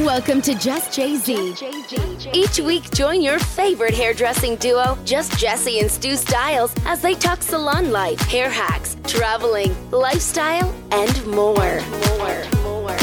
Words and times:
Welcome 0.00 0.40
to 0.42 0.54
Just 0.54 0.94
Jay 0.94 1.16
Z. 1.16 1.54
Each 2.32 2.58
week, 2.58 2.90
join 2.90 3.20
your 3.20 3.38
favorite 3.38 3.92
hairdressing 3.92 4.56
duo, 4.56 4.96
Just 5.04 5.38
Jesse 5.38 5.80
and 5.80 5.90
Stu 5.90 6.16
Styles, 6.16 6.74
as 6.86 7.02
they 7.02 7.12
talk 7.12 7.42
salon 7.42 7.92
life, 7.92 8.18
hair 8.22 8.48
hacks, 8.48 8.96
traveling, 9.06 9.76
lifestyle, 9.90 10.74
and 10.90 11.26
more. 11.26 11.82
More, 12.16 12.44
more. 12.62 12.96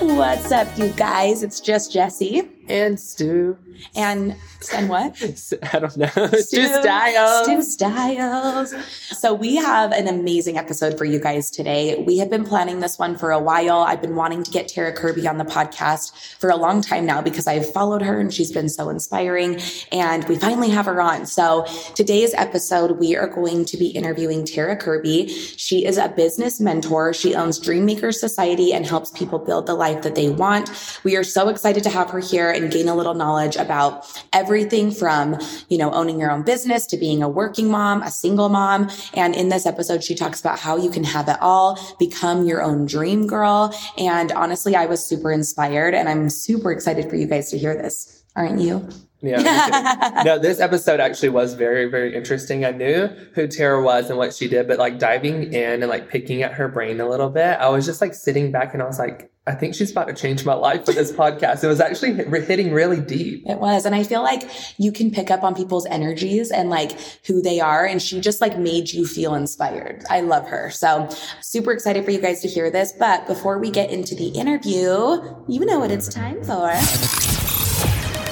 What's 0.00 0.52
up, 0.52 0.68
you 0.76 0.88
guys? 0.98 1.42
It's 1.42 1.60
just 1.60 1.94
Jesse. 1.94 2.46
And 2.68 3.00
Stu. 3.00 3.56
And 3.94 4.36
and 4.74 4.88
what? 4.88 5.16
I 5.72 5.78
don't 5.78 5.96
know. 5.96 6.08
Stu, 6.08 6.66
Styles. 6.66 7.44
Stu 7.44 7.62
Styles. 7.62 8.74
So 9.18 9.32
we 9.32 9.56
have 9.56 9.92
an 9.92 10.08
amazing 10.08 10.58
episode 10.58 10.98
for 10.98 11.04
you 11.04 11.18
guys 11.18 11.50
today. 11.50 12.02
We 12.02 12.18
have 12.18 12.28
been 12.28 12.44
planning 12.44 12.80
this 12.80 12.98
one 12.98 13.16
for 13.16 13.30
a 13.30 13.38
while. 13.38 13.78
I've 13.78 14.02
been 14.02 14.16
wanting 14.16 14.42
to 14.42 14.50
get 14.50 14.68
Tara 14.68 14.92
Kirby 14.92 15.26
on 15.26 15.38
the 15.38 15.44
podcast 15.44 16.12
for 16.38 16.50
a 16.50 16.56
long 16.56 16.80
time 16.82 17.06
now 17.06 17.22
because 17.22 17.46
I've 17.46 17.72
followed 17.72 18.02
her 18.02 18.18
and 18.18 18.32
she's 18.34 18.52
been 18.52 18.68
so 18.68 18.88
inspiring. 18.88 19.60
And 19.92 20.24
we 20.28 20.36
finally 20.36 20.70
have 20.70 20.86
her 20.86 21.00
on. 21.00 21.26
So 21.26 21.64
today's 21.94 22.34
episode, 22.34 22.98
we 22.98 23.16
are 23.16 23.28
going 23.28 23.64
to 23.66 23.76
be 23.76 23.88
interviewing 23.88 24.44
Tara 24.44 24.76
Kirby. 24.76 25.28
She 25.28 25.86
is 25.86 25.96
a 25.96 26.08
business 26.08 26.60
mentor. 26.60 27.14
She 27.14 27.34
owns 27.34 27.60
Dreammaker 27.60 28.12
Society 28.12 28.72
and 28.72 28.86
helps 28.86 29.10
people 29.10 29.38
build 29.38 29.66
the 29.66 29.74
life 29.74 30.02
that 30.02 30.14
they 30.14 30.28
want. 30.28 31.00
We 31.04 31.16
are 31.16 31.24
so 31.24 31.48
excited 31.48 31.82
to 31.84 31.90
have 31.90 32.10
her 32.10 32.18
here 32.18 32.50
and 32.62 32.72
gain 32.72 32.88
a 32.88 32.94
little 32.94 33.14
knowledge 33.14 33.56
about 33.56 34.06
everything 34.32 34.90
from, 34.90 35.38
you 35.68 35.78
know, 35.78 35.90
owning 35.92 36.20
your 36.20 36.30
own 36.30 36.42
business 36.42 36.86
to 36.86 36.96
being 36.96 37.22
a 37.22 37.28
working 37.28 37.70
mom, 37.70 38.02
a 38.02 38.10
single 38.10 38.48
mom. 38.48 38.90
And 39.14 39.34
in 39.34 39.48
this 39.48 39.66
episode, 39.66 40.04
she 40.04 40.14
talks 40.14 40.40
about 40.40 40.58
how 40.58 40.76
you 40.76 40.90
can 40.90 41.04
have 41.04 41.28
it 41.28 41.36
all, 41.40 41.78
become 41.98 42.46
your 42.46 42.62
own 42.62 42.86
dream 42.86 43.26
girl. 43.26 43.74
And 43.96 44.32
honestly, 44.32 44.76
I 44.76 44.86
was 44.86 45.04
super 45.04 45.32
inspired 45.32 45.94
and 45.94 46.08
I'm 46.08 46.28
super 46.28 46.72
excited 46.72 47.08
for 47.08 47.16
you 47.16 47.26
guys 47.26 47.50
to 47.50 47.58
hear 47.58 47.74
this. 47.74 48.24
Aren't 48.36 48.60
you? 48.60 48.88
Yeah. 49.20 50.22
no, 50.24 50.38
this 50.38 50.60
episode 50.60 51.00
actually 51.00 51.30
was 51.30 51.54
very, 51.54 51.86
very 51.86 52.14
interesting. 52.14 52.64
I 52.64 52.70
knew 52.70 53.08
who 53.34 53.46
Tara 53.48 53.82
was 53.82 54.10
and 54.10 54.18
what 54.18 54.34
she 54.34 54.48
did, 54.48 54.68
but 54.68 54.78
like 54.78 54.98
diving 54.98 55.52
in 55.52 55.82
and 55.82 55.88
like 55.88 56.08
picking 56.08 56.42
at 56.42 56.52
her 56.54 56.68
brain 56.68 57.00
a 57.00 57.08
little 57.08 57.30
bit, 57.30 57.58
I 57.58 57.68
was 57.68 57.84
just 57.84 58.00
like 58.00 58.14
sitting 58.14 58.52
back 58.52 58.74
and 58.74 58.82
I 58.82 58.86
was 58.86 58.98
like, 58.98 59.30
I 59.48 59.54
think 59.54 59.74
she's 59.74 59.90
about 59.90 60.08
to 60.08 60.14
change 60.14 60.44
my 60.44 60.52
life 60.52 60.86
with 60.86 60.96
this 60.96 61.10
podcast. 61.10 61.64
It 61.64 61.68
was 61.68 61.80
actually 61.80 62.12
hitting 62.42 62.70
really 62.70 63.00
deep. 63.00 63.44
It 63.46 63.58
was. 63.58 63.86
And 63.86 63.94
I 63.94 64.04
feel 64.04 64.22
like 64.22 64.42
you 64.76 64.92
can 64.92 65.10
pick 65.10 65.30
up 65.30 65.42
on 65.42 65.54
people's 65.54 65.86
energies 65.86 66.50
and 66.50 66.68
like 66.68 66.92
who 67.26 67.40
they 67.40 67.58
are. 67.58 67.86
And 67.86 68.00
she 68.02 68.20
just 68.20 68.42
like 68.42 68.58
made 68.58 68.92
you 68.92 69.06
feel 69.06 69.34
inspired. 69.34 70.04
I 70.10 70.20
love 70.20 70.46
her. 70.48 70.70
So 70.70 71.08
super 71.40 71.72
excited 71.72 72.04
for 72.04 72.10
you 72.10 72.20
guys 72.20 72.42
to 72.42 72.48
hear 72.48 72.70
this. 72.70 72.92
But 72.92 73.26
before 73.26 73.58
we 73.58 73.70
get 73.70 73.90
into 73.90 74.14
the 74.14 74.28
interview, 74.28 75.18
you 75.48 75.64
know 75.64 75.78
what 75.78 75.90
it's 75.90 76.08
time 76.08 76.44
for. 76.44 77.27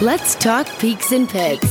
Let's 0.03 0.35
talk 0.35 0.69
peaks 0.79 1.11
and 1.11 1.27
pigs. 1.27 1.71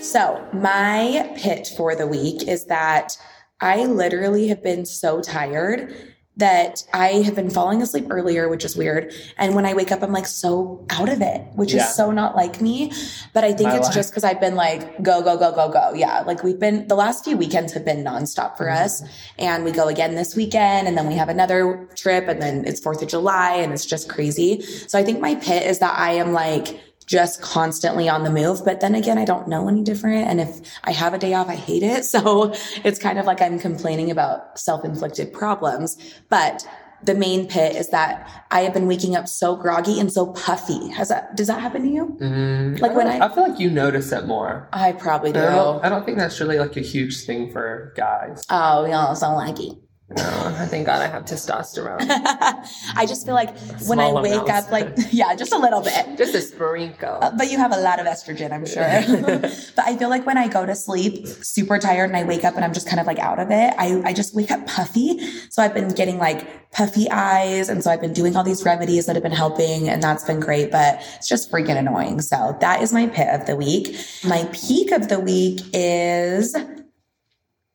So, 0.00 0.42
my 0.54 1.30
pitch 1.36 1.68
for 1.76 1.94
the 1.94 2.06
week 2.06 2.48
is 2.48 2.64
that 2.64 3.18
I 3.60 3.84
literally 3.84 4.48
have 4.48 4.62
been 4.62 4.86
so 4.86 5.20
tired 5.20 6.11
that 6.38 6.82
I 6.94 7.08
have 7.22 7.34
been 7.34 7.50
falling 7.50 7.82
asleep 7.82 8.06
earlier, 8.08 8.48
which 8.48 8.64
is 8.64 8.74
weird. 8.74 9.12
And 9.36 9.54
when 9.54 9.66
I 9.66 9.74
wake 9.74 9.92
up, 9.92 10.02
I'm 10.02 10.12
like 10.12 10.26
so 10.26 10.84
out 10.88 11.10
of 11.10 11.20
it, 11.20 11.42
which 11.54 11.74
yeah. 11.74 11.82
is 11.82 11.94
so 11.94 12.10
not 12.10 12.34
like 12.34 12.60
me. 12.60 12.90
But 13.34 13.44
I 13.44 13.52
think 13.52 13.68
My 13.68 13.76
it's 13.76 13.86
life. 13.86 13.94
just 13.94 14.10
because 14.10 14.24
I've 14.24 14.40
been 14.40 14.54
like, 14.54 15.02
go, 15.02 15.22
go, 15.22 15.36
go, 15.36 15.54
go, 15.54 15.70
go. 15.70 15.92
Yeah. 15.94 16.20
Like 16.20 16.42
we've 16.42 16.58
been, 16.58 16.88
the 16.88 16.94
last 16.94 17.24
few 17.24 17.36
weekends 17.36 17.74
have 17.74 17.84
been 17.84 18.02
nonstop 18.02 18.56
for 18.56 18.66
mm-hmm. 18.66 18.82
us. 18.84 19.02
And 19.38 19.62
we 19.62 19.72
go 19.72 19.88
again 19.88 20.14
this 20.14 20.34
weekend 20.34 20.88
and 20.88 20.96
then 20.96 21.06
we 21.06 21.14
have 21.14 21.28
another 21.28 21.86
trip 21.96 22.28
and 22.28 22.40
then 22.40 22.64
it's 22.66 22.80
4th 22.80 23.02
of 23.02 23.08
July 23.08 23.56
and 23.56 23.72
it's 23.72 23.84
just 23.84 24.08
crazy. 24.08 24.62
So 24.62 24.98
I 24.98 25.04
think 25.04 25.20
my 25.20 25.34
pit 25.34 25.64
is 25.64 25.80
that 25.80 25.98
I 25.98 26.12
am 26.12 26.32
like, 26.32 26.80
just 27.06 27.42
constantly 27.42 28.08
on 28.08 28.24
the 28.24 28.30
move. 28.30 28.64
But 28.64 28.80
then 28.80 28.94
again, 28.94 29.18
I 29.18 29.24
don't 29.24 29.48
know 29.48 29.68
any 29.68 29.82
different. 29.82 30.28
And 30.28 30.40
if 30.40 30.60
I 30.84 30.92
have 30.92 31.14
a 31.14 31.18
day 31.18 31.34
off, 31.34 31.48
I 31.48 31.56
hate 31.56 31.82
it. 31.82 32.04
So 32.12 32.52
it's 32.84 32.98
kind 32.98 33.18
of 33.18 33.24
like 33.24 33.40
I'm 33.40 33.58
complaining 33.58 34.10
about 34.10 34.58
self-inflicted 34.58 35.32
problems. 35.32 35.96
But 36.28 36.66
the 37.02 37.14
main 37.14 37.48
pit 37.48 37.74
is 37.74 37.88
that 37.88 38.44
I 38.50 38.60
have 38.60 38.74
been 38.74 38.86
waking 38.86 39.16
up 39.16 39.28
so 39.28 39.56
groggy 39.56 39.98
and 39.98 40.12
so 40.12 40.26
puffy. 40.32 40.88
Has 40.90 41.08
that 41.08 41.36
does 41.36 41.46
that 41.48 41.60
happen 41.60 41.82
to 41.82 41.88
you? 41.88 42.16
Mm, 42.20 42.80
like 42.80 42.92
I 42.92 42.94
when 42.94 43.06
I, 43.08 43.26
I 43.26 43.34
feel 43.34 43.48
like 43.48 43.58
you 43.58 43.70
notice 43.70 44.12
it 44.12 44.26
more. 44.26 44.68
I 44.72 44.92
probably 44.92 45.32
do. 45.32 45.40
I 45.40 45.54
don't, 45.54 45.84
I 45.84 45.88
don't 45.88 46.04
think 46.04 46.18
that's 46.18 46.38
really 46.40 46.58
like 46.58 46.76
a 46.76 46.80
huge 46.80 47.24
thing 47.24 47.50
for 47.50 47.92
guys. 47.96 48.44
Oh, 48.50 48.84
we 48.84 48.92
all 48.92 49.16
so 49.16 49.32
like 49.34 49.58
it. 49.58 49.76
No, 50.16 50.54
I 50.58 50.66
thank 50.66 50.86
God 50.86 51.00
I 51.00 51.06
have 51.06 51.24
testosterone. 51.24 52.06
I 52.08 53.06
just 53.06 53.24
feel 53.24 53.34
like 53.34 53.56
when 53.86 53.98
I 53.98 54.12
wake 54.12 54.48
up, 54.48 54.70
like, 54.70 54.94
yeah, 55.10 55.34
just 55.34 55.52
a 55.52 55.58
little 55.58 55.80
bit. 55.80 56.18
just 56.18 56.34
a 56.34 56.40
sprinkle. 56.40 57.18
Uh, 57.20 57.30
but 57.36 57.50
you 57.50 57.58
have 57.58 57.72
a 57.72 57.80
lot 57.80 58.00
of 58.00 58.06
estrogen, 58.06 58.52
I'm 58.52 58.66
sure. 58.66 58.82
but 59.76 59.84
I 59.84 59.96
feel 59.96 60.08
like 60.08 60.26
when 60.26 60.38
I 60.38 60.48
go 60.48 60.66
to 60.66 60.74
sleep 60.74 61.26
super 61.26 61.78
tired 61.78 62.10
and 62.10 62.16
I 62.16 62.24
wake 62.24 62.44
up 62.44 62.56
and 62.56 62.64
I'm 62.64 62.72
just 62.72 62.88
kind 62.88 63.00
of 63.00 63.06
like 63.06 63.18
out 63.18 63.38
of 63.38 63.50
it, 63.50 63.74
I, 63.78 64.02
I 64.04 64.12
just 64.12 64.34
wake 64.34 64.50
up 64.50 64.66
puffy. 64.66 65.18
So 65.50 65.62
I've 65.62 65.74
been 65.74 65.88
getting 65.88 66.18
like 66.18 66.70
puffy 66.72 67.08
eyes. 67.10 67.68
And 67.68 67.82
so 67.82 67.90
I've 67.90 68.00
been 68.00 68.12
doing 68.12 68.36
all 68.36 68.44
these 68.44 68.64
remedies 68.64 69.06
that 69.06 69.16
have 69.16 69.22
been 69.22 69.32
helping 69.32 69.88
and 69.88 70.02
that's 70.02 70.24
been 70.24 70.40
great, 70.40 70.70
but 70.70 71.00
it's 71.16 71.28
just 71.28 71.50
freaking 71.50 71.76
annoying. 71.76 72.20
So 72.20 72.56
that 72.60 72.82
is 72.82 72.92
my 72.92 73.06
pit 73.06 73.28
of 73.28 73.46
the 73.46 73.56
week. 73.56 73.96
My 74.24 74.48
peak 74.52 74.90
of 74.90 75.08
the 75.08 75.20
week 75.20 75.60
is 75.72 76.56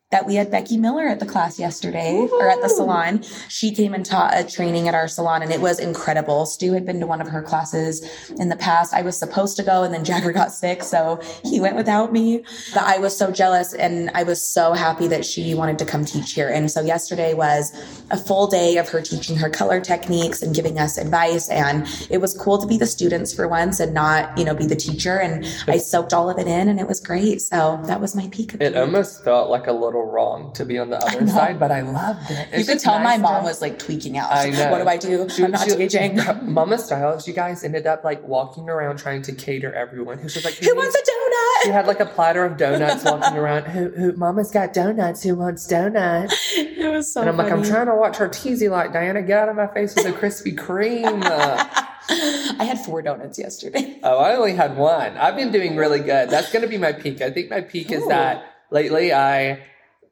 that 0.09 0.25
we 0.25 0.35
had 0.35 0.49
Becky 0.49 0.77
Miller 0.77 1.05
at 1.05 1.19
the 1.19 1.25
class 1.25 1.59
yesterday 1.59 2.15
Ooh. 2.15 2.39
or 2.39 2.49
at 2.49 2.61
the 2.61 2.69
salon. 2.69 3.21
She 3.49 3.75
came 3.75 3.93
and 3.93 4.05
taught 4.05 4.33
a 4.33 4.45
training 4.45 4.87
at 4.87 4.95
our 4.95 5.09
salon 5.09 5.41
and 5.41 5.51
it 5.51 5.59
was 5.59 5.79
incredible. 5.79 6.45
Stu 6.45 6.71
had 6.71 6.85
been 6.85 7.01
to 7.01 7.07
one 7.07 7.19
of 7.19 7.27
her 7.27 7.41
classes 7.41 8.29
in 8.39 8.47
the 8.47 8.55
past. 8.55 8.93
I 8.93 9.01
was 9.01 9.17
supposed 9.17 9.57
to 9.57 9.63
go 9.63 9.83
and 9.83 9.93
then 9.93 10.05
Jagger 10.05 10.31
got 10.31 10.53
sick. 10.53 10.81
So 10.81 11.19
he 11.43 11.59
went 11.59 11.75
without 11.75 12.13
me, 12.13 12.45
but 12.73 12.83
I 12.83 12.99
was 12.99 13.17
so 13.17 13.31
jealous 13.31 13.73
and 13.73 14.09
I 14.13 14.23
was 14.23 14.41
so 14.41 14.71
happy 14.71 15.07
that 15.09 15.25
she 15.25 15.53
wanted 15.53 15.77
to 15.79 15.85
come 15.85 16.05
teach 16.05 16.31
here. 16.31 16.47
And 16.47 16.71
so 16.71 16.79
yesterday 16.79 17.33
was 17.33 17.73
a 18.09 18.17
full 18.17 18.47
day 18.47 18.77
of 18.77 18.87
her 18.87 19.01
teaching 19.01 19.35
her 19.35 19.49
color 19.49 19.81
techniques 19.81 20.41
and 20.41 20.55
giving 20.55 20.79
us 20.79 20.97
advice. 20.97 21.49
And 21.49 21.85
it 22.09 22.19
was 22.19 22.33
cool 22.33 22.57
to 22.59 22.67
be 22.67 22.77
the 22.77 22.85
students 22.85 23.33
for 23.33 23.45
once 23.45 23.81
and 23.81 23.93
not, 23.93 24.37
you 24.37 24.45
know, 24.45 24.55
be 24.55 24.67
the 24.67 24.75
teacher. 24.77 25.17
And 25.17 25.45
I 25.67 25.77
soaked 25.79 26.13
all 26.13 26.29
of 26.29 26.37
it 26.37 26.47
in 26.47 26.69
and 26.69 26.79
it 26.79 26.87
was 26.87 27.01
great. 27.01 27.41
So 27.41 27.81
that 27.87 27.99
was 27.99 28.15
my 28.15 28.29
peak. 28.29 28.53
it 28.53 28.77
almost 28.77 29.25
felt 29.25 29.49
like 29.49 29.67
a 29.67 29.73
little 29.73 29.96
little 29.97 30.11
wrong 30.11 30.53
to 30.53 30.65
be 30.65 30.77
on 30.77 30.89
the 30.89 30.97
other 30.97 31.27
side, 31.27 31.59
but 31.59 31.71
I 31.71 31.81
loved 31.81 32.29
it. 32.29 32.47
It's 32.51 32.67
you 32.67 32.73
could 32.73 32.81
tell 32.81 32.99
nice 32.99 33.19
my 33.19 33.29
mom 33.29 33.41
to... 33.41 33.47
was 33.47 33.61
like 33.61 33.79
tweaking 33.79 34.17
out. 34.17 34.31
I 34.31 34.49
know. 34.49 34.71
What 34.71 34.81
do 34.81 34.87
I 34.87 34.97
do? 34.97 35.29
She, 35.29 35.43
I'm 35.43 35.51
not 35.51 35.69
she, 35.69 35.75
teaching. 35.75 36.19
Mama 36.43 36.77
Styles, 36.77 37.27
you 37.27 37.33
guys 37.33 37.63
ended 37.63 37.87
up 37.87 38.03
like 38.03 38.25
walking 38.27 38.69
around 38.69 38.97
trying 38.97 39.21
to 39.23 39.33
cater 39.33 39.73
everyone. 39.73 40.17
Who's 40.17 40.33
just 40.33 40.45
like, 40.45 40.55
who, 40.55 40.67
who 40.67 40.75
wants 40.75 40.95
a 40.95 40.99
donut? 40.99 41.63
She 41.63 41.69
had 41.69 41.87
like 41.87 41.99
a 41.99 42.05
platter 42.05 42.45
of 42.45 42.57
donuts 42.57 43.03
walking 43.03 43.37
around. 43.37 43.65
Who, 43.65 43.89
who, 43.89 44.13
Mama's 44.13 44.51
got 44.51 44.73
donuts. 44.73 45.23
Who 45.23 45.35
wants 45.35 45.67
donuts? 45.67 46.35
It 46.77 46.91
was 46.91 47.11
so. 47.11 47.21
And 47.21 47.29
I'm 47.29 47.37
funny. 47.37 47.49
like, 47.49 47.59
I'm 47.59 47.65
trying 47.65 47.87
to 47.87 47.95
watch 47.95 48.17
her 48.17 48.29
teasy 48.29 48.69
like 48.69 48.93
Diana. 48.93 49.21
Get 49.21 49.39
out 49.39 49.49
of 49.49 49.55
my 49.55 49.67
face 49.67 49.95
with 49.95 50.05
a 50.05 50.11
Krispy 50.11 50.55
Kreme. 50.55 51.23
I 52.09 52.63
had 52.63 52.79
four 52.79 53.01
donuts 53.01 53.37
yesterday. 53.37 53.99
Oh, 54.03 54.17
I 54.17 54.35
only 54.35 54.53
had 54.53 54.77
one. 54.77 55.17
I've 55.17 55.35
been 55.35 55.51
doing 55.51 55.75
really 55.75 55.99
good. 55.99 56.29
That's 56.29 56.51
going 56.51 56.61
to 56.61 56.69
be 56.69 56.77
my 56.77 56.93
peak. 56.93 57.21
I 57.21 57.31
think 57.31 57.49
my 57.49 57.61
peak 57.61 57.91
Ooh. 57.91 57.95
is 57.95 58.07
that 58.07 58.45
lately 58.71 59.13
I 59.13 59.63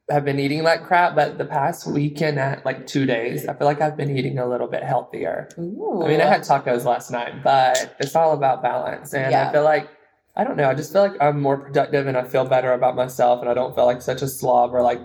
have 0.10 0.24
been 0.24 0.40
eating 0.40 0.64
like 0.64 0.84
crap, 0.84 1.16
but 1.16 1.38
the 1.38 1.46
past 1.46 1.88
weekend 1.88 2.38
at 2.40 2.64
like 2.66 2.86
two 2.86 3.06
days, 3.06 3.48
I 3.48 3.54
feel 3.54 3.66
like 3.66 3.82
I've 3.82 3.98
been 3.98 4.16
eating 4.16 4.38
a 4.38 4.48
little 4.48 4.68
bit 4.68 4.84
healthier. 4.84 5.50
Ooh. 5.58 6.04
I 6.04 6.08
mean, 6.08 6.22
I 6.22 6.26
had 6.26 6.42
tacos 6.42 6.86
last 6.86 7.10
night, 7.10 7.44
but 7.44 7.96
it's 8.00 8.16
all 8.16 8.34
about 8.34 8.62
balance. 8.62 9.14
And 9.14 9.32
yeah. 9.32 9.50
I 9.50 9.52
feel 9.52 9.64
like, 9.64 9.90
I 10.36 10.44
don't 10.44 10.58
know, 10.58 10.70
I 10.70 10.76
just 10.76 10.94
feel 10.94 11.02
like 11.02 11.20
I'm 11.20 11.42
more 11.42 11.58
productive 11.58 12.06
and 12.06 12.16
I 12.16 12.24
feel 12.24 12.46
better 12.46 12.74
about 12.74 12.96
myself 12.96 13.42
and 13.42 13.50
I 13.50 13.56
don't 13.56 13.74
feel 13.74 13.86
like 13.86 14.02
such 14.02 14.22
a 14.22 14.28
slob 14.28 14.74
or 14.74 14.82
like 14.82 15.02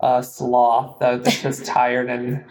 a 0.00 0.22
sloth 0.22 0.98
that's 0.98 1.42
just 1.42 1.66
tired 1.66 2.08
and 2.08 2.44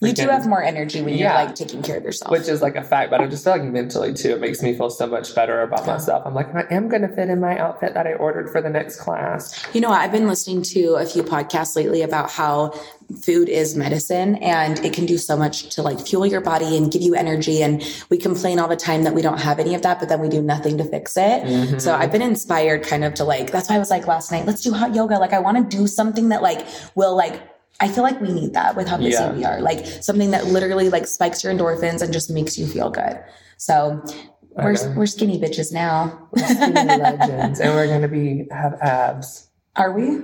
you 0.00 0.12
do 0.12 0.28
have 0.28 0.46
more 0.46 0.62
energy 0.62 1.02
when 1.02 1.14
yeah. 1.14 1.36
you're 1.36 1.46
like 1.46 1.54
taking 1.54 1.82
care 1.82 1.98
of 1.98 2.04
yourself. 2.04 2.30
Which 2.30 2.48
is 2.48 2.62
like 2.62 2.76
a 2.76 2.82
fact, 2.82 3.10
but 3.10 3.20
I'm 3.20 3.30
just 3.30 3.44
like 3.44 3.62
mentally 3.62 4.14
too, 4.14 4.30
it 4.30 4.40
makes 4.40 4.62
me 4.62 4.74
feel 4.74 4.90
so 4.90 5.06
much 5.06 5.34
better 5.34 5.60
about 5.62 5.86
myself. 5.86 6.22
I'm 6.24 6.34
like, 6.34 6.54
I 6.54 6.64
am 6.70 6.88
going 6.88 7.02
to 7.02 7.08
fit 7.08 7.28
in 7.28 7.40
my 7.40 7.58
outfit 7.58 7.94
that 7.94 8.06
I 8.06 8.14
ordered 8.14 8.50
for 8.50 8.62
the 8.62 8.70
next 8.70 8.96
class. 8.96 9.66
You 9.74 9.80
know, 9.80 9.90
I've 9.90 10.12
been 10.12 10.26
listening 10.26 10.62
to 10.62 10.94
a 10.94 11.04
few 11.04 11.22
podcasts 11.22 11.76
lately 11.76 12.02
about 12.02 12.30
how 12.30 12.72
food 13.22 13.48
is 13.48 13.76
medicine 13.76 14.36
and 14.36 14.78
it 14.84 14.92
can 14.92 15.04
do 15.04 15.18
so 15.18 15.36
much 15.36 15.74
to 15.74 15.82
like 15.82 16.00
fuel 16.00 16.24
your 16.24 16.40
body 16.40 16.76
and 16.76 16.92
give 16.92 17.02
you 17.02 17.14
energy. 17.14 17.62
And 17.62 17.82
we 18.08 18.16
complain 18.18 18.58
all 18.58 18.68
the 18.68 18.76
time 18.76 19.02
that 19.04 19.14
we 19.14 19.20
don't 19.20 19.40
have 19.40 19.58
any 19.58 19.74
of 19.74 19.82
that, 19.82 19.98
but 19.98 20.08
then 20.08 20.20
we 20.20 20.28
do 20.28 20.40
nothing 20.40 20.78
to 20.78 20.84
fix 20.84 21.16
it. 21.16 21.42
Mm-hmm. 21.42 21.78
So 21.78 21.94
I've 21.94 22.12
been 22.12 22.22
inspired 22.22 22.84
kind 22.84 23.04
of 23.04 23.14
to 23.14 23.24
like, 23.24 23.50
that's 23.50 23.68
why 23.68 23.76
I 23.76 23.78
was 23.78 23.90
like 23.90 24.06
last 24.06 24.30
night, 24.30 24.46
let's 24.46 24.62
do 24.62 24.72
hot 24.72 24.94
yoga. 24.94 25.18
Like 25.18 25.32
I 25.32 25.40
want 25.40 25.70
to 25.70 25.76
do 25.76 25.86
something 25.86 26.28
that 26.28 26.40
like 26.40 26.66
will 26.94 27.16
like 27.16 27.49
I 27.80 27.88
feel 27.88 28.02
like 28.04 28.20
we 28.20 28.32
need 28.32 28.52
that 28.54 28.76
with 28.76 28.86
how 28.88 28.96
busy 28.98 29.10
yeah. 29.12 29.32
we 29.32 29.44
are. 29.44 29.60
Like 29.60 29.86
something 29.86 30.30
that 30.32 30.46
literally 30.46 30.90
like 30.90 31.06
spikes 31.06 31.42
your 31.42 31.52
endorphins 31.52 32.02
and 32.02 32.12
just 32.12 32.30
makes 32.30 32.58
you 32.58 32.66
feel 32.66 32.90
good. 32.90 33.18
So 33.56 34.02
I 34.58 34.64
We're, 34.64 34.72
know. 34.72 34.94
we're 34.96 35.06
skinny 35.06 35.40
bitches 35.40 35.72
now. 35.72 36.28
We're 36.32 36.46
skinny 36.46 36.72
legends, 36.74 37.60
and 37.60 37.74
we're 37.74 37.86
gonna 37.86 38.08
be 38.08 38.46
have 38.50 38.74
abs. 38.82 39.48
Are 39.76 39.92
we? 39.92 40.20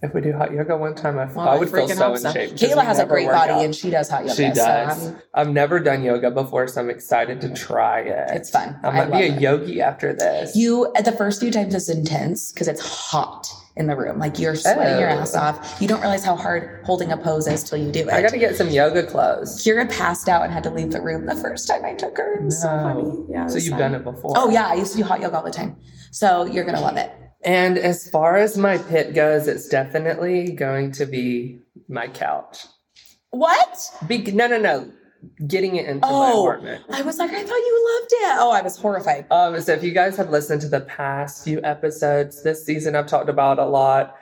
If 0.00 0.14
we 0.14 0.20
do 0.20 0.32
hot 0.32 0.52
yoga 0.52 0.76
one 0.76 0.94
time, 0.94 1.18
I, 1.18 1.24
Well, 1.26 1.48
I 1.48 1.56
I 1.56 1.58
would 1.58 1.70
feel 1.70 1.88
so 1.88 2.12
in 2.12 2.18
so. 2.20 2.32
shape. 2.32 2.52
Kayla 2.52 2.84
has 2.84 3.00
a 3.00 3.04
great 3.06 3.26
body 3.26 3.52
out. 3.52 3.64
and 3.64 3.74
she 3.74 3.90
does 3.90 4.08
hot 4.08 4.22
yoga. 4.22 4.34
She 4.36 4.48
does. 4.52 5.08
um, 5.08 5.16
I've 5.34 5.48
never 5.50 5.80
done 5.80 6.04
yoga 6.04 6.30
before, 6.30 6.68
so 6.68 6.80
I'm 6.80 6.88
excited 6.88 7.40
to 7.40 7.52
try 7.52 8.00
it. 8.02 8.30
It's 8.30 8.48
fun. 8.48 8.78
I 8.84 8.88
I 8.88 8.92
might 9.06 9.18
be 9.18 9.26
a 9.28 9.32
it. 9.34 9.40
yogi 9.40 9.80
after 9.82 10.12
this. 10.14 10.54
you 10.54 10.92
at 10.94 11.04
the 11.04 11.10
first 11.12 11.40
few 11.40 11.50
times 11.50 11.74
it's 11.74 11.88
intense 11.88 12.52
because 12.52 12.68
it's 12.68 12.80
hot 12.80 13.48
in 13.78 13.86
the 13.86 13.96
room. 13.96 14.18
Like 14.18 14.38
you're 14.38 14.56
sweating 14.56 14.98
your 15.00 15.08
Oh. 15.10 15.20
ass 15.20 15.34
off. 15.34 15.80
You 15.80 15.88
don't 15.88 16.00
realize 16.00 16.24
how 16.24 16.36
hard 16.36 16.80
holding 16.84 17.12
a 17.12 17.16
pose 17.16 17.46
is 17.46 17.62
till 17.64 17.78
you 17.78 17.90
do 17.90 18.00
it. 18.00 18.08
I 18.10 18.20
got 18.20 18.30
to 18.32 18.38
get 18.38 18.56
some 18.56 18.68
yoga 18.68 19.04
clothes. 19.06 19.62
Kira 19.64 19.88
passed 19.90 20.28
out 20.28 20.42
and 20.42 20.52
had 20.52 20.64
to 20.64 20.70
leave 20.70 20.90
the 20.90 21.00
room 21.00 21.26
the 21.26 21.36
first 21.36 21.68
time 21.68 21.84
I 21.84 21.94
took 21.94 22.16
her. 22.18 22.40
Was 22.42 22.60
so 22.60 22.76
No. 22.76 22.82
funny. 22.82 23.24
Yeah. 23.30 23.46
So 23.46 23.54
you've 23.54 23.64
sad. 23.70 23.78
done 23.78 23.94
it 23.94 24.04
before. 24.04 24.34
Oh 24.36 24.50
yeah, 24.50 24.66
I 24.66 24.74
used 24.74 24.92
to 24.92 24.98
do 24.98 25.04
hot 25.04 25.20
yoga 25.20 25.36
all 25.38 25.44
the 25.44 25.50
time. 25.50 25.76
So 26.10 26.44
you're 26.44 26.64
gonna 26.64 26.80
love 26.80 26.96
it. 26.96 27.10
And 27.44 27.78
as 27.78 28.10
far 28.10 28.36
as 28.36 28.58
my 28.58 28.78
pit 28.78 29.14
goes, 29.14 29.46
it's 29.46 29.68
definitely 29.68 30.52
going 30.52 30.90
to 30.92 31.06
be 31.06 31.60
my 31.88 32.08
couch. 32.08 32.66
What? 33.30 33.78
Be- 34.06 34.32
no, 34.32 34.46
no, 34.48 34.58
no. 34.58 34.90
Getting 35.46 35.76
it 35.76 35.86
into 35.86 36.06
my 36.06 36.12
Oh. 36.12 36.42
apartment. 36.46 36.84
I 36.90 37.02
was 37.02 37.18
like, 37.18 37.30
I 37.30 37.42
thought 37.42 37.54
you 37.56 38.00
loved 38.00 38.12
it. 38.12 38.36
Oh, 38.40 38.50
I 38.52 38.62
was 38.62 38.76
horrified. 38.76 39.26
Um, 39.30 39.60
so 39.60 39.72
if 39.72 39.82
you 39.82 39.90
guys 39.92 40.16
have 40.16 40.30
listened 40.30 40.60
to 40.62 40.68
the 40.68 40.80
past 40.80 41.42
few 41.44 41.60
episodes 41.64 42.42
this 42.42 42.64
season, 42.64 42.94
I've 42.96 43.06
talked 43.06 43.28
about 43.28 43.58
a 43.58 43.64
lot. 43.66 44.14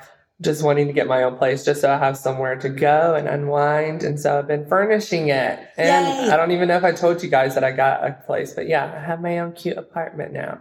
Just 0.42 0.62
wanting 0.62 0.86
to 0.86 0.92
get 0.92 1.06
my 1.06 1.22
own 1.22 1.36
place, 1.38 1.64
just 1.64 1.80
so 1.80 1.90
I 1.90 1.96
have 1.96 2.16
somewhere 2.18 2.56
to 2.56 2.68
go 2.68 3.14
and 3.14 3.26
unwind. 3.26 4.02
And 4.04 4.20
so 4.20 4.38
I've 4.38 4.46
been 4.46 4.66
furnishing 4.66 5.28
it. 5.28 5.58
And 5.78 6.06
Yay. 6.26 6.30
I 6.30 6.36
don't 6.36 6.50
even 6.52 6.68
know 6.68 6.76
if 6.76 6.84
I 6.84 6.92
told 6.92 7.22
you 7.22 7.30
guys 7.30 7.54
that 7.54 7.64
I 7.64 7.72
got 7.72 8.06
a 8.06 8.12
place, 8.26 8.52
but 8.52 8.68
yeah, 8.68 8.84
I 8.84 9.00
have 9.06 9.22
my 9.22 9.38
own 9.38 9.52
cute 9.52 9.78
apartment 9.78 10.34
now. 10.34 10.60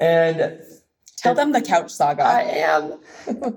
And 0.00 0.60
Tell 1.22 1.34
them 1.34 1.52
the 1.52 1.60
couch 1.60 1.90
saga. 1.90 2.22
I 2.24 2.42
am. 2.42 2.98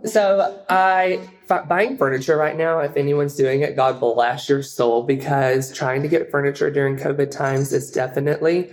so 0.06 0.64
I 0.70 1.28
f- 1.50 1.68
buying 1.68 1.98
furniture 1.98 2.38
right 2.38 2.58
now. 2.58 2.80
If 2.80 2.98
anyone's 2.98 3.36
doing 3.36 3.62
it, 3.62 3.76
God 3.76 4.00
bless 4.00 4.50
your 4.50 4.64
soul 4.64 5.04
because 5.04 5.72
trying 5.72 6.02
to 6.02 6.08
get 6.08 6.32
furniture 6.32 6.70
during 6.70 6.98
COVID 6.98 7.32
times 7.32 7.72
is 7.74 7.92
definitely 7.92 8.70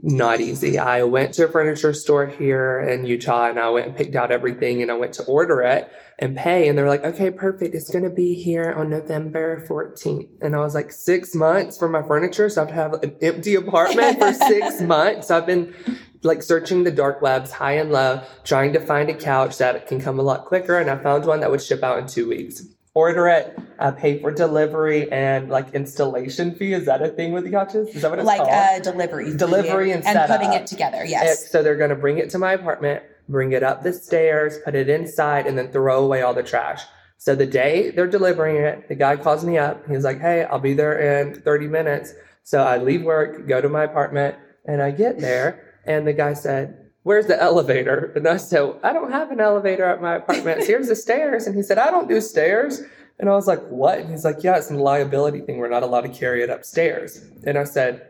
not 0.00 0.40
easy. 0.40 0.78
I 0.78 1.02
went 1.02 1.34
to 1.34 1.46
a 1.46 1.48
furniture 1.48 1.92
store 1.92 2.26
here 2.26 2.80
in 2.80 3.04
Utah 3.04 3.50
and 3.50 3.58
I 3.58 3.68
went 3.70 3.88
and 3.88 3.96
picked 3.96 4.14
out 4.14 4.30
everything 4.30 4.80
and 4.80 4.90
I 4.90 4.94
went 4.94 5.14
to 5.14 5.24
order 5.24 5.60
it 5.62 5.90
and 6.20 6.36
pay 6.36 6.68
and 6.68 6.78
they're 6.78 6.88
like, 6.88 7.04
okay, 7.04 7.30
perfect. 7.30 7.74
It's 7.74 7.90
going 7.90 8.04
to 8.04 8.10
be 8.10 8.34
here 8.34 8.72
on 8.72 8.90
November 8.90 9.66
14th. 9.68 10.28
And 10.40 10.54
I 10.54 10.60
was 10.60 10.74
like, 10.74 10.92
six 10.92 11.34
months 11.34 11.76
for 11.76 11.88
my 11.88 12.02
furniture. 12.02 12.48
So 12.48 12.62
I 12.62 12.64
have 12.66 12.68
to 12.68 12.80
have 12.80 12.92
an 13.02 13.16
empty 13.20 13.56
apartment 13.56 14.18
for 14.18 14.32
six 14.32 14.80
months. 14.82 15.32
I've 15.32 15.46
been 15.46 15.74
like 16.22 16.42
searching 16.42 16.84
the 16.84 16.90
dark 16.90 17.22
webs 17.22 17.52
high 17.52 17.72
and 17.72 17.90
low, 17.90 18.22
trying 18.44 18.72
to 18.72 18.80
find 18.80 19.08
a 19.08 19.14
couch 19.14 19.58
that 19.58 19.86
can 19.86 20.00
come 20.00 20.18
a 20.18 20.22
lot 20.22 20.44
quicker. 20.46 20.78
And 20.78 20.90
I 20.90 20.96
found 20.96 21.24
one 21.26 21.40
that 21.40 21.50
would 21.50 21.62
ship 21.62 21.82
out 21.82 21.98
in 21.98 22.06
two 22.06 22.28
weeks. 22.28 22.62
Order 22.94 23.28
it, 23.28 23.58
uh, 23.78 23.92
pay 23.92 24.20
for 24.20 24.32
delivery 24.32 25.10
and 25.12 25.48
like 25.48 25.72
installation 25.72 26.54
fee. 26.56 26.72
Is 26.72 26.86
that 26.86 27.00
a 27.00 27.08
thing 27.08 27.32
with 27.32 27.44
the 27.44 27.50
couches? 27.50 27.94
Is 27.94 28.02
that 28.02 28.10
what 28.10 28.18
it's 28.18 28.26
like 28.26 28.38
called? 28.38 28.50
a 28.50 28.80
delivery. 28.82 29.36
Delivery 29.36 29.92
and 29.92 30.04
and 30.04 30.28
putting 30.28 30.52
it 30.52 30.66
together. 30.66 31.04
Yes. 31.04 31.50
so 31.50 31.62
they're 31.62 31.76
going 31.76 31.90
to 31.90 31.96
bring 31.96 32.18
it 32.18 32.30
to 32.30 32.38
my 32.38 32.54
apartment, 32.54 33.04
bring 33.28 33.52
it 33.52 33.62
up 33.62 33.84
the 33.84 33.92
stairs, 33.92 34.58
put 34.64 34.74
it 34.74 34.88
inside, 34.88 35.46
and 35.46 35.56
then 35.56 35.70
throw 35.70 36.04
away 36.04 36.22
all 36.22 36.34
the 36.34 36.42
trash. 36.42 36.82
So 37.18 37.36
the 37.36 37.46
day 37.46 37.90
they're 37.90 38.08
delivering 38.08 38.56
it, 38.56 38.88
the 38.88 38.94
guy 38.96 39.16
calls 39.16 39.44
me 39.44 39.58
up. 39.58 39.86
He's 39.88 40.04
like, 40.04 40.20
"Hey, 40.20 40.44
I'll 40.44 40.58
be 40.58 40.74
there 40.74 40.98
in 41.20 41.40
30 41.40 41.68
minutes." 41.68 42.14
So 42.42 42.62
I 42.62 42.78
leave 42.78 43.02
work, 43.02 43.46
go 43.46 43.60
to 43.60 43.68
my 43.68 43.84
apartment, 43.84 44.36
and 44.64 44.82
I 44.82 44.90
get 44.90 45.18
there, 45.18 45.67
and 45.88 46.06
the 46.06 46.12
guy 46.12 46.34
said, 46.34 46.76
"Where's 47.02 47.26
the 47.26 47.40
elevator?" 47.40 48.12
And 48.14 48.28
I 48.28 48.36
said, 48.36 48.74
"I 48.82 48.92
don't 48.92 49.10
have 49.10 49.30
an 49.30 49.40
elevator 49.40 49.84
at 49.84 50.02
my 50.02 50.16
apartment. 50.16 50.64
Here's 50.64 50.88
the 50.88 50.96
stairs." 50.96 51.46
And 51.46 51.56
he 51.56 51.62
said, 51.62 51.78
"I 51.78 51.90
don't 51.90 52.08
do 52.08 52.20
stairs." 52.20 52.82
And 53.18 53.28
I 53.28 53.34
was 53.34 53.46
like, 53.48 53.66
"What?" 53.68 53.98
And 53.98 54.10
he's 54.10 54.24
like, 54.24 54.44
"Yeah, 54.44 54.56
it's 54.56 54.70
a 54.70 54.74
liability 54.74 55.40
thing. 55.40 55.58
We're 55.58 55.68
not 55.68 55.82
allowed 55.82 56.02
to 56.02 56.08
carry 56.08 56.42
it 56.42 56.50
upstairs." 56.50 57.20
And 57.44 57.58
I 57.58 57.64
said, 57.64 58.08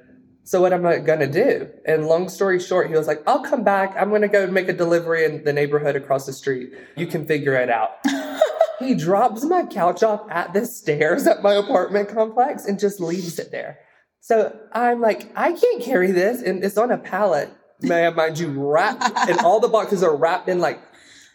so 0.48 0.62
what 0.62 0.72
am 0.72 0.86
I 0.86 0.96
gonna 0.96 1.30
do? 1.30 1.68
And 1.84 2.06
long 2.06 2.30
story 2.30 2.58
short, 2.58 2.88
he 2.88 2.96
was 2.96 3.06
like, 3.06 3.22
I'll 3.26 3.44
come 3.44 3.64
back. 3.64 3.94
I'm 3.98 4.10
gonna 4.10 4.28
go 4.28 4.46
make 4.46 4.70
a 4.70 4.72
delivery 4.72 5.26
in 5.26 5.44
the 5.44 5.52
neighborhood 5.52 5.94
across 5.94 6.24
the 6.24 6.32
street. 6.32 6.72
You 6.96 7.06
can 7.06 7.26
figure 7.26 7.52
it 7.52 7.68
out. 7.68 7.98
he 8.78 8.94
drops 8.94 9.44
my 9.44 9.66
couch 9.66 10.02
off 10.02 10.22
at 10.30 10.54
the 10.54 10.64
stairs 10.64 11.26
at 11.26 11.42
my 11.42 11.52
apartment 11.52 12.08
complex 12.08 12.64
and 12.64 12.78
just 12.78 12.98
leaves 12.98 13.38
it 13.38 13.50
there. 13.50 13.80
So 14.20 14.58
I'm 14.72 15.02
like, 15.02 15.30
I 15.36 15.52
can't 15.52 15.82
carry 15.82 16.12
this. 16.12 16.40
And 16.40 16.64
it's 16.64 16.78
on 16.78 16.90
a 16.90 16.96
pallet, 16.96 17.50
may 17.80 18.06
I 18.06 18.10
mind 18.10 18.38
you, 18.38 18.48
wrapped, 18.48 19.02
and 19.28 19.38
all 19.40 19.60
the 19.60 19.68
boxes 19.68 20.02
are 20.02 20.14
wrapped 20.16 20.48
in 20.48 20.58
like 20.58 20.80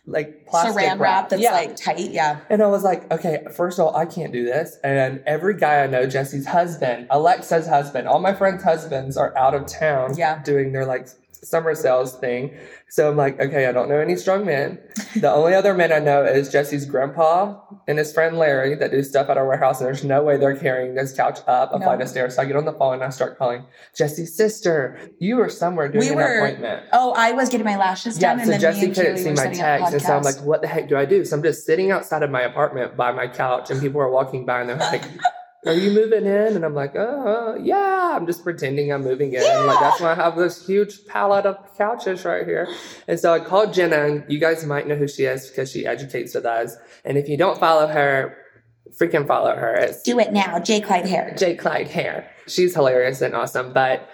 like 0.06 0.46
plastic 0.48 0.84
Saran 0.84 1.00
wrap 1.00 1.30
that's 1.30 1.42
Yeah. 1.42 1.54
like 1.54 1.78
tight. 1.78 2.12
Yeah. 2.12 2.40
And 2.50 2.62
I 2.62 2.68
was 2.68 2.84
like, 2.84 3.10
okay, 3.10 3.46
first 3.56 3.80
of 3.80 3.86
all, 3.86 3.96
I 3.96 4.06
can't 4.06 4.34
do 4.34 4.44
this. 4.44 4.78
And 4.84 5.24
every 5.26 5.56
guy 5.56 5.82
I 5.82 5.88
know, 5.88 6.06
Jesse's 6.06 6.46
husband, 6.46 7.08
Alexa's 7.10 7.68
husband, 7.68 8.10
all 8.10 8.20
my 8.20 8.34
friends' 8.34 8.64
husbands 8.64 9.16
are 9.16 9.34
out 9.38 9.54
of 9.54 9.66
town 9.66 10.16
Yeah. 10.18 10.44
doing 10.44 10.74
their 10.74 10.86
like 10.86 11.08
summer 11.44 11.76
sales 11.76 12.16
thing. 12.18 12.56
So 12.90 13.10
I'm 13.10 13.18
like, 13.18 13.40
okay, 13.40 13.66
I 13.68 13.72
don't 13.72 13.90
know 13.90 14.00
any 14.00 14.16
strong 14.16 14.46
men. 14.46 14.80
The 15.16 15.32
only 15.32 15.54
other 15.54 15.74
men 15.74 15.92
I 15.92 16.00
know 16.00 16.24
is 16.24 16.50
Jesse's 16.50 16.86
grandpa 16.86 17.60
and 17.88 17.98
his 17.98 18.14
friend 18.14 18.38
Larry 18.38 18.76
that 18.76 18.92
do 18.92 19.02
stuff 19.04 19.30
at 19.30 19.38
our 19.38 19.48
warehouse. 19.48 19.80
And 19.80 19.88
there's 19.88 20.04
no 20.04 20.22
way 20.24 20.38
they're 20.38 20.56
carrying 20.58 20.94
this 20.96 21.14
couch 21.16 21.40
up 21.48 21.74
a 21.74 21.80
No. 21.80 21.86
flight 21.86 22.02
of 22.02 22.08
stairs. 22.10 22.36
So 22.36 22.42
I 22.42 22.46
get 22.46 22.56
on 22.56 22.66
the 22.66 22.74
phone 22.74 22.96
and 22.96 23.04
I 23.04 23.10
start 23.10 23.38
calling 23.38 23.66
Jesse's 23.96 24.36
sister. 24.36 24.98
You 25.20 25.38
were 25.38 25.50
somewhere 25.50 25.88
doing 25.88 26.06
We 26.06 26.10
an 26.12 26.16
were- 26.18 26.38
appointment. 26.38 26.84
Oh, 26.94 27.14
I 27.18 27.32
was 27.32 27.50
getting 27.50 27.66
my 27.66 27.78
lashes 27.78 28.20
Yeah, 28.22 28.30
done, 28.32 28.40
and 28.40 28.46
so 28.46 28.52
then 28.52 28.60
Jesse 28.62 28.92
couldn't 28.92 29.18
see 29.18 29.32
my 29.34 29.48
text, 29.54 29.94
and 29.94 30.02
so 30.02 30.16
I'm 30.16 30.24
like, 30.24 30.38
"What 30.42 30.62
the 30.62 30.68
heck 30.68 30.88
do 30.88 30.96
I 30.98 31.06
do?" 31.06 31.26
So 31.26 31.36
I'm 31.36 31.44
just 31.44 31.66
sitting 31.66 31.92
outside 31.92 32.24
of 32.24 32.30
my 32.30 32.42
apartment 32.42 32.96
by 32.96 33.12
my 33.12 33.28
couch, 33.28 33.72
and 33.72 33.82
people 33.82 34.02
are 34.02 34.10
walking 34.10 34.46
by, 34.46 34.62
and 34.62 34.70
they're 34.70 34.78
like, 34.78 35.04
"Are 35.66 35.74
you 35.74 35.92
moving 35.92 36.26
in?" 36.26 36.56
And 36.56 36.66
I'm 36.66 36.76
like, 36.76 36.96
"Uh, 36.96 37.56
yeah." 37.60 38.04
I'm 38.16 38.26
just 38.26 38.44
pretending 38.44 38.92
I'm 38.92 39.04
moving 39.04 39.34
in. 39.34 39.42
Like 39.42 39.80
that's 39.80 40.00
why 40.00 40.12
I 40.12 40.16
have 40.16 40.36
this 40.36 40.66
huge 40.66 41.06
pallet 41.08 41.46
of 41.46 41.58
couches 41.78 42.26
right 42.26 42.46
here. 42.46 42.68
And 43.08 43.20
so 43.20 43.34
I 43.34 43.40
called 43.40 43.74
Jenna, 43.74 44.06
and 44.06 44.24
you 44.28 44.40
guys 44.40 44.66
might 44.66 44.88
know 44.88 44.96
who 44.96 45.08
she 45.08 45.24
is 45.24 45.50
because 45.50 45.72
she 45.72 45.86
educates 45.86 46.36
with 46.36 46.46
us. 46.46 46.76
And 47.04 47.18
if 47.18 47.28
you 47.28 47.38
don't 47.38 47.60
follow 47.60 47.88
her, 47.88 48.38
freaking 48.98 49.28
follow 49.28 49.56
her. 49.56 49.74
It's 49.76 50.04
Do 50.04 50.20
it 50.20 50.32
now, 50.32 50.60
J. 50.60 50.82
Clyde 50.82 51.08
Hair. 51.08 51.36
J. 51.38 51.56
Clyde 51.56 51.88
Hair. 51.88 52.30
She's 52.48 52.76
hilarious 52.76 53.22
and 53.22 53.36
awesome. 53.36 53.74
But 53.74 54.08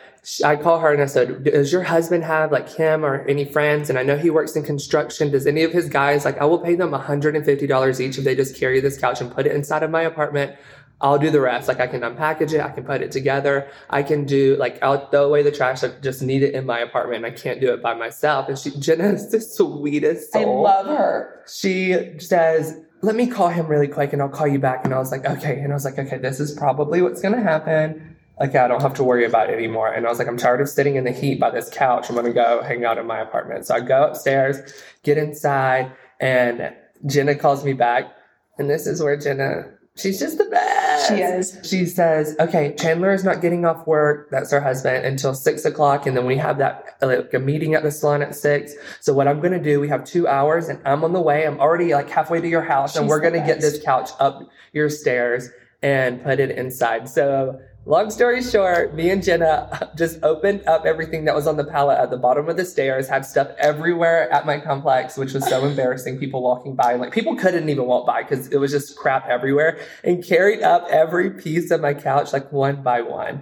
I 0.44 0.56
call 0.56 0.80
her 0.80 0.94
and 0.94 1.02
I 1.02 1.06
said, 1.06 1.44
Does 1.44 1.72
your 1.72 1.84
husband 1.84 2.24
have 2.24 2.52
like 2.52 2.70
him 2.70 3.04
or 3.04 3.26
any 3.28 3.46
friends? 3.46 3.90
And 3.90 3.98
I 3.98 4.04
know 4.04 4.18
he 4.18 4.30
works 4.30 4.56
in 4.56 4.64
construction. 4.64 5.32
Does 5.32 5.48
any 5.48 5.64
of 5.64 5.72
his 5.72 5.90
guys, 5.90 6.26
like, 6.26 6.38
I 6.38 6.46
will 6.46 6.60
pay 6.60 6.76
them 6.76 6.92
$150 6.92 8.00
each 8.00 8.18
if 8.18 8.24
they 8.24 8.36
just 8.36 8.56
carry 8.56 8.80
this 8.80 8.98
couch 8.98 9.22
and 9.22 9.32
put 9.32 9.46
it 9.46 9.54
inside 9.54 9.84
of 9.84 9.92
my 9.92 10.02
apartment. 10.02 10.56
I'll 11.02 11.18
do 11.18 11.30
the 11.30 11.40
rest. 11.40 11.68
Like, 11.68 11.80
I 11.80 11.88
can 11.88 12.02
unpackage 12.02 12.54
it, 12.54 12.62
I 12.62 12.70
can 12.70 12.84
put 12.84 13.02
it 13.02 13.12
together, 13.12 13.70
I 13.90 14.04
can 14.04 14.26
do, 14.26 14.56
like, 14.58 14.82
I'll 14.84 15.10
throw 15.10 15.26
away 15.26 15.44
the 15.44 15.52
trash. 15.52 15.84
I 15.84 15.90
just 16.02 16.22
need 16.22 16.44
it 16.44 16.54
in 16.54 16.66
my 16.66 16.80
apartment. 16.80 17.26
I 17.26 17.32
can't 17.32 17.62
do 17.62 17.74
it 17.74 17.82
by 17.82 17.94
myself. 17.94 18.50
And 18.50 18.58
she, 18.58 18.72
Jenna 18.80 19.10
is 19.10 19.32
the 19.32 19.42
sweetest 19.42 20.34
soul. 20.34 20.66
I 20.68 20.72
love 20.72 20.86
her. 20.88 21.46
she 21.48 22.20
says, 22.20 22.78
let 23.02 23.16
me 23.16 23.28
call 23.28 23.50
him 23.50 23.68
really 23.68 23.88
quick 23.88 24.14
and 24.14 24.22
I'll 24.22 24.30
call 24.30 24.48
you 24.48 24.60
back. 24.60 24.84
And 24.84 24.94
I 24.94 25.00
was 25.00 25.12
like, 25.12 25.26
okay. 25.26 25.60
And 25.60 25.72
I 25.72 25.76
was 25.76 25.86
like, 25.86 25.98
okay, 25.98 26.18
this 26.18 26.40
is 26.40 26.52
probably 26.52 27.02
what's 27.02 27.22
going 27.22 27.36
to 27.36 27.42
happen. 27.42 28.18
Like, 28.40 28.56
I 28.56 28.68
don't 28.68 28.82
have 28.82 28.94
to 28.96 29.04
worry 29.04 29.26
about 29.26 29.50
it 29.50 29.54
anymore. 29.54 29.92
And 29.92 30.06
I 30.06 30.10
was 30.10 30.20
like, 30.20 30.28
I'm 30.28 30.38
tired 30.38 30.62
of 30.62 30.70
sitting 30.70 30.96
in 30.96 31.04
the 31.04 31.12
heat 31.12 31.40
by 31.40 31.50
this 31.50 31.70
couch. 31.70 32.10
I'm 32.10 32.16
going 32.16 32.26
to 32.26 32.34
go 32.34 32.62
hang 32.62 32.86
out 32.86 32.98
in 32.98 33.06
my 33.06 33.20
apartment. 33.20 33.66
So 33.66 33.76
I 33.76 33.82
go 33.82 34.04
upstairs, 34.04 34.74
get 35.04 35.18
inside, 35.18 35.92
and 36.20 36.74
Jenna 37.06 37.36
calls 37.36 37.66
me 37.66 37.74
back. 37.74 38.14
And 38.58 38.70
this 38.70 38.88
is 38.88 39.02
where 39.02 39.18
Jenna, 39.18 39.72
she's 40.00 40.20
just 40.20 40.38
the 40.38 40.46
best. 40.46 41.08
She 41.10 41.16
is. 41.16 41.58
She 41.64 41.86
says, 41.86 42.36
okay, 42.40 42.74
Chandler 42.78 43.14
is 43.14 43.24
not 43.24 43.42
getting 43.42 43.66
off 43.66 43.86
work. 43.86 44.30
That's 44.32 44.52
her 44.52 44.62
husband 44.62 45.06
until 45.06 45.34
six 45.34 45.66
o'clock. 45.66 46.06
And 46.06 46.16
then 46.16 46.26
we 46.26 46.38
have 46.38 46.58
that, 46.60 46.98
like, 47.02 47.34
a 47.34 47.40
meeting 47.40 47.76
at 47.76 47.84
the 47.84 47.92
salon 47.92 48.22
at 48.22 48.36
six. 48.36 48.74
So 49.00 49.14
what 49.14 49.28
I'm 49.28 49.40
going 49.40 49.54
to 49.54 49.62
do, 49.62 49.80
we 49.80 49.88
have 49.90 50.04
two 50.04 50.28
hours 50.28 50.70
and 50.70 50.80
I'm 50.86 51.04
on 51.04 51.14
the 51.14 51.22
way. 51.22 51.46
I'm 51.46 51.60
already 51.60 51.94
like 51.94 52.10
halfway 52.10 52.42
to 52.42 52.48
your 52.48 52.64
house 52.64 52.96
and 52.96 53.08
we're 53.08 53.20
going 53.20 53.34
to 53.34 53.46
get 53.46 53.62
this 53.62 53.82
couch 53.84 54.10
up 54.20 54.42
your 54.74 54.90
stairs 54.90 55.50
and 55.82 56.22
put 56.24 56.40
it 56.40 56.52
inside. 56.52 57.08
So 57.08 57.60
long 57.90 58.12
story 58.12 58.42
short, 58.44 58.94
me 58.94 59.10
and 59.10 59.24
Jenna 59.24 59.92
just 59.98 60.22
opened 60.24 60.66
up 60.68 60.86
everything 60.86 61.26
that 61.26 61.36
was 61.36 61.48
on 61.48 61.58
the 61.58 61.64
pallet 61.66 61.98
at 61.98 62.12
the 62.12 62.18
bottom 62.18 62.48
of 62.48 62.56
the 62.56 62.64
stairs, 62.66 63.08
had 63.10 63.26
stuff 63.26 63.50
everywhere 63.58 64.32
at 64.32 64.46
my 64.46 64.60
complex, 64.60 65.18
which 65.18 65.34
was 65.34 65.48
so 65.48 65.66
embarrassing. 65.70 66.20
People 66.20 66.42
walking 66.44 66.76
by, 66.76 66.94
like 66.94 67.12
people 67.12 67.36
couldn't 67.36 67.68
even 67.68 67.86
walk 67.86 68.06
by 68.06 68.22
because 68.22 68.48
it 68.50 68.58
was 68.58 68.72
just 68.72 68.96
crap 68.96 69.28
everywhere 69.28 69.80
and 70.04 70.24
carried 70.24 70.62
up 70.62 70.88
every 70.90 71.32
piece 71.32 71.72
of 71.72 71.82
my 71.82 71.94
couch 71.94 72.32
like 72.32 72.52
one 72.52 72.84
by 72.84 73.02
one. 73.02 73.42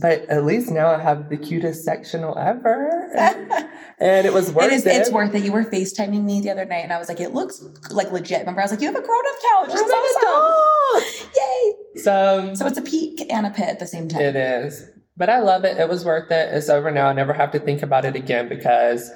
But 0.00 0.20
at 0.28 0.44
least 0.44 0.70
now 0.70 0.86
I 0.94 1.02
have 1.02 1.28
the 1.30 1.36
cutest 1.36 1.84
sectional 1.84 2.38
ever. 2.38 3.10
and 3.98 4.24
it 4.24 4.32
was 4.32 4.52
worth 4.52 4.66
It 4.66 4.72
is. 4.72 4.86
it. 4.86 4.94
It's 4.94 5.10
worth 5.10 5.34
it. 5.34 5.42
You 5.42 5.50
were 5.50 5.64
FaceTiming 5.64 6.22
me 6.22 6.40
the 6.40 6.50
other 6.50 6.64
night, 6.64 6.84
and 6.84 6.92
I 6.92 6.98
was 6.98 7.08
like, 7.08 7.18
"It 7.18 7.34
looks 7.34 7.60
like 7.90 8.12
legit." 8.12 8.38
Remember, 8.40 8.60
I 8.60 8.64
was 8.64 8.70
like, 8.70 8.80
"You 8.80 8.86
have 8.86 8.94
a 8.94 9.04
grown-up 9.04 9.36
couch. 9.50 9.76
It's 9.80 11.02
awesome! 11.02 11.30
Yay!" 11.34 11.79
So, 11.96 12.54
So 12.54 12.66
it's 12.66 12.78
a 12.78 12.82
peak 12.82 13.26
and 13.30 13.46
a 13.46 13.50
pit 13.50 13.68
at 13.68 13.78
the 13.78 13.86
same 13.86 14.08
time. 14.08 14.22
It 14.22 14.36
is. 14.36 14.88
But 15.16 15.28
I 15.28 15.40
love 15.40 15.64
it. 15.64 15.78
It 15.78 15.88
was 15.88 16.04
worth 16.04 16.30
it. 16.30 16.54
It's 16.54 16.68
over 16.68 16.90
now. 16.90 17.08
I 17.08 17.12
never 17.12 17.32
have 17.32 17.50
to 17.52 17.58
think 17.58 17.82
about 17.82 18.04
it 18.04 18.16
again 18.16 18.48
because 18.48 19.10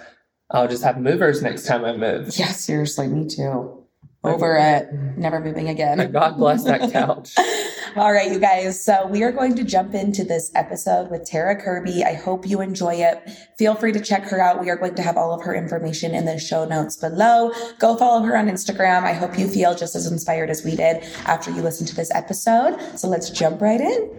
I'll 0.50 0.68
just 0.68 0.82
have 0.84 1.00
movers 1.00 1.42
next 1.42 1.66
time 1.66 1.84
I 1.84 1.96
move. 1.96 2.36
Yeah, 2.36 2.48
seriously, 2.48 3.08
me 3.08 3.26
too. 3.28 3.84
Over 4.22 4.56
it, 4.56 4.90
never 5.18 5.38
moving 5.38 5.68
again. 5.68 6.10
God 6.10 6.38
bless 6.38 6.64
that 6.64 6.90
couch. 6.90 7.34
All 7.96 8.12
right, 8.12 8.28
you 8.32 8.40
guys. 8.40 8.84
So 8.84 9.06
we 9.06 9.22
are 9.22 9.30
going 9.30 9.54
to 9.54 9.62
jump 9.62 9.94
into 9.94 10.24
this 10.24 10.50
episode 10.56 11.12
with 11.12 11.24
Tara 11.24 11.54
Kirby. 11.54 12.02
I 12.02 12.14
hope 12.14 12.44
you 12.44 12.60
enjoy 12.60 12.94
it. 12.94 13.22
Feel 13.56 13.76
free 13.76 13.92
to 13.92 14.00
check 14.00 14.24
her 14.24 14.40
out. 14.40 14.60
We 14.60 14.68
are 14.68 14.74
going 14.74 14.96
to 14.96 15.02
have 15.02 15.16
all 15.16 15.32
of 15.32 15.42
her 15.42 15.54
information 15.54 16.12
in 16.12 16.24
the 16.24 16.36
show 16.36 16.64
notes 16.64 16.96
below. 16.96 17.52
Go 17.78 17.96
follow 17.96 18.24
her 18.24 18.36
on 18.36 18.48
Instagram. 18.48 19.04
I 19.04 19.12
hope 19.12 19.38
you 19.38 19.46
feel 19.46 19.76
just 19.76 19.94
as 19.94 20.10
inspired 20.10 20.50
as 20.50 20.64
we 20.64 20.74
did 20.74 21.04
after 21.26 21.52
you 21.52 21.62
listen 21.62 21.86
to 21.86 21.94
this 21.94 22.12
episode. 22.12 22.80
So 22.98 23.06
let's 23.06 23.30
jump 23.30 23.60
right 23.60 23.80
in. 23.80 24.10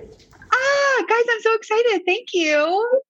Ah, 0.53 1.03
guys, 1.09 1.25
I'm 1.29 1.41
so 1.41 1.53
excited. 1.55 2.01
Thank 2.05 2.29
you 2.31 2.55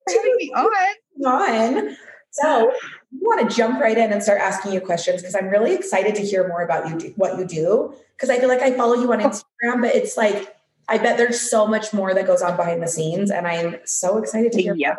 for 0.07 0.13
having 0.15 0.35
me 0.37 0.51
on. 0.55 1.85
On. 1.87 1.97
So 2.31 2.73
we 3.11 3.19
want 3.19 3.47
to 3.47 3.55
jump 3.55 3.79
right 3.79 3.97
in 3.97 4.11
and 4.11 4.21
start 4.23 4.41
asking 4.41 4.73
you 4.73 4.81
questions 4.81 5.21
because 5.21 5.35
I'm 5.35 5.47
really 5.47 5.75
excited 5.75 6.15
to 6.15 6.21
hear 6.21 6.47
more 6.47 6.63
about 6.63 6.89
you, 6.89 6.97
do, 6.97 7.13
what 7.17 7.37
you 7.37 7.45
do. 7.45 7.93
Because 8.17 8.29
I 8.29 8.39
feel 8.39 8.49
like 8.49 8.61
I 8.61 8.71
follow 8.71 8.95
you 8.95 9.11
on 9.13 9.19
Instagram, 9.19 9.81
but 9.81 9.93
it's 9.93 10.17
like 10.17 10.54
I 10.87 10.97
bet 10.97 11.17
there's 11.17 11.39
so 11.39 11.65
much 11.67 11.93
more 11.93 12.13
that 12.13 12.27
goes 12.27 12.41
on 12.41 12.55
behind 12.55 12.81
the 12.81 12.87
scenes, 12.87 13.31
and 13.31 13.47
I'm 13.47 13.77
so 13.85 14.17
excited 14.17 14.51
to 14.53 14.61
hear. 14.61 14.75
Yeah. 14.75 14.97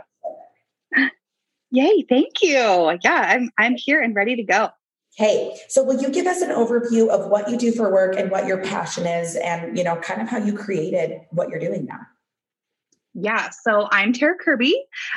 Yay! 1.71 2.05
Thank 2.09 2.43
you. 2.43 2.99
Yeah, 3.02 3.25
I'm 3.28 3.50
I'm 3.59 3.75
here 3.76 4.00
and 4.00 4.14
ready 4.14 4.37
to 4.37 4.43
go. 4.43 4.71
Hey, 5.16 5.57
so 5.69 5.83
will 5.83 6.00
you 6.00 6.11
give 6.11 6.26
us 6.26 6.43
an 6.43 6.50
overview 6.50 7.09
of 7.09 7.31
what 7.31 7.50
you 7.50 7.57
do 7.57 7.73
for 7.73 7.90
work 7.90 8.16
and 8.16 8.31
what 8.31 8.47
your 8.47 8.62
passion 8.62 9.07
is, 9.07 9.37
and 9.37 9.76
you 9.76 9.85
know, 9.85 9.97
kind 9.97 10.21
of 10.21 10.28
how 10.28 10.38
you 10.38 10.52
created 10.52 11.21
what 11.31 11.49
you're 11.49 11.61
doing 11.61 11.87
now? 11.87 12.00
Yeah, 13.14 13.49
so 13.49 13.88
I'm 13.90 14.12
Tara 14.12 14.35
Kirby. 14.38 14.76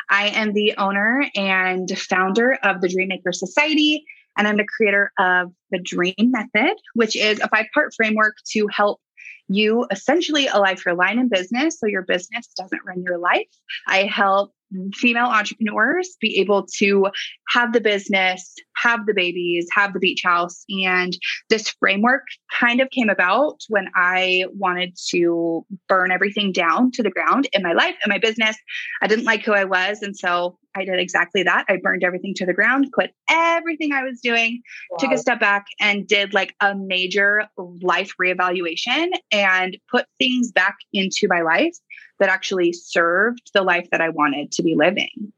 I 0.09 0.29
am 0.29 0.53
the 0.53 0.73
owner 0.77 1.25
and 1.35 1.89
founder 1.97 2.57
of 2.63 2.79
the 2.79 2.87
Dreammaker 2.87 3.35
Society, 3.35 4.05
and 4.37 4.47
I'm 4.47 4.55
the 4.55 4.65
creator 4.65 5.11
of 5.19 5.51
the 5.71 5.79
Dream 5.79 6.15
Method, 6.17 6.77
which 6.93 7.17
is 7.17 7.41
a 7.41 7.49
five 7.49 7.65
part 7.73 7.93
framework 7.93 8.35
to 8.51 8.67
help 8.71 9.01
you 9.49 9.85
essentially 9.91 10.47
a 10.47 10.59
life 10.59 10.85
your 10.85 10.95
line 10.95 11.19
in 11.19 11.27
business 11.27 11.79
so 11.79 11.87
your 11.87 12.03
business 12.03 12.47
doesn't 12.55 12.81
run 12.85 13.03
your 13.03 13.17
life. 13.17 13.47
I 13.87 14.03
help 14.03 14.53
female 14.93 15.25
entrepreneurs 15.25 16.17
be 16.19 16.39
able 16.39 16.65
to 16.77 17.07
have 17.49 17.73
the 17.73 17.81
business, 17.81 18.55
have 18.75 19.05
the 19.05 19.13
babies, 19.13 19.67
have 19.71 19.93
the 19.93 19.99
beach 19.99 20.21
house. 20.23 20.63
And 20.69 21.17
this 21.49 21.69
framework 21.79 22.23
kind 22.51 22.81
of 22.81 22.89
came 22.89 23.09
about 23.09 23.61
when 23.67 23.87
I 23.95 24.45
wanted 24.53 24.95
to 25.09 25.65
burn 25.87 26.11
everything 26.11 26.51
down 26.51 26.91
to 26.91 27.03
the 27.03 27.09
ground 27.09 27.47
in 27.53 27.63
my 27.63 27.73
life 27.73 27.95
and 28.03 28.09
my 28.09 28.19
business. 28.19 28.55
I 29.01 29.07
didn't 29.07 29.25
like 29.25 29.43
who 29.43 29.53
I 29.53 29.65
was. 29.65 30.01
And 30.01 30.15
so 30.15 30.57
I 30.75 30.85
did 30.85 30.99
exactly 30.99 31.43
that. 31.43 31.65
I 31.67 31.77
burned 31.81 32.03
everything 32.03 32.33
to 32.35 32.45
the 32.45 32.53
ground, 32.53 32.91
quit 32.93 33.13
everything 33.29 33.91
I 33.91 34.03
was 34.03 34.19
doing, 34.21 34.61
wow. 34.91 34.97
took 34.99 35.11
a 35.11 35.17
step 35.17 35.39
back 35.39 35.65
and 35.79 36.07
did 36.07 36.33
like 36.33 36.55
a 36.61 36.75
major 36.75 37.43
life 37.57 38.13
reevaluation 38.21 39.09
and 39.31 39.77
put 39.91 40.05
things 40.19 40.51
back 40.51 40.75
into 40.93 41.27
my 41.27 41.41
life 41.41 41.75
that 42.19 42.29
actually 42.29 42.73
served 42.73 43.51
the 43.53 43.61
life 43.61 43.87
that 43.91 44.01
I 44.01 44.09
wanted 44.09 44.51
to 44.53 44.63
be 44.63 44.75
living. 44.75 45.33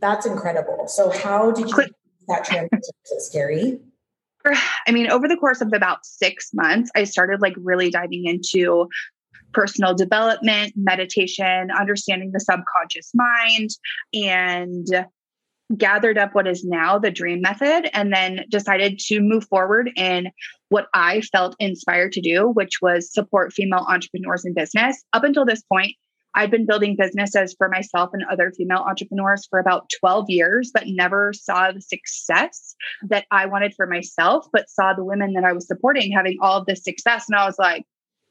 That's 0.00 0.26
incredible. 0.26 0.86
So, 0.86 1.10
how 1.10 1.50
did 1.50 1.70
you 1.70 1.86
that 2.28 2.44
transition? 2.44 2.92
Scary? 3.18 3.78
I 4.86 4.92
mean, 4.92 5.10
over 5.10 5.28
the 5.28 5.36
course 5.36 5.60
of 5.60 5.72
about 5.72 6.04
six 6.04 6.50
months, 6.54 6.90
I 6.94 7.04
started 7.04 7.40
like 7.40 7.54
really 7.56 7.90
diving 7.90 8.26
into 8.26 8.88
personal 9.52 9.94
development, 9.94 10.74
meditation, 10.76 11.70
understanding 11.70 12.30
the 12.32 12.40
subconscious 12.40 13.10
mind, 13.14 13.70
and 14.12 14.86
gathered 15.76 16.16
up 16.16 16.34
what 16.34 16.46
is 16.46 16.64
now 16.64 16.98
the 16.98 17.10
dream 17.10 17.40
method 17.42 17.90
and 17.92 18.12
then 18.12 18.44
decided 18.48 18.98
to 18.98 19.20
move 19.20 19.46
forward 19.48 19.90
in 19.96 20.30
what 20.70 20.88
I 20.94 21.20
felt 21.20 21.56
inspired 21.58 22.12
to 22.12 22.20
do, 22.20 22.48
which 22.48 22.80
was 22.80 23.12
support 23.12 23.52
female 23.52 23.84
entrepreneurs 23.88 24.44
in 24.44 24.54
business. 24.54 25.04
Up 25.12 25.24
until 25.24 25.44
this 25.44 25.62
point, 25.62 25.94
I'd 26.34 26.50
been 26.50 26.66
building 26.66 26.94
businesses 26.96 27.54
for 27.56 27.68
myself 27.68 28.10
and 28.12 28.22
other 28.30 28.52
female 28.52 28.84
entrepreneurs 28.86 29.46
for 29.46 29.58
about 29.58 29.90
12 29.98 30.26
years, 30.28 30.70
but 30.72 30.84
never 30.86 31.32
saw 31.32 31.72
the 31.72 31.80
success 31.80 32.74
that 33.08 33.26
I 33.30 33.46
wanted 33.46 33.74
for 33.74 33.86
myself, 33.86 34.46
but 34.52 34.70
saw 34.70 34.92
the 34.92 35.04
women 35.04 35.32
that 35.32 35.44
I 35.44 35.52
was 35.52 35.66
supporting 35.66 36.12
having 36.12 36.38
all 36.40 36.60
of 36.60 36.66
this 36.66 36.84
success. 36.84 37.26
And 37.28 37.36
I 37.36 37.46
was 37.46 37.58
like, 37.58 37.84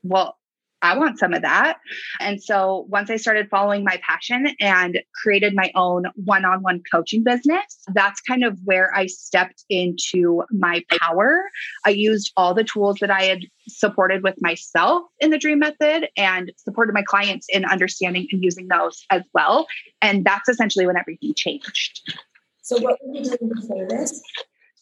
well, 0.04 0.38
I 0.82 0.98
want 0.98 1.18
some 1.18 1.34
of 1.34 1.42
that. 1.42 1.78
And 2.20 2.42
so 2.42 2.86
once 2.90 3.10
I 3.10 3.16
started 3.16 3.50
following 3.50 3.84
my 3.84 4.00
passion 4.08 4.56
and 4.60 5.00
created 5.24 5.56
my 5.56 5.72
own 5.76 6.06
one 6.16 6.46
on 6.46 6.62
one 6.62 6.82
coaching 6.92 7.24
business, 7.24 7.80
that's 7.94 8.22
kind 8.22 8.44
of 8.44 8.60
where 8.64 8.94
I 8.96 9.08
stepped 9.08 9.64
into 9.70 10.44
my 10.52 10.84
power. 11.02 11.44
I 11.86 11.90
used 11.90 12.32
all 12.38 12.54
the 12.54 12.64
tools 12.64 12.98
that 13.02 13.10
I 13.10 13.24
had 13.24 13.42
supported 13.68 14.24
with 14.24 14.36
myself 14.40 15.04
in 15.20 15.32
the 15.32 15.38
dream 15.38 15.60
method 15.60 16.10
and 16.16 16.52
supported 16.58 16.94
my 16.94 17.04
clients 17.04 17.48
in 17.50 17.66
understanding 17.66 18.28
and 18.32 18.44
using 18.44 18.68
those 18.68 19.04
as 19.10 19.24
well. 19.34 19.68
And 20.02 20.24
that's 20.26 20.48
essentially 20.48 20.86
when 20.86 20.98
everything 20.98 21.34
changed. 21.36 22.02
So, 22.62 22.78
what 22.80 22.98
were 23.02 23.16
you 23.16 23.24
doing 23.24 23.52
before 23.56 23.88
this? 23.88 24.22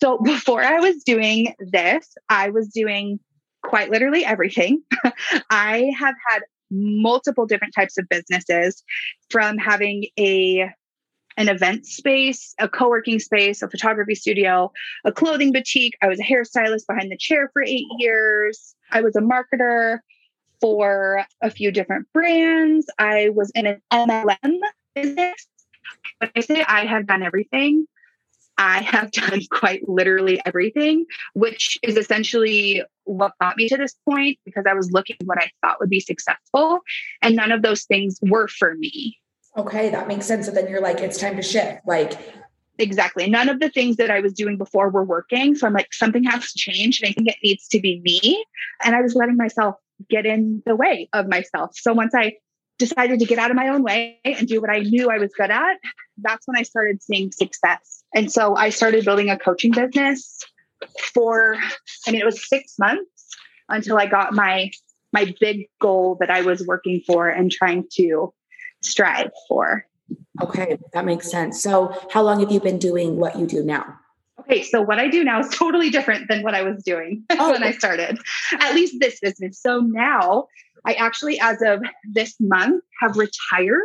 So, 0.02 0.18
before 0.20 0.62
I 0.62 0.80
was 0.80 1.04
doing 1.04 1.54
this, 1.60 2.16
I 2.30 2.50
was 2.50 2.68
doing 2.70 3.20
quite 3.66 3.90
literally 3.90 4.24
everything. 4.24 4.82
I 5.50 5.92
have 5.98 6.16
had 6.28 6.42
multiple 6.72 7.46
different 7.46 7.74
types 7.74 7.98
of 7.98 8.08
businesses 8.10 8.84
from 9.30 9.58
having 9.58 10.06
a 10.20 10.70
an 11.38 11.50
event 11.50 11.86
space, 11.86 12.56
a 12.60 12.70
co-working 12.70 13.20
space, 13.20 13.62
a 13.62 13.70
photography 13.70 14.16
studio, 14.16 14.72
a 15.04 15.12
clothing 15.12 15.52
boutique. 15.52 15.94
I 16.02 16.08
was 16.08 16.18
a 16.20 16.24
hairstylist 16.24 16.88
behind 16.88 17.12
the 17.12 17.18
chair 17.18 17.50
for 17.52 17.62
8 17.62 17.84
years. 18.00 18.74
I 18.92 19.02
was 19.02 19.18
a 19.18 19.20
marketer 19.20 20.00
for 20.62 21.26
a 21.42 21.52
few 21.52 21.72
different 21.72 22.08
brands. 22.14 22.88
I 22.98 23.30
was 23.30 23.52
in 23.54 23.66
an 23.66 23.82
MLM 23.92 24.60
business. 24.96 25.48
When 26.20 26.32
I 26.38 26.40
say 26.40 26.64
I 26.64 26.86
have 26.86 27.06
done 27.06 27.22
everything, 27.22 27.86
I 28.58 28.82
have 28.82 29.12
done 29.12 29.42
quite 29.52 29.88
literally 29.88 30.42
everything, 30.46 31.06
which 31.34 31.78
is 31.84 31.98
essentially 31.98 32.84
what 33.04 33.34
got 33.40 33.58
me 33.58 33.70
to 33.70 33.78
this 33.78 33.96
point 34.08 34.40
because 34.46 34.66
I 34.68 34.74
was 34.74 34.92
looking 34.92 35.18
what 35.26 35.38
I 35.38 35.50
thought 35.62 35.80
would 35.80 35.90
be 35.90 36.00
successful. 36.00 36.80
And 37.22 37.36
none 37.36 37.52
of 37.52 37.62
those 37.62 37.84
things 37.84 38.20
were 38.22 38.48
for 38.48 38.76
me. 38.76 39.18
Okay, 39.58 39.90
that 39.90 40.08
makes 40.08 40.26
sense. 40.26 40.48
So 40.48 40.52
then 40.52 40.68
you're 40.68 40.82
like, 40.82 41.00
it's 41.00 41.18
time 41.18 41.38
to 41.38 41.42
shift. 41.42 41.82
Like, 41.88 42.14
exactly. 42.78 43.30
None 43.30 43.48
of 43.48 43.60
the 43.60 43.70
things 43.70 43.96
that 43.98 44.12
I 44.12 44.20
was 44.20 44.34
doing 44.34 44.58
before 44.58 44.90
were 44.90 45.06
working. 45.06 45.56
So 45.56 45.66
I'm 45.66 45.74
like, 45.74 45.94
something 45.94 46.26
has 46.26 46.52
to 46.52 46.58
change. 46.58 47.02
And 47.02 47.10
I 47.10 47.14
think 47.14 47.30
it 47.30 47.38
needs 47.44 47.68
to 47.70 47.80
be 47.80 48.02
me. 48.02 48.44
And 48.84 48.96
I 48.96 49.02
was 49.02 49.16
letting 49.16 49.38
myself 49.38 49.76
get 50.10 50.26
in 50.26 50.62
the 50.66 50.76
way 50.76 51.10
of 51.14 51.28
myself. 51.28 51.72
So 51.76 51.94
once 51.94 52.14
I 52.14 52.34
decided 52.78 53.20
to 53.20 53.26
get 53.26 53.40
out 53.40 53.52
of 53.52 53.56
my 53.56 53.70
own 53.70 53.84
way 53.84 54.20
and 54.26 54.48
do 54.48 54.62
what 54.62 54.70
I 54.70 54.80
knew 54.80 55.10
I 55.10 55.18
was 55.18 55.32
good 55.34 55.52
at, 55.52 55.78
that's 56.18 56.48
when 56.48 56.58
I 56.58 56.64
started 56.64 57.02
seeing 57.02 57.32
success. 57.32 58.04
And 58.14 58.32
so 58.32 58.56
I 58.56 58.70
started 58.70 59.06
building 59.06 59.30
a 59.30 59.38
coaching 59.38 59.72
business 59.72 60.44
for, 61.14 61.56
I 62.08 62.12
mean, 62.12 62.22
it 62.22 62.26
was 62.26 62.48
six 62.48 62.76
months 62.80 63.28
until 63.70 63.98
I 63.98 64.06
got 64.06 64.34
my 64.34 64.72
my 65.14 65.34
big 65.40 65.68
goal 65.80 66.18
that 66.20 66.30
I 66.30 66.42
was 66.42 66.66
working 66.68 67.02
for 67.08 67.30
and 67.30 67.50
trying 67.50 67.86
to 67.94 68.34
strive 68.82 69.32
for. 69.48 69.86
Okay, 70.42 70.78
that 70.92 71.06
makes 71.06 71.32
sense. 71.32 71.64
So, 71.64 71.98
how 72.12 72.22
long 72.22 72.42
have 72.42 72.52
you 72.52 72.60
been 72.60 72.78
doing 72.78 73.16
what 73.16 73.40
you 73.40 73.48
do 73.48 73.64
now? 73.64 73.98
Okay, 74.46 74.64
so 74.64 74.82
what 74.82 75.00
I 75.00 75.08
do 75.08 75.24
now 75.24 75.40
is 75.40 75.50
totally 75.54 75.90
different 75.90 76.28
than 76.28 76.44
what 76.44 76.54
I 76.54 76.62
was 76.62 76.84
doing 76.84 77.24
oh. 77.32 77.52
when 77.52 77.64
I 77.64 77.72
started, 77.72 78.20
at 78.60 78.76
least 78.76 78.96
this 79.00 79.20
business. 79.20 79.60
So 79.60 79.80
now 79.80 80.48
I 80.86 80.94
actually, 80.94 81.40
as 81.40 81.62
of 81.62 81.82
this 82.04 82.36
month, 82.40 82.84
have 83.02 83.18
retired 83.18 83.82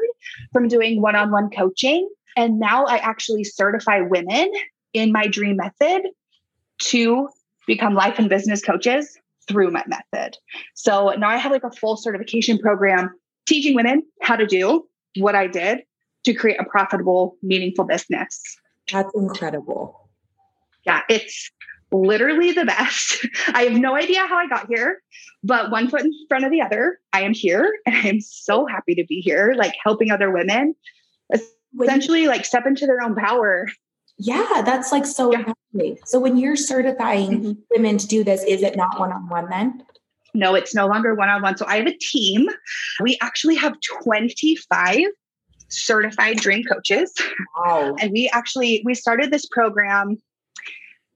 from 0.52 0.69
doing 0.69 1.00
one 1.00 1.17
on 1.17 1.31
one 1.31 1.50
coaching. 1.50 2.09
And 2.37 2.59
now 2.59 2.85
I 2.85 2.99
actually 2.99 3.45
certify 3.45 4.00
women 4.00 4.52
in 4.93 5.12
my 5.12 5.26
dream 5.26 5.57
method 5.57 6.02
to 6.81 7.29
become 7.67 7.95
life 7.95 8.19
and 8.19 8.29
business 8.29 8.62
coaches 8.62 9.19
through 9.49 9.71
my 9.71 9.85
method. 9.87 10.37
So 10.75 11.11
now 11.11 11.29
I 11.29 11.37
have 11.37 11.52
like 11.52 11.64
a 11.64 11.71
full 11.71 11.97
certification 11.97 12.59
program 12.59 13.11
teaching 13.47 13.75
women 13.75 14.02
how 14.23 14.37
to 14.37 14.47
do 14.47 14.87
what 15.17 15.35
I 15.35 15.47
did 15.47 15.81
to 16.25 16.35
create 16.35 16.61
a 16.61 16.64
profitable, 16.64 17.37
meaningful 17.43 17.85
business. 17.85 18.40
That's 18.93 19.12
incredible. 19.14 20.00
Yeah, 20.84 21.02
it's 21.08 21.50
literally 21.92 22.52
the 22.52 22.64
best. 22.64 23.26
I 23.49 23.64
have 23.64 23.78
no 23.78 23.96
idea 23.96 24.26
how 24.26 24.37
I 24.37 24.46
got 24.46 24.68
here, 24.68 25.02
but 25.42 25.70
one 25.70 25.88
foot 25.88 26.02
in 26.02 26.12
front 26.28 26.44
of 26.44 26.50
the 26.50 26.62
other, 26.62 26.99
I 27.12 27.22
am 27.22 27.34
here 27.34 27.72
and 27.87 27.94
I 27.96 28.08
am 28.08 28.20
so 28.20 28.66
happy 28.66 28.94
to 28.94 29.04
be 29.04 29.20
here, 29.20 29.54
like 29.56 29.75
helping 29.84 30.10
other 30.10 30.30
women 30.30 30.75
essentially 31.80 32.26
like 32.26 32.44
step 32.44 32.66
into 32.66 32.87
their 32.87 33.02
own 33.02 33.14
power. 33.14 33.68
Yeah, 34.18 34.62
that's 34.64 34.92
like 34.92 35.06
so 35.06 35.32
yeah. 35.32 35.94
So 36.04 36.20
when 36.20 36.37
you're 36.37 36.56
certifying 36.56 37.40
mm-hmm. 37.40 37.52
women 37.70 37.99
to 37.99 38.06
do 38.06 38.25
this, 38.25 38.42
is 38.44 38.62
it 38.62 38.76
not 38.76 38.99
one 38.99 39.12
on 39.12 39.28
one 39.28 39.49
then? 39.49 39.82
No, 40.34 40.54
it's 40.54 40.75
no 40.75 40.87
longer 40.87 41.14
one 41.14 41.28
on 41.28 41.42
one. 41.42 41.56
So 41.56 41.64
I 41.66 41.76
have 41.76 41.87
a 41.87 41.96
team. 41.96 42.49
We 43.00 43.18
actually 43.20 43.56
have 43.56 43.75
25 44.02 44.99
certified 45.68 46.37
dream 46.38 46.64
coaches. 46.64 47.14
Wow. 47.56 47.96
And 48.00 48.10
we 48.12 48.28
actually 48.32 48.82
we 48.84 48.94
started 48.94 49.30
this 49.30 49.46
program 49.46 50.18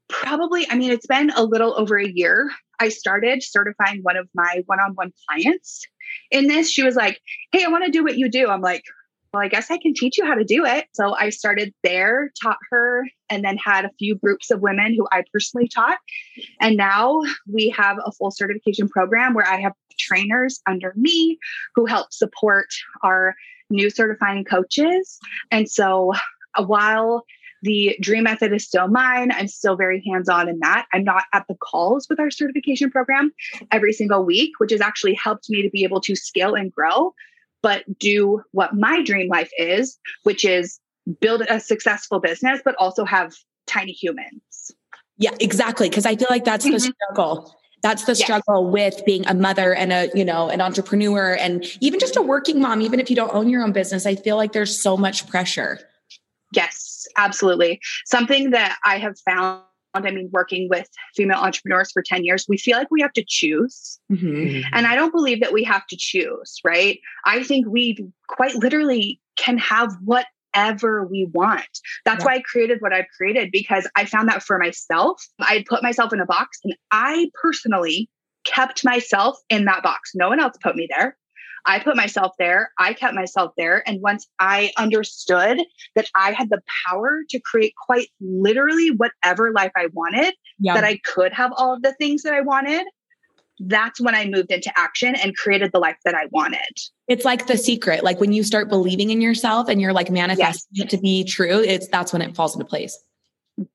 probably 0.09 0.67
I 0.71 0.77
mean 0.77 0.91
it's 0.91 1.07
been 1.07 1.31
a 1.31 1.45
little 1.45 1.75
over 1.79 1.97
a 1.99 2.09
year. 2.09 2.51
I 2.81 2.89
started 2.89 3.43
certifying 3.43 4.01
one 4.03 4.17
of 4.17 4.29
my 4.35 4.63
one-on-one 4.67 5.13
clients 5.29 5.87
in 6.31 6.49
this. 6.49 6.71
She 6.71 6.83
was 6.83 6.97
like, 6.97 7.21
"Hey, 7.53 7.65
I 7.65 7.69
want 7.69 7.85
to 7.85 7.91
do 7.91 8.03
what 8.03 8.19
you 8.19 8.29
do." 8.29 8.49
I'm 8.49 8.61
like, 8.61 8.83
well, 9.35 9.43
I 9.43 9.49
guess 9.49 9.69
I 9.69 9.79
can 9.79 9.95
teach 9.95 10.17
you 10.17 10.25
how 10.25 10.35
to 10.35 10.45
do 10.45 10.65
it. 10.65 10.87
So 10.93 11.17
I 11.17 11.31
started 11.31 11.75
there, 11.83 12.31
taught 12.41 12.59
her, 12.71 13.05
and 13.29 13.45
then 13.45 13.57
had 13.57 13.85
a 13.85 13.91
few 13.99 14.15
groups 14.15 14.53
of 14.53 14.61
women 14.61 14.95
who 14.95 15.09
I 15.11 15.25
personally 15.33 15.67
taught. 15.67 15.99
And 16.61 16.77
now 16.77 17.21
we 17.53 17.69
have 17.71 17.99
a 18.05 18.13
full 18.13 18.31
certification 18.31 18.89
program 18.89 19.35
where 19.35 19.47
I 19.47 19.57
have 19.61 19.73
trainers 19.99 20.61
under 20.69 20.93
me 20.95 21.39
who 21.75 21.85
help 21.85 22.13
support 22.13 22.67
our 23.03 23.35
new 23.71 23.91
certifying 23.91 24.45
coaches. 24.45 25.19
And 25.51 25.69
so 25.69 26.13
uh, 26.55 26.63
while 26.63 27.25
the 27.65 27.97
dream 28.01 28.25
method 28.25 28.53
is 28.53 28.65
still 28.65 28.89
mine. 28.89 29.33
I'm 29.33 29.49
still 29.49 29.75
very 29.75 30.05
hands 30.07 30.29
on 30.29 30.49
in 30.49 30.59
that. 30.61 30.87
I'm 30.93 31.03
not 31.03 31.25
at 31.33 31.47
the 31.49 31.55
calls 31.55 32.07
with 32.09 32.21
our 32.21 32.31
certification 32.31 32.91
program 32.91 33.33
every 33.73 33.93
single 33.93 34.25
week, 34.25 34.53
which 34.59 34.71
has 34.71 34.83
actually 34.83 35.15
helped 35.15 35.49
me 35.49 35.63
to 35.63 35.71
be 35.71 35.83
able 35.83 36.01
to 36.03 36.15
scale 36.15 36.55
and 36.55 36.71
grow 36.71 37.15
but 37.65 37.83
do 37.99 38.43
what 38.53 38.75
my 38.75 39.03
dream 39.03 39.27
life 39.27 39.51
is, 39.57 39.99
which 40.25 40.45
is 40.45 40.79
build 41.23 41.41
a 41.49 41.59
successful 41.59 42.21
business, 42.21 42.61
but 42.63 42.75
also 42.79 43.07
have 43.07 43.35
tiny 43.67 43.93
humans. 43.93 44.71
Yeah, 45.17 45.31
exactly. 45.41 45.89
Cause 45.89 46.05
I 46.05 46.15
feel 46.15 46.27
like 46.29 46.45
that's 46.45 46.67
mm-hmm. 46.67 46.75
the 46.75 46.81
struggle. 46.81 47.57
That's 47.83 48.05
the 48.05 48.15
struggle 48.15 48.71
yes. 48.77 48.97
with 48.97 49.07
being 49.07 49.27
a 49.27 49.33
mother 49.33 49.75
and 49.75 49.95
a, 49.95 50.11
you 50.15 50.27
know, 50.27 50.51
an 50.51 50.61
entrepreneur 50.61 51.39
and 51.41 51.65
even 51.81 52.01
just 52.01 52.17
a 52.17 52.23
working 52.23 52.61
mom, 52.61 52.83
even 52.83 53.01
if 53.01 53.09
you 53.09 53.17
don't 53.17 53.33
own 53.35 53.49
your 53.49 53.63
own 53.63 53.73
business. 53.73 54.05
I 54.05 54.15
feel 54.15 54.37
like 54.37 54.53
there's 54.53 54.79
so 54.79 54.99
much 54.99 55.27
pressure. 55.27 55.79
Yes, 56.55 57.07
absolutely. 57.17 57.81
Something 58.07 58.51
that 58.51 58.79
I 58.85 58.99
have 58.99 59.17
found 59.29 59.63
I 59.95 60.11
mean, 60.11 60.29
working 60.33 60.69
with 60.69 60.89
female 61.15 61.39
entrepreneurs 61.39 61.93
for 61.93 62.03
10 62.03 62.25
years, 62.25 62.47
we 62.49 62.59
feel 62.59 62.77
like 62.77 62.91
we 62.91 63.01
have 63.01 63.13
to 63.13 63.25
choose. 63.27 64.01
Mm-hmm. 64.11 64.27
mm-hmm. 64.27 64.69
And 64.73 64.87
I 64.87 64.97
don't 64.97 65.13
believe 65.13 65.41
that 65.41 65.53
we 65.53 65.63
have 65.65 65.87
to 65.87 65.97
choose, 65.97 66.59
right? 66.65 66.99
I 67.25 67.45
think 67.45 67.67
we 67.69 68.05
quite 68.29 68.57
literally 68.57 69.21
can 69.37 69.57
have 69.59 69.95
whatever 70.05 71.07
we 71.07 71.29
want. 71.33 71.69
That's 72.05 72.25
yeah. 72.25 72.33
why 72.33 72.35
I 72.37 72.43
created 72.43 72.79
what 72.81 72.93
I've 72.93 73.07
created 73.17 73.51
because 73.53 73.87
I 73.95 74.05
found 74.05 74.29
that 74.29 74.43
for 74.43 74.59
myself. 74.59 75.25
I 75.41 75.65
put 75.69 75.83
myself 75.83 76.13
in 76.13 76.21
a 76.21 76.27
box 76.27 76.59
and 76.65 76.75
I 76.91 77.31
personally 77.41 78.09
kept 78.45 78.85
myself 78.85 79.39
in 79.49 79.65
that 79.67 79.83
box. 79.83 80.11
No 80.15 80.29
one 80.29 80.41
else 80.41 80.57
put 80.63 80.77
me 80.77 80.89
there. 80.97 81.17
I 81.67 81.79
put 81.79 81.97
myself 81.97 82.33
there, 82.39 82.73
I 82.79 82.93
kept 82.93 83.15
myself 83.15 83.53
there. 83.57 83.83
And 83.89 84.01
once 84.01 84.27
I 84.39 84.73
understood 84.77 85.61
that 85.95 86.09
I 86.15 86.33
had 86.33 86.51
the 86.51 86.63
power 86.87 87.23
to 87.31 87.41
create 87.41 87.75
quite 87.87 88.09
literally 88.21 88.91
whatever 88.91 89.53
life 89.53 89.73
I 89.77 89.89
wanted, 89.93 90.35
yeah. 90.59 90.75
that 90.75 90.85
I 90.85 90.99
could 90.99 91.33
have 91.33 91.53
all 91.57 91.75
of 91.75 91.83
the 91.83 91.95
things 91.95 92.23
that 92.23 92.35
I 92.35 92.43
wanted, 92.43 92.87
that's 93.61 94.01
when 94.01 94.15
I 94.15 94.27
moved 94.27 94.51
into 94.51 94.73
action 94.77 95.15
and 95.15 95.37
created 95.37 95.71
the 95.73 95.79
life 95.79 95.97
that 96.05 96.15
I 96.15 96.27
wanted. 96.33 96.61
It's 97.09 97.25
like 97.25 97.47
the 97.47 97.57
secret. 97.57 98.03
Like 98.03 98.21
when 98.21 98.33
you 98.33 98.43
start 98.43 98.69
believing 98.69 99.11
in 99.11 99.21
yourself 99.21 99.69
and 99.69 99.81
you're 99.81 99.93
like 99.93 100.11
manifesting 100.11 100.69
yes. 100.73 100.87
it 100.87 100.91
to 100.91 100.99
be 100.99 101.25
true, 101.25 101.61
it's 101.61 101.89
that's 101.89 102.13
when 102.13 102.23
it 102.23 102.35
falls 102.35 102.55
into 102.55 102.65
place. 102.67 102.99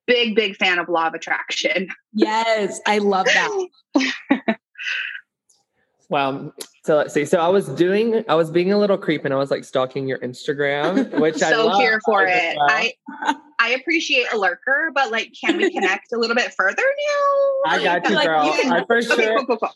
Big, 0.05 0.35
big 0.35 0.57
fan 0.57 0.77
of 0.77 0.89
law 0.89 1.07
of 1.07 1.13
attraction. 1.13 1.87
Yes, 2.13 2.81
I 2.85 2.97
love 2.97 3.25
that. 3.25 4.57
Wow. 6.09 6.51
So 6.83 6.97
let's 6.97 7.13
see. 7.13 7.23
So 7.25 7.39
I 7.39 7.47
was 7.47 7.67
doing, 7.69 8.23
I 8.27 8.35
was 8.35 8.49
being 8.49 8.71
a 8.71 8.77
little 8.77 8.97
creep 8.97 9.25
and 9.25 9.33
I 9.33 9.37
was 9.37 9.51
like 9.51 9.63
stalking 9.63 10.07
your 10.07 10.17
Instagram, 10.19 11.19
which 11.19 11.35
I 11.43 11.51
so 11.51 11.69
here 11.77 11.99
for 12.03 12.25
it. 12.25 12.57
Well. 12.57 12.67
I 12.69 12.93
I 13.59 13.69
appreciate 13.71 14.25
a 14.33 14.37
lurker, 14.37 14.91
but 14.95 15.11
like, 15.11 15.33
can 15.39 15.57
we 15.57 15.69
connect 15.71 16.11
a 16.13 16.17
little 16.17 16.35
bit 16.35 16.53
further 16.57 16.81
now? 16.81 17.71
I 17.71 17.83
got 17.83 18.09
you, 18.09 18.15
like, 18.15 18.25
girl. 18.25 18.45
You 18.45 18.53
can, 18.53 18.71
I 18.71 18.85
for 18.85 18.97
okay, 18.97 19.07
sure. 19.07 19.37
Cool, 19.37 19.45
cool, 19.45 19.57
cool. 19.57 19.69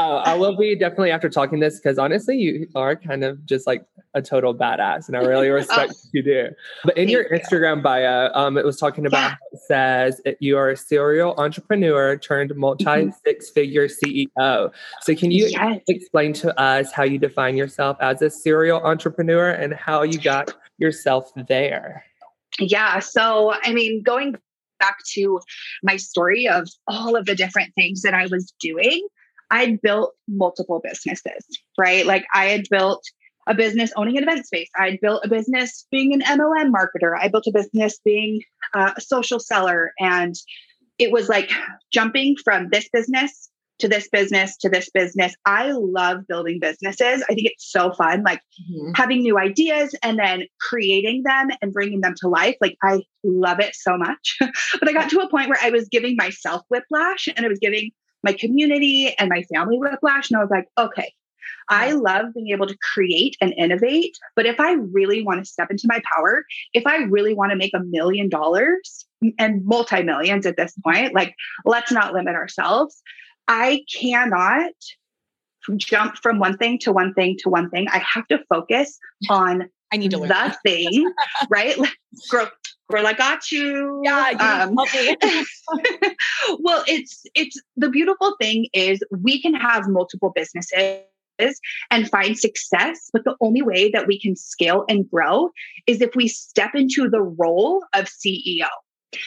Uh, 0.00 0.22
I 0.24 0.34
will 0.34 0.56
be 0.56 0.74
definitely 0.74 1.10
after 1.10 1.28
talking 1.28 1.60
this 1.60 1.78
because 1.78 1.98
honestly, 1.98 2.38
you 2.38 2.66
are 2.74 2.96
kind 2.96 3.22
of 3.22 3.44
just 3.44 3.66
like 3.66 3.84
a 4.14 4.22
total 4.22 4.54
badass, 4.54 5.08
and 5.08 5.16
I 5.16 5.20
really 5.20 5.48
respect 5.50 5.92
oh, 5.94 5.94
what 5.94 6.14
you 6.14 6.22
do. 6.22 6.48
But 6.84 6.96
in 6.96 7.10
your 7.10 7.28
Instagram 7.28 7.82
bio, 7.82 8.32
um, 8.32 8.56
it 8.56 8.64
was 8.64 8.78
talking 8.78 9.04
about 9.04 9.32
yeah. 9.32 9.36
it 9.52 9.60
says 9.68 10.22
you 10.40 10.56
are 10.56 10.70
a 10.70 10.76
serial 10.76 11.34
entrepreneur 11.36 12.16
turned 12.16 12.56
multi 12.56 12.84
mm-hmm. 12.84 13.10
six 13.26 13.50
figure 13.50 13.88
CEO. 13.88 14.72
So, 15.02 15.14
can 15.14 15.30
you 15.32 15.48
yes. 15.48 15.82
explain 15.86 16.32
to 16.34 16.58
us 16.58 16.92
how 16.92 17.02
you 17.02 17.18
define 17.18 17.58
yourself 17.58 17.98
as 18.00 18.22
a 18.22 18.30
serial 18.30 18.80
entrepreneur 18.80 19.50
and 19.50 19.74
how 19.74 20.02
you 20.02 20.18
got 20.18 20.54
yourself 20.78 21.30
there? 21.46 22.04
Yeah. 22.58 23.00
So, 23.00 23.52
I 23.62 23.74
mean, 23.74 24.02
going 24.02 24.36
back 24.78 24.96
to 25.12 25.40
my 25.82 25.96
story 25.96 26.48
of 26.48 26.70
all 26.88 27.16
of 27.16 27.26
the 27.26 27.34
different 27.34 27.74
things 27.74 28.00
that 28.00 28.14
I 28.14 28.28
was 28.28 28.54
doing. 28.60 29.06
I'd 29.50 29.80
built 29.80 30.14
multiple 30.28 30.80
businesses, 30.82 31.44
right? 31.78 32.06
Like 32.06 32.24
I 32.34 32.46
had 32.46 32.66
built 32.70 33.02
a 33.46 33.54
business 33.54 33.92
owning 33.96 34.16
an 34.16 34.22
event 34.22 34.46
space. 34.46 34.68
I'd 34.78 35.00
built 35.00 35.24
a 35.24 35.28
business 35.28 35.86
being 35.90 36.12
an 36.12 36.20
MLM 36.20 36.70
marketer. 36.72 37.14
I 37.18 37.28
built 37.28 37.46
a 37.46 37.52
business 37.52 37.98
being 38.04 38.42
uh, 38.74 38.92
a 38.96 39.00
social 39.00 39.40
seller. 39.40 39.92
And 39.98 40.34
it 40.98 41.10
was 41.10 41.28
like 41.28 41.50
jumping 41.92 42.36
from 42.44 42.68
this 42.70 42.88
business 42.92 43.50
to 43.80 43.88
this 43.88 44.08
business 44.08 44.56
to 44.58 44.68
this 44.68 44.90
business. 44.90 45.34
I 45.44 45.72
love 45.72 46.26
building 46.28 46.58
businesses. 46.60 47.22
I 47.22 47.34
think 47.34 47.46
it's 47.46 47.70
so 47.70 47.92
fun, 47.92 48.22
like 48.22 48.40
mm-hmm. 48.60 48.92
having 48.94 49.22
new 49.22 49.38
ideas 49.38 49.94
and 50.02 50.18
then 50.18 50.44
creating 50.60 51.22
them 51.24 51.48
and 51.60 51.72
bringing 51.72 52.02
them 52.02 52.14
to 52.18 52.28
life. 52.28 52.56
Like 52.60 52.76
I 52.82 53.00
love 53.24 53.58
it 53.58 53.74
so 53.74 53.96
much. 53.96 54.36
but 54.40 54.88
I 54.88 54.92
got 54.92 55.10
to 55.10 55.20
a 55.20 55.30
point 55.30 55.48
where 55.48 55.58
I 55.62 55.70
was 55.70 55.88
giving 55.88 56.14
myself 56.16 56.62
whiplash 56.68 57.28
and 57.34 57.44
I 57.44 57.48
was 57.48 57.58
giving 57.58 57.90
my 58.22 58.32
community 58.32 59.14
and 59.18 59.28
my 59.28 59.42
family 59.54 59.78
whiplash. 59.78 60.30
And 60.30 60.38
I 60.38 60.42
was 60.42 60.50
like, 60.50 60.66
okay, 60.78 61.12
I 61.68 61.92
love 61.92 62.34
being 62.34 62.50
able 62.50 62.66
to 62.66 62.76
create 62.92 63.36
and 63.40 63.54
innovate. 63.56 64.18
But 64.34 64.46
if 64.46 64.58
I 64.58 64.72
really 64.72 65.22
want 65.22 65.42
to 65.42 65.50
step 65.50 65.70
into 65.70 65.86
my 65.86 66.00
power, 66.14 66.44
if 66.74 66.86
I 66.86 66.96
really 67.04 67.32
want 67.32 67.50
to 67.50 67.56
make 67.56 67.72
a 67.74 67.80
million 67.80 68.28
dollars 68.28 69.06
and 69.38 69.64
multi 69.64 70.02
millions 70.02 70.46
at 70.46 70.56
this 70.56 70.74
point, 70.84 71.14
like 71.14 71.34
let's 71.64 71.92
not 71.92 72.12
limit 72.12 72.34
ourselves. 72.34 73.00
I 73.46 73.84
cannot 73.92 74.72
jump 75.76 76.16
from 76.16 76.38
one 76.38 76.56
thing 76.56 76.78
to 76.80 76.92
one 76.92 77.14
thing 77.14 77.36
to 77.40 77.48
one 77.48 77.70
thing. 77.70 77.86
I 77.88 77.98
have 78.14 78.26
to 78.28 78.40
focus 78.48 78.98
on 79.30 79.68
I 79.92 79.96
need 79.96 80.12
to 80.12 80.18
learn 80.18 80.28
the 80.28 80.56
thing, 80.64 81.12
right? 81.50 81.76
Grow 82.28 82.46
girl, 82.90 83.06
I 83.06 83.12
got 83.12 83.50
you. 83.50 84.00
Yeah. 84.04 84.66
Um, 84.68 84.74
well, 86.60 86.84
it's 86.86 87.24
it's 87.34 87.60
the 87.76 87.88
beautiful 87.88 88.36
thing 88.40 88.66
is 88.72 89.00
we 89.10 89.40
can 89.40 89.54
have 89.54 89.88
multiple 89.88 90.32
businesses 90.34 91.04
and 91.90 92.10
find 92.10 92.38
success. 92.38 93.08
But 93.12 93.24
the 93.24 93.36
only 93.40 93.62
way 93.62 93.90
that 93.90 94.06
we 94.06 94.20
can 94.20 94.36
scale 94.36 94.84
and 94.88 95.08
grow 95.08 95.50
is 95.86 96.00
if 96.00 96.14
we 96.14 96.28
step 96.28 96.74
into 96.74 97.08
the 97.08 97.22
role 97.22 97.84
of 97.94 98.06
CEO. 98.06 98.68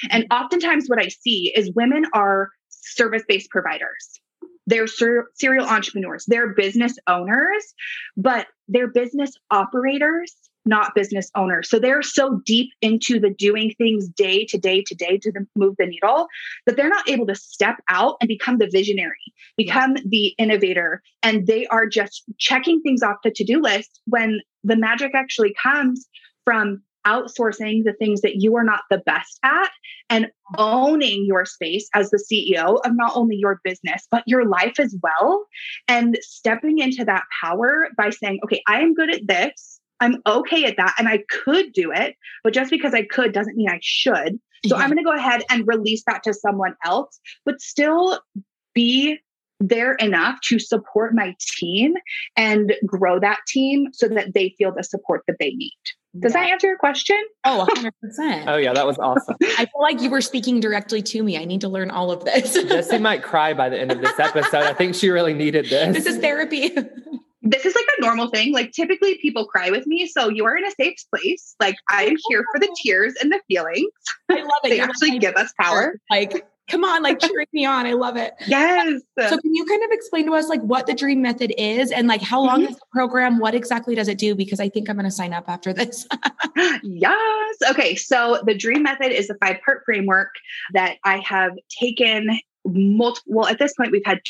And 0.10 0.26
oftentimes, 0.32 0.88
what 0.88 1.00
I 1.00 1.08
see 1.08 1.52
is 1.56 1.72
women 1.76 2.06
are 2.14 2.50
service 2.70 3.24
based 3.28 3.50
providers. 3.50 4.20
They're 4.66 4.88
ser- 4.88 5.28
serial 5.34 5.66
entrepreneurs, 5.66 6.26
they're 6.28 6.54
business 6.54 6.98
owners, 7.08 7.74
but 8.16 8.48
they're 8.70 8.88
business 8.88 9.34
operators 9.52 10.34
not 10.66 10.96
business 10.96 11.30
owners. 11.36 11.70
So 11.70 11.80
they're 11.80 12.02
so 12.02 12.42
deep 12.46 12.70
into 12.82 13.20
the 13.20 13.30
doing 13.30 13.74
things 13.78 14.08
day 14.08 14.46
to 14.46 14.58
day 14.58 14.84
to 14.88 14.96
day 14.96 15.18
to 15.18 15.32
the, 15.32 15.46
move 15.56 15.76
the 15.78 15.86
needle 15.86 16.28
that 16.66 16.78
they're 16.78 16.90
not 16.90 17.10
able 17.10 17.28
to 17.28 17.36
step 17.36 17.78
out 17.90 18.16
and 18.22 18.28
become 18.28 18.58
the 18.58 18.70
visionary, 18.72 19.34
become 19.58 19.96
the 20.06 20.28
innovator. 20.38 21.02
And 21.22 21.48
they 21.48 21.68
are 21.68 21.88
just 21.88 22.24
checking 22.38 22.82
things 22.82 23.04
off 23.04 23.18
the 23.24 23.32
to 23.32 23.44
do 23.44 23.62
list 23.62 24.02
when 24.06 24.40
the 24.64 24.76
magic 24.76 25.12
actually 25.14 25.54
comes 25.62 26.08
from 26.46 26.82
outsourcing 27.06 27.84
the 27.84 27.94
things 28.00 28.22
that 28.22 28.36
you 28.36 28.56
are 28.56 28.64
not 28.64 28.82
the 28.90 29.00
best 29.00 29.40
at 29.44 29.70
and 30.10 30.28
owning 30.58 31.26
your 31.26 31.46
space 31.46 31.90
as 31.94 32.10
the 32.10 32.24
CEO 32.32 32.80
of 32.86 32.96
not 32.96 33.12
only 33.16 33.36
your 33.36 33.60
business, 33.64 34.08
but 34.10 34.24
your 34.26 34.46
life 34.48 34.80
as 34.80 34.96
well. 35.02 35.46
And 35.88 36.18
stepping 36.22 36.80
into 36.80 37.04
that 37.06 37.24
power 37.42 37.90
by 37.98 38.10
saying, 38.10 38.40
okay, 38.46 38.62
I 38.68 38.80
am 38.82 38.94
good 38.94 39.14
at 39.14 39.28
this. 39.28 39.82
I'm 40.00 40.18
okay 40.26 40.66
at 40.66 40.78
that 40.78 40.96
and 40.98 41.08
I 41.08 41.24
could 41.30 41.74
do 41.74 41.92
it, 41.92 42.16
but 42.44 42.54
just 42.54 42.70
because 42.70 42.94
I 42.94 43.04
could 43.04 43.32
doesn't 43.34 43.56
mean 43.56 43.70
I 43.70 43.80
should. 43.82 44.40
So 44.66 44.78
I'm 44.78 44.90
going 44.90 44.98
to 44.98 45.04
go 45.04 45.14
ahead 45.14 45.44
and 45.50 45.68
release 45.68 46.04
that 46.08 46.24
to 46.24 46.34
someone 46.34 46.76
else, 46.86 47.20
but 47.46 47.60
still 47.60 48.22
be 48.74 49.20
there 49.60 49.94
enough 49.96 50.40
to 50.42 50.60
support 50.60 51.14
my 51.14 51.36
team 51.40 51.96
and 52.38 52.74
grow 52.86 53.20
that 53.20 53.40
team 53.48 53.88
so 53.94 54.08
that 54.08 54.34
they 54.34 54.56
feel 54.58 54.74
the 54.74 54.84
support 54.84 55.24
that 55.28 55.36
they 55.40 55.52
need. 55.52 55.78
Does 56.20 56.34
that 56.34 56.50
answer 56.50 56.68
your 56.68 56.78
question? 56.78 57.22
Oh, 57.44 57.68
100%. 57.70 57.92
Oh, 58.48 58.58
yeah, 58.58 58.74
that 58.74 58.86
was 58.86 59.00
awesome. 59.00 59.36
I 59.42 59.66
feel 59.66 59.82
like 59.82 60.00
you 60.00 60.12
were 60.12 60.22
speaking 60.22 60.60
directly 60.60 61.02
to 61.02 61.24
me. 61.24 61.38
I 61.38 61.46
need 61.46 61.62
to 61.62 61.70
learn 61.70 61.90
all 61.90 62.12
of 62.12 62.24
this. 62.24 62.54
Jessie 62.54 63.00
might 63.00 63.24
cry 63.24 63.54
by 63.54 63.70
the 63.70 63.80
end 63.80 63.92
of 63.92 64.00
this 64.00 64.20
episode. 64.20 64.64
I 64.64 64.74
think 64.74 64.94
she 64.94 65.10
really 65.10 65.34
needed 65.34 65.66
this. 65.66 65.96
This 65.96 66.06
is 66.06 66.20
therapy. 66.20 66.72
this 67.44 67.66
is 67.66 67.76
like 67.76 67.86
a 67.98 68.02
normal 68.02 68.30
thing. 68.30 68.54
Like 68.54 68.72
typically 68.72 69.18
people 69.18 69.46
cry 69.46 69.70
with 69.70 69.86
me. 69.86 70.08
So 70.08 70.30
you 70.30 70.46
are 70.46 70.56
in 70.58 70.66
a 70.66 70.72
safe 70.72 70.96
place. 71.14 71.56
Like 71.60 71.76
I'm 71.90 72.16
here 72.30 72.46
for 72.54 72.60
the 72.60 72.74
tears 72.82 73.14
and 73.22 73.32
the 73.32 73.40
feelings. 73.50 73.92
I 74.32 74.36
love 74.36 74.50
it. 74.64 74.70
they 74.70 74.78
You're 74.78 74.86
actually 74.86 75.20
give 75.20 75.36
us 75.36 75.54
power. 75.60 76.00
Like, 76.10 76.48
come 76.70 76.86
on, 76.86 77.04
like 77.04 77.20
cheering 77.20 77.48
me 77.52 77.66
on. 77.66 77.86
I 77.86 77.92
love 77.94 78.16
it. 78.16 78.34
Yes. 78.48 79.02
So 79.20 79.38
can 79.38 79.54
you 79.54 79.66
kind 79.66 79.84
of 79.84 79.90
explain 79.92 80.26
to 80.28 80.34
us 80.36 80.48
like 80.48 80.62
what 80.62 80.88
the 80.88 80.94
dream 80.94 81.22
method 81.22 81.54
is 81.58 81.92
and 81.92 82.08
like 82.08 82.22
how 82.22 82.42
long 82.42 82.62
Mhm. 82.66 82.70
is 82.70 82.76
the 82.78 82.86
program? 82.94 83.40
What 83.40 83.54
exactly 83.54 83.94
does 83.94 84.08
it 84.08 84.18
do? 84.18 84.34
Because 84.36 84.62
I 84.62 84.70
think 84.70 84.90
I'm 84.90 84.96
going 84.96 85.04
to 85.04 85.12
sign 85.12 85.34
up 85.34 85.50
after 85.50 85.74
this. 85.74 86.08
yes. 86.84 87.56
Okay. 87.70 87.96
So 87.96 88.42
the 88.46 88.56
dream 88.56 88.84
method 88.84 89.12
is 89.12 89.30
a 89.30 89.36
five 89.46 89.58
part 89.66 89.82
framework 89.86 90.30
that 90.74 90.96
I 91.04 91.18
have 91.18 91.52
taken 91.80 92.40
multiple, 92.66 93.34
well, 93.36 93.48
at 93.48 93.60
this 93.60 93.74
point, 93.74 93.92
we've 93.92 94.02
had 94.06 94.22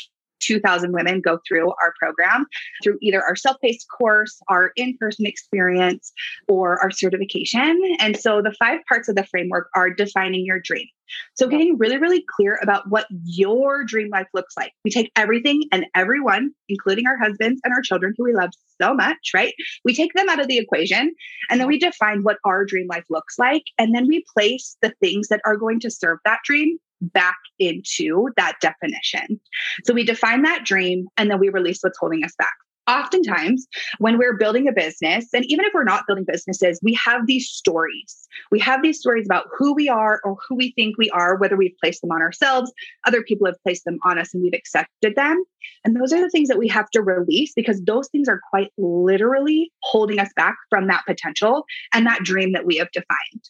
2,000 0.44 0.92
women 0.92 1.20
go 1.20 1.38
through 1.46 1.72
our 1.82 1.94
program 1.98 2.46
through 2.82 2.98
either 3.02 3.22
our 3.22 3.36
self 3.36 3.56
paced 3.60 3.86
course, 3.88 4.40
our 4.48 4.72
in 4.76 4.96
person 4.98 5.26
experience, 5.26 6.12
or 6.48 6.80
our 6.82 6.90
certification. 6.90 7.80
And 7.98 8.16
so 8.16 8.42
the 8.42 8.54
five 8.58 8.80
parts 8.88 9.08
of 9.08 9.16
the 9.16 9.24
framework 9.24 9.68
are 9.74 9.90
defining 9.90 10.44
your 10.44 10.60
dream. 10.60 10.86
So 11.34 11.48
getting 11.48 11.76
really, 11.78 11.98
really 11.98 12.24
clear 12.36 12.58
about 12.62 12.88
what 12.88 13.06
your 13.24 13.84
dream 13.84 14.08
life 14.10 14.26
looks 14.34 14.54
like. 14.56 14.72
We 14.84 14.90
take 14.90 15.12
everything 15.16 15.64
and 15.72 15.86
everyone, 15.94 16.52
including 16.68 17.06
our 17.06 17.18
husbands 17.18 17.60
and 17.64 17.72
our 17.72 17.82
children 17.82 18.14
who 18.16 18.24
we 18.24 18.34
love 18.34 18.50
so 18.80 18.94
much, 18.94 19.30
right? 19.34 19.54
We 19.84 19.94
take 19.94 20.12
them 20.14 20.28
out 20.28 20.40
of 20.40 20.48
the 20.48 20.58
equation 20.58 21.14
and 21.50 21.60
then 21.60 21.68
we 21.68 21.78
define 21.78 22.22
what 22.22 22.38
our 22.44 22.64
dream 22.64 22.86
life 22.88 23.04
looks 23.10 23.38
like. 23.38 23.64
And 23.78 23.94
then 23.94 24.06
we 24.08 24.24
place 24.36 24.76
the 24.82 24.94
things 25.00 25.28
that 25.28 25.40
are 25.44 25.56
going 25.56 25.80
to 25.80 25.90
serve 25.90 26.18
that 26.24 26.40
dream 26.44 26.78
back 27.12 27.38
into 27.58 28.30
that 28.36 28.54
definition. 28.60 29.40
So 29.84 29.94
we 29.94 30.04
define 30.04 30.42
that 30.42 30.64
dream 30.64 31.06
and 31.16 31.30
then 31.30 31.38
we 31.38 31.48
release 31.48 31.80
what's 31.82 31.98
holding 31.98 32.24
us 32.24 32.34
back. 32.36 32.54
Oftentimes, 32.86 33.66
when 33.98 34.18
we're 34.18 34.36
building 34.36 34.68
a 34.68 34.72
business, 34.72 35.28
and 35.32 35.46
even 35.46 35.64
if 35.64 35.72
we're 35.72 35.84
not 35.84 36.06
building 36.06 36.26
businesses, 36.28 36.78
we 36.82 36.92
have 37.02 37.26
these 37.26 37.48
stories. 37.48 38.28
We 38.50 38.58
have 38.58 38.82
these 38.82 38.98
stories 38.98 39.26
about 39.26 39.46
who 39.56 39.72
we 39.72 39.88
are 39.88 40.20
or 40.22 40.36
who 40.46 40.54
we 40.54 40.72
think 40.72 40.98
we 40.98 41.08
are, 41.08 41.38
whether 41.38 41.56
we've 41.56 41.76
placed 41.82 42.02
them 42.02 42.10
on 42.10 42.20
ourselves, 42.20 42.70
other 43.06 43.22
people 43.22 43.46
have 43.46 43.56
placed 43.62 43.86
them 43.86 43.98
on 44.04 44.18
us, 44.18 44.34
and 44.34 44.42
we've 44.42 44.52
accepted 44.52 45.16
them. 45.16 45.42
And 45.86 45.96
those 45.96 46.12
are 46.12 46.20
the 46.20 46.28
things 46.28 46.48
that 46.48 46.58
we 46.58 46.68
have 46.68 46.90
to 46.90 47.00
release 47.00 47.54
because 47.56 47.80
those 47.82 48.08
things 48.08 48.28
are 48.28 48.40
quite 48.50 48.70
literally 48.76 49.72
holding 49.82 50.18
us 50.18 50.30
back 50.36 50.56
from 50.68 50.86
that 50.88 51.04
potential 51.06 51.64
and 51.94 52.04
that 52.04 52.22
dream 52.22 52.52
that 52.52 52.66
we 52.66 52.76
have 52.76 52.90
defined. 52.92 53.48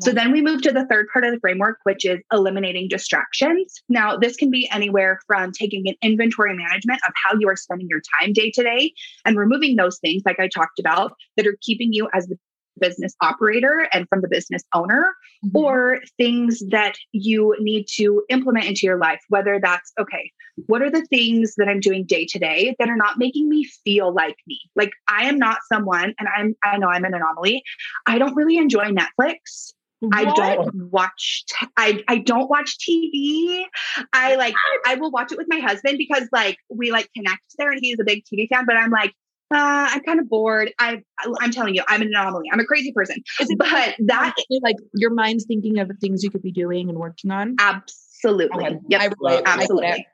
So 0.00 0.12
then 0.12 0.32
we 0.32 0.42
move 0.42 0.62
to 0.62 0.72
the 0.72 0.86
third 0.86 1.06
part 1.12 1.24
of 1.24 1.32
the 1.32 1.40
framework, 1.40 1.78
which 1.84 2.04
is 2.04 2.20
eliminating 2.32 2.88
distractions. 2.88 3.82
Now, 3.88 4.16
this 4.16 4.36
can 4.36 4.50
be 4.50 4.68
anywhere 4.70 5.20
from 5.26 5.52
taking 5.52 5.88
an 5.88 5.94
inventory 6.02 6.54
management 6.54 7.00
of 7.06 7.12
how 7.24 7.36
you 7.38 7.48
are 7.48 7.56
spending 7.56 7.88
your 7.88 8.02
time 8.20 8.32
day 8.32 8.50
to 8.52 8.62
day 8.62 8.92
and 9.24 9.36
removing 9.36 9.76
those 9.76 9.98
things, 9.98 10.22
like 10.26 10.40
I 10.40 10.48
talked 10.48 10.78
about, 10.78 11.12
that 11.36 11.46
are 11.46 11.56
keeping 11.62 11.92
you 11.92 12.08
as 12.12 12.26
the 12.26 12.38
business 12.78 13.14
operator 13.20 13.88
and 13.92 14.08
from 14.08 14.20
the 14.20 14.28
business 14.28 14.62
owner, 14.74 15.14
Mm-hmm. 15.44 15.56
or 15.58 16.00
things 16.16 16.62
that 16.70 16.96
you 17.12 17.54
need 17.60 17.86
to 17.96 18.24
implement 18.30 18.64
into 18.64 18.86
your 18.86 18.96
life, 18.96 19.20
whether 19.28 19.60
that's 19.62 19.92
okay, 20.00 20.32
what 20.66 20.80
are 20.80 20.90
the 20.90 21.04
things 21.04 21.54
that 21.56 21.68
I'm 21.68 21.78
doing 21.78 22.04
day 22.06 22.24
to 22.30 22.38
day 22.38 22.74
that 22.78 22.88
are 22.88 22.96
not 22.96 23.18
making 23.18 23.46
me 23.48 23.64
feel 23.84 24.14
like 24.14 24.36
me? 24.46 24.58
Like 24.74 24.92
I 25.08 25.24
am 25.28 25.36
not 25.38 25.58
someone, 25.70 26.14
and 26.18 26.28
I'm 26.34 26.54
I 26.64 26.78
know 26.78 26.88
I'm 26.88 27.04
an 27.04 27.12
anomaly. 27.12 27.62
I 28.06 28.16
don't 28.18 28.34
really 28.34 28.56
enjoy 28.56 28.86
Netflix. 28.86 29.74
I 30.12 30.24
don't 30.24 30.90
watch 30.90 31.44
t- 31.48 31.66
I 31.76 32.02
I 32.08 32.18
don't 32.18 32.48
watch 32.48 32.78
TV. 32.78 33.64
I 34.12 34.36
like 34.36 34.54
I 34.86 34.94
will 34.94 35.10
watch 35.10 35.32
it 35.32 35.38
with 35.38 35.48
my 35.50 35.58
husband 35.58 35.98
because 35.98 36.28
like 36.32 36.56
we 36.70 36.92
like 36.92 37.10
connect 37.14 37.42
there 37.58 37.70
and 37.70 37.78
he's 37.82 37.98
a 38.00 38.04
big 38.04 38.24
TV 38.24 38.48
fan, 38.48 38.64
but 38.66 38.76
I'm 38.76 38.90
like 38.90 39.12
uh, 39.52 39.88
I'm 39.92 40.00
kind 40.00 40.18
of 40.18 40.28
bored. 40.28 40.72
I, 40.78 41.02
I'm 41.40 41.50
telling 41.50 41.74
you, 41.74 41.82
I'm 41.88 42.02
an 42.02 42.08
anomaly. 42.08 42.48
I'm 42.52 42.60
a 42.60 42.64
crazy 42.64 42.92
person. 42.92 43.22
But 43.58 43.94
that 44.06 44.34
like 44.62 44.76
your 44.94 45.10
mind's 45.10 45.44
thinking 45.44 45.78
of 45.78 45.90
things 46.00 46.22
you 46.22 46.30
could 46.30 46.42
be 46.42 46.52
doing 46.52 46.88
and 46.88 46.98
working 46.98 47.30
on? 47.30 47.56
absolutely, 47.58 48.78
yep, 48.88 49.00
I 49.00 49.10
relate. 49.18 49.42
I 49.46 49.54
absolutely. 49.54 50.06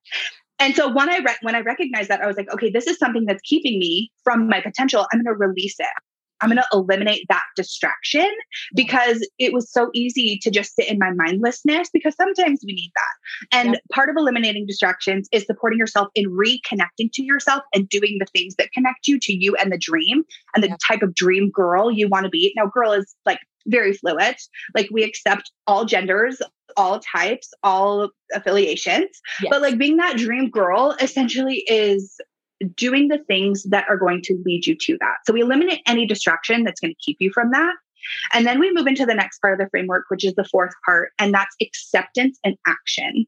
And 0.58 0.76
so 0.76 0.92
when 0.92 1.08
I 1.08 1.18
re- 1.18 1.36
when 1.42 1.54
I 1.54 1.60
recognized 1.60 2.08
that, 2.10 2.20
I 2.20 2.26
was 2.26 2.36
like, 2.36 2.52
okay, 2.52 2.70
this 2.70 2.86
is 2.86 2.98
something 2.98 3.24
that's 3.24 3.42
keeping 3.42 3.78
me 3.78 4.12
from 4.22 4.48
my 4.48 4.60
potential. 4.60 5.06
I'm 5.12 5.22
going 5.22 5.34
to 5.34 5.38
release 5.38 5.76
it. 5.78 5.86
I'm 6.42 6.48
going 6.48 6.58
to 6.58 6.66
eliminate 6.72 7.26
that 7.28 7.42
distraction 7.56 8.28
because 8.74 9.26
it 9.38 9.52
was 9.52 9.70
so 9.70 9.90
easy 9.94 10.38
to 10.42 10.50
just 10.50 10.74
sit 10.74 10.88
in 10.88 10.98
my 10.98 11.10
mindlessness 11.12 11.88
because 11.92 12.14
sometimes 12.16 12.60
we 12.66 12.74
need 12.74 12.92
that. 12.94 13.56
And 13.58 13.72
Yeah. 13.74 13.78
part 13.92 14.08
of 14.10 14.16
eliminating 14.16 14.66
distractions 14.66 15.28
is 15.32 15.44
supporting 15.46 15.78
yourself 15.78 16.08
in 16.14 16.26
reconnecting 16.30 17.10
to 17.12 17.22
yourself 17.22 17.62
and 17.74 17.88
doing 17.88 18.18
the 18.18 18.26
things 18.26 18.56
that 18.56 18.72
connect 18.72 19.06
you 19.06 19.18
to 19.20 19.32
you 19.32 19.54
and 19.56 19.72
the 19.72 19.78
dream 19.78 20.24
and 20.54 20.62
the 20.62 20.68
Yeah. 20.68 20.76
type 20.86 21.02
of 21.02 21.14
dream 21.14 21.50
girl 21.50 21.90
you 21.90 22.08
want 22.08 22.24
to 22.24 22.30
be. 22.30 22.52
Now, 22.56 22.66
girl 22.66 22.92
is 22.92 23.14
like 23.24 23.38
very 23.66 23.92
fluid. 23.92 24.36
Like 24.74 24.88
we 24.90 25.04
accept 25.04 25.50
all 25.66 25.84
genders, 25.84 26.42
all 26.76 27.00
types, 27.00 27.52
all 27.62 28.10
affiliations. 28.34 29.08
Yes. 29.40 29.50
But 29.50 29.62
like 29.62 29.78
being 29.78 29.96
that 29.98 30.16
dream 30.16 30.50
girl 30.50 30.96
essentially 31.00 31.62
is 31.68 32.18
doing 32.76 33.08
the 33.08 33.18
things 33.26 33.64
that 33.64 33.84
are 33.88 33.96
going 33.96 34.22
to 34.22 34.42
lead 34.44 34.66
you 34.66 34.76
to 34.76 34.96
that. 35.00 35.16
So 35.26 35.32
we 35.32 35.40
eliminate 35.40 35.80
any 35.86 36.06
distraction 36.06 36.64
that's 36.64 36.80
going 36.80 36.92
to 36.92 37.04
keep 37.04 37.16
you 37.20 37.30
from 37.32 37.50
that. 37.50 37.74
And 38.32 38.46
then 38.46 38.58
we 38.58 38.72
move 38.72 38.86
into 38.86 39.06
the 39.06 39.14
next 39.14 39.38
part 39.38 39.54
of 39.54 39.64
the 39.64 39.70
framework, 39.70 40.06
which 40.08 40.24
is 40.24 40.34
the 40.34 40.44
fourth 40.44 40.72
part, 40.84 41.10
and 41.18 41.32
that's 41.32 41.54
acceptance 41.60 42.38
and 42.44 42.56
action. 42.66 43.26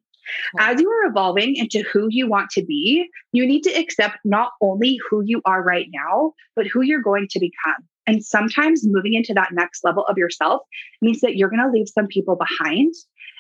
As 0.59 0.81
you 0.81 0.91
are 0.91 1.09
evolving 1.09 1.55
into 1.57 1.83
who 1.83 2.07
you 2.11 2.27
want 2.27 2.51
to 2.51 2.65
be, 2.65 3.09
you 3.33 3.47
need 3.47 3.63
to 3.65 3.73
accept 3.73 4.17
not 4.25 4.53
only 4.63 4.99
who 5.09 5.23
you 5.25 5.43
are 5.45 5.63
right 5.63 5.87
now, 5.93 6.33
but 6.57 6.67
who 6.67 6.83
you're 6.83 7.03
going 7.03 7.29
to 7.31 7.39
become. 7.39 7.87
And 8.07 8.25
sometimes 8.25 8.87
moving 8.87 9.15
into 9.15 9.35
that 9.35 9.53
next 9.53 9.85
level 9.85 10.05
of 10.07 10.19
yourself 10.19 10.63
means 11.03 11.21
that 11.21 11.37
you're 11.37 11.51
going 11.51 11.63
to 11.63 11.71
leave 11.71 11.89
some 11.89 12.07
people 12.07 12.37
behind. 12.37 12.95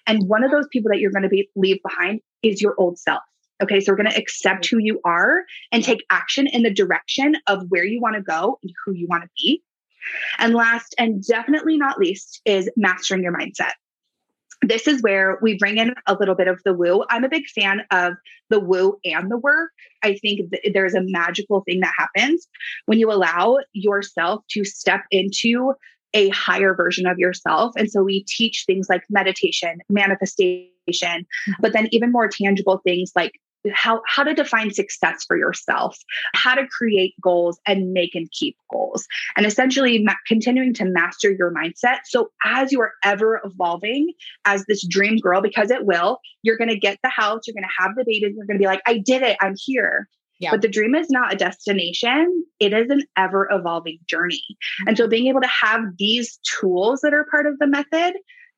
And 0.06 0.28
one 0.28 0.44
of 0.44 0.50
those 0.50 0.68
people 0.70 0.90
that 0.90 0.98
you're 0.98 1.10
going 1.10 1.22
to 1.22 1.28
be 1.28 1.48
leave 1.56 1.80
behind 1.82 2.20
is 2.42 2.60
your 2.60 2.74
old 2.78 2.98
self. 2.98 3.22
Okay, 3.62 3.80
so 3.80 3.92
we're 3.92 3.96
going 3.96 4.10
to 4.10 4.18
accept 4.18 4.66
who 4.66 4.78
you 4.78 5.00
are 5.04 5.44
and 5.70 5.84
take 5.84 6.04
action 6.10 6.46
in 6.46 6.62
the 6.62 6.74
direction 6.74 7.36
of 7.46 7.64
where 7.68 7.84
you 7.84 8.00
want 8.00 8.16
to 8.16 8.22
go 8.22 8.58
and 8.62 8.72
who 8.84 8.92
you 8.92 9.06
want 9.06 9.22
to 9.22 9.30
be. 9.36 9.62
And 10.38 10.54
last 10.54 10.94
and 10.98 11.24
definitely 11.24 11.78
not 11.78 11.98
least 11.98 12.40
is 12.44 12.68
mastering 12.76 13.22
your 13.22 13.32
mindset. 13.32 13.72
This 14.62 14.88
is 14.88 15.02
where 15.02 15.38
we 15.42 15.58
bring 15.58 15.78
in 15.78 15.94
a 16.06 16.14
little 16.14 16.34
bit 16.34 16.48
of 16.48 16.60
the 16.64 16.72
woo. 16.72 17.04
I'm 17.10 17.24
a 17.24 17.28
big 17.28 17.46
fan 17.46 17.82
of 17.90 18.14
the 18.50 18.60
woo 18.60 18.98
and 19.04 19.30
the 19.30 19.38
work. 19.38 19.70
I 20.02 20.14
think 20.16 20.50
th- 20.50 20.72
there's 20.72 20.94
a 20.94 21.02
magical 21.02 21.62
thing 21.62 21.80
that 21.80 21.92
happens 21.96 22.46
when 22.86 22.98
you 22.98 23.12
allow 23.12 23.58
yourself 23.72 24.42
to 24.50 24.64
step 24.64 25.02
into 25.10 25.74
a 26.14 26.28
higher 26.30 26.74
version 26.74 27.06
of 27.06 27.18
yourself. 27.18 27.74
And 27.76 27.90
so 27.90 28.02
we 28.02 28.24
teach 28.24 28.64
things 28.66 28.88
like 28.88 29.02
meditation, 29.10 29.80
manifestation, 29.90 30.70
mm-hmm. 31.02 31.52
but 31.60 31.72
then 31.72 31.88
even 31.90 32.12
more 32.12 32.28
tangible 32.28 32.80
things 32.84 33.12
like 33.14 33.32
how 33.72 34.02
how 34.06 34.22
to 34.22 34.34
define 34.34 34.72
success 34.72 35.24
for 35.26 35.36
yourself, 35.36 35.98
how 36.34 36.54
to 36.54 36.66
create 36.66 37.14
goals 37.22 37.58
and 37.66 37.92
make 37.92 38.14
and 38.14 38.30
keep 38.30 38.56
goals, 38.70 39.06
and 39.36 39.46
essentially 39.46 40.02
ma- 40.02 40.14
continuing 40.26 40.74
to 40.74 40.84
master 40.84 41.32
your 41.32 41.52
mindset. 41.52 41.98
So 42.04 42.30
as 42.44 42.72
you 42.72 42.80
are 42.80 42.92
ever 43.04 43.40
evolving 43.44 44.12
as 44.44 44.64
this 44.66 44.86
dream 44.86 45.18
girl, 45.18 45.40
because 45.40 45.70
it 45.70 45.86
will, 45.86 46.18
you're 46.42 46.56
going 46.56 46.68
to 46.68 46.78
get 46.78 46.98
the 47.02 47.08
house, 47.08 47.42
you're 47.46 47.54
going 47.54 47.68
to 47.68 47.82
have 47.82 47.96
the 47.96 48.04
babies, 48.04 48.34
you're 48.36 48.46
going 48.46 48.58
to 48.58 48.62
be 48.62 48.66
like, 48.66 48.82
I 48.86 48.98
did 48.98 49.22
it, 49.22 49.36
I'm 49.40 49.54
here. 49.56 50.08
Yeah. 50.40 50.50
But 50.50 50.62
the 50.62 50.68
dream 50.68 50.94
is 50.94 51.10
not 51.10 51.32
a 51.32 51.36
destination, 51.36 52.44
it 52.58 52.72
is 52.72 52.90
an 52.90 53.02
ever 53.16 53.48
evolving 53.50 53.98
journey. 54.06 54.42
And 54.86 54.96
so 54.96 55.04
mm-hmm. 55.04 55.10
being 55.10 55.26
able 55.28 55.40
to 55.40 55.48
have 55.48 55.80
these 55.96 56.38
tools 56.60 57.00
that 57.02 57.14
are 57.14 57.26
part 57.30 57.46
of 57.46 57.58
the 57.58 57.66
method, 57.66 58.14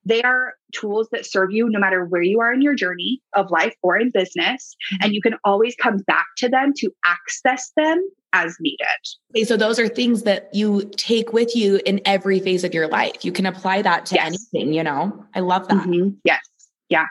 they 0.07 0.23
are 0.23 0.55
tools 0.73 1.09
that 1.11 1.27
serve 1.27 1.51
you 1.51 1.69
no 1.69 1.79
matter 1.79 2.05
where 2.05 2.23
you 2.23 2.41
are 2.41 2.53
in 2.53 2.63
your 2.63 2.75
journey 2.75 3.21
of 3.35 3.51
life 3.51 3.75
or 3.83 3.99
in 3.99 4.11
business. 4.15 4.75
And 5.03 5.13
you 5.13 5.21
can 5.21 5.35
always 5.45 5.75
come 5.75 5.99
back 6.07 6.27
to 6.39 6.49
them 6.49 6.73
to 6.79 6.91
access 7.05 7.73
them 7.77 8.09
as 8.33 8.57
needed. 8.61 8.87
Okay, 9.35 9.45
so 9.45 9.57
those 9.57 9.79
are 9.79 9.89
things 9.89 10.23
that 10.23 10.49
you 10.55 10.89
take 10.97 11.33
with 11.33 11.57
you 11.57 11.81
in 11.85 12.01
every 12.05 12.39
phase 12.39 12.63
of 12.63 12.73
your 12.73 12.87
life. 12.89 13.25
You 13.25 13.33
can 13.33 13.47
apply 13.47 13.83
that 13.83 14.07
to 14.07 14.15
Yes. 14.15 14.27
anything, 14.27 14.73
you 14.73 14.85
know? 14.85 15.25
I 15.35 15.41
love 15.41 15.67
that. 15.69 15.87
Mhm. 15.87 16.17
Yes. 16.25 16.41
Yeah. 16.89 17.07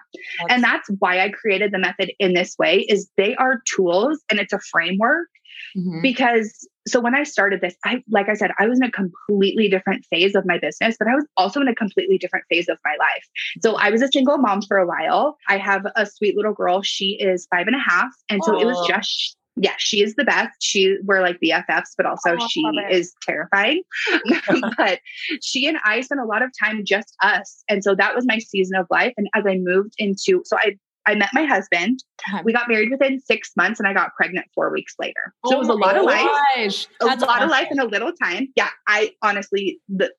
And 0.49 0.63
that's 0.63 0.89
why 0.99 1.19
I 1.19 1.29
created 1.29 1.73
the 1.73 1.79
method 1.79 2.11
in 2.17 2.33
this 2.33 2.55
way 2.57 2.85
is 2.87 3.09
they 3.17 3.35
are 3.35 3.61
tools 3.75 4.23
and 4.29 4.39
it's 4.39 4.53
a 4.53 4.59
framework 4.59 5.27
Mhm. 5.77 6.01
because 6.01 6.67
so 6.87 6.99
when 6.99 7.15
I 7.15 7.23
started 7.23 7.61
this, 7.61 7.75
I 7.83 8.03
like 8.09 8.29
I 8.29 8.35
said, 8.35 8.51
I 8.59 8.67
was 8.67 8.79
in 8.79 8.83
a 8.83 8.91
completely 8.91 9.67
different 9.69 10.05
phase 10.11 10.35
of 10.35 10.45
my 10.45 10.57
business, 10.59 10.95
but 10.99 11.07
I 11.07 11.15
was 11.15 11.25
also 11.35 11.61
in 11.61 11.67
a 11.67 11.75
completely 11.75 12.17
different 12.17 12.45
phase 12.49 12.69
of 12.69 12.77
my 12.85 12.95
life. 12.99 13.25
So 13.61 13.75
I 13.75 13.89
was 13.89 14.01
a 14.01 14.09
single 14.11 14.37
mom 14.37 14.61
for 14.61 14.77
a 14.77 14.85
while. 14.85 15.37
I 15.47 15.57
have 15.57 15.85
a 15.95 16.05
sweet 16.05 16.35
little 16.35 16.53
girl. 16.53 16.81
She 16.81 17.17
is 17.19 17.47
five 17.49 17.67
and 17.67 17.75
a 17.75 17.79
half. 17.79 18.11
And 18.29 18.43
so 18.43 18.59
it 18.59 18.65
was 18.65 18.87
just 18.87 19.37
yeah, 19.57 19.75
she 19.77 20.01
is 20.01 20.15
the 20.15 20.25
best. 20.25 20.57
She 20.61 20.97
we're 21.03 21.21
like 21.21 21.39
BFFs, 21.39 21.91
but 21.95 22.05
also 22.05 22.35
Oh, 22.37 22.47
she 22.49 22.61
is 22.91 23.13
terrifying. 23.21 23.83
but 24.77 24.99
she 25.41 25.65
and 25.67 25.77
I 25.85 26.01
spent 26.01 26.19
a 26.21 26.25
lot 26.25 26.41
of 26.41 26.51
time 26.61 26.83
just 26.85 27.15
us, 27.21 27.63
and 27.69 27.83
so 27.83 27.95
that 27.95 28.15
was 28.15 28.25
my 28.27 28.39
season 28.39 28.77
of 28.77 28.87
life. 28.89 29.13
And 29.17 29.29
as 29.33 29.45
I 29.47 29.57
moved 29.57 29.93
into, 29.97 30.41
so 30.45 30.57
I 30.57 30.77
I 31.05 31.15
met 31.15 31.29
my 31.33 31.45
husband. 31.45 32.03
Uh-huh. 32.27 32.41
We 32.43 32.53
got 32.53 32.67
married 32.67 32.89
within 32.91 33.19
six 33.19 33.51
months, 33.55 33.79
and 33.79 33.87
I 33.87 33.93
got 33.93 34.15
pregnant 34.15 34.47
four 34.55 34.71
weeks 34.71 34.95
later. 34.99 35.33
So 35.45 35.55
it 35.55 35.59
was 35.59 35.69
a 35.69 35.73
Oh 35.73 35.75
lot 35.75 35.97
of 35.97 36.03
life 36.03 36.27
gosh. 36.55 36.87
a 37.01 37.05
That's 37.05 37.21
lot 37.21 37.43
of 37.43 37.49
life 37.49 37.67
in 37.71 37.79
a 37.79 37.85
little 37.85 38.11
time. 38.13 38.47
Yeah, 38.55 38.69
I 38.87 39.11
honestly 39.21 39.79
the 39.89 40.11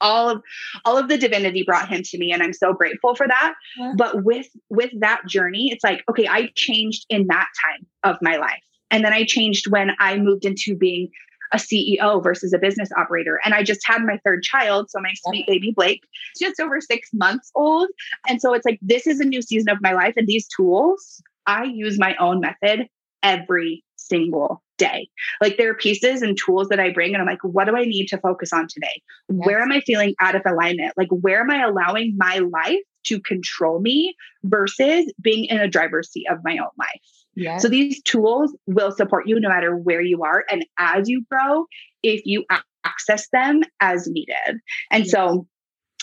all 0.00 0.28
of 0.28 0.42
all 0.84 0.98
of 0.98 1.08
the 1.08 1.16
divinity 1.16 1.62
brought 1.62 1.88
him 1.88 2.02
to 2.04 2.18
me 2.18 2.32
and 2.32 2.42
I'm 2.42 2.52
so 2.52 2.72
grateful 2.72 3.14
for 3.14 3.26
that. 3.28 3.54
Yeah. 3.78 3.92
But 3.96 4.24
with 4.24 4.48
with 4.68 4.90
that 5.00 5.22
journey, 5.28 5.70
it's 5.70 5.84
like 5.84 6.02
okay, 6.10 6.26
I 6.28 6.50
changed 6.56 7.06
in 7.08 7.26
that 7.28 7.46
time 7.64 7.86
of 8.02 8.16
my 8.20 8.36
life. 8.36 8.62
And 8.90 9.04
then 9.04 9.12
I 9.12 9.24
changed 9.24 9.70
when 9.70 9.92
I 10.00 10.18
moved 10.18 10.44
into 10.44 10.76
being 10.76 11.08
a 11.52 11.56
CEO 11.56 12.22
versus 12.22 12.52
a 12.52 12.58
business 12.58 12.88
operator. 12.96 13.40
And 13.44 13.54
I 13.54 13.62
just 13.62 13.80
had 13.84 14.02
my 14.02 14.18
third 14.24 14.42
child. 14.42 14.90
So 14.90 15.00
my 15.00 15.12
sweet 15.24 15.46
baby 15.46 15.72
Blake, 15.74 16.02
just 16.38 16.60
over 16.60 16.80
six 16.80 17.10
months 17.12 17.50
old. 17.54 17.88
And 18.28 18.40
so 18.40 18.54
it's 18.54 18.64
like, 18.64 18.78
this 18.82 19.06
is 19.06 19.20
a 19.20 19.24
new 19.24 19.42
season 19.42 19.68
of 19.68 19.78
my 19.80 19.92
life. 19.92 20.14
And 20.16 20.26
these 20.26 20.48
tools, 20.48 21.22
I 21.46 21.64
use 21.64 21.98
my 21.98 22.16
own 22.16 22.40
method 22.40 22.88
every 23.22 23.84
single 23.96 24.62
day. 24.78 25.08
Like 25.40 25.56
there 25.56 25.70
are 25.70 25.74
pieces 25.74 26.22
and 26.22 26.36
tools 26.36 26.68
that 26.68 26.80
I 26.80 26.90
bring, 26.90 27.14
and 27.14 27.22
I'm 27.22 27.28
like, 27.28 27.42
what 27.42 27.66
do 27.66 27.76
I 27.76 27.84
need 27.84 28.06
to 28.08 28.18
focus 28.18 28.52
on 28.52 28.66
today? 28.68 29.02
Where 29.28 29.60
am 29.60 29.72
I 29.72 29.80
feeling 29.80 30.14
out 30.20 30.34
of 30.34 30.42
alignment? 30.44 30.94
Like, 30.96 31.08
where 31.10 31.40
am 31.40 31.50
I 31.50 31.62
allowing 31.62 32.16
my 32.16 32.38
life 32.38 32.80
to 33.04 33.20
control 33.20 33.80
me 33.80 34.14
versus 34.44 35.12
being 35.20 35.44
in 35.44 35.58
a 35.58 35.68
driver's 35.68 36.10
seat 36.10 36.26
of 36.30 36.38
my 36.44 36.58
own 36.58 36.70
life? 36.78 37.21
Yeah. 37.34 37.58
So 37.58 37.68
these 37.68 38.02
tools 38.02 38.54
will 38.66 38.92
support 38.92 39.26
you 39.26 39.40
no 39.40 39.48
matter 39.48 39.76
where 39.76 40.02
you 40.02 40.22
are. 40.22 40.44
And 40.50 40.64
as 40.78 41.08
you 41.08 41.24
grow, 41.30 41.66
if 42.02 42.22
you 42.24 42.44
access 42.84 43.28
them 43.28 43.62
as 43.80 44.06
needed. 44.08 44.60
And 44.90 45.06
so 45.06 45.46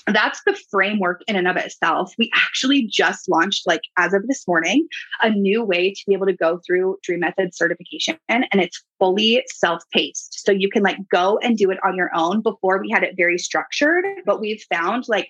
that's 0.08 0.42
the 0.46 0.58
framework 0.72 1.22
in 1.28 1.36
and 1.36 1.48
of 1.48 1.58
itself. 1.58 2.14
We 2.18 2.32
actually 2.34 2.88
just 2.88 3.30
launched, 3.30 3.68
like 3.68 3.82
as 3.98 4.14
of 4.14 4.28
this 4.28 4.48
morning, 4.48 4.88
a 5.22 5.30
new 5.30 5.64
way 5.64 5.92
to 5.92 6.02
be 6.08 6.14
able 6.14 6.26
to 6.26 6.36
go 6.36 6.60
through 6.66 6.98
Dream 7.04 7.20
Method 7.20 7.54
certification. 7.54 8.18
And 8.28 8.46
it's 8.54 8.84
fully 8.98 9.44
self 9.48 9.84
paced. 9.94 10.46
So 10.46 10.52
you 10.52 10.70
can 10.70 10.84
like 10.84 10.98
go 11.12 11.38
and 11.44 11.58
do 11.58 11.70
it 11.70 11.78
on 11.84 11.96
your 11.96 12.10
own. 12.16 12.42
Before 12.42 12.80
we 12.82 12.90
had 12.90 13.04
it 13.04 13.16
very 13.18 13.38
structured, 13.38 14.06
but 14.26 14.40
we've 14.40 14.64
found 14.72 15.06
like 15.08 15.30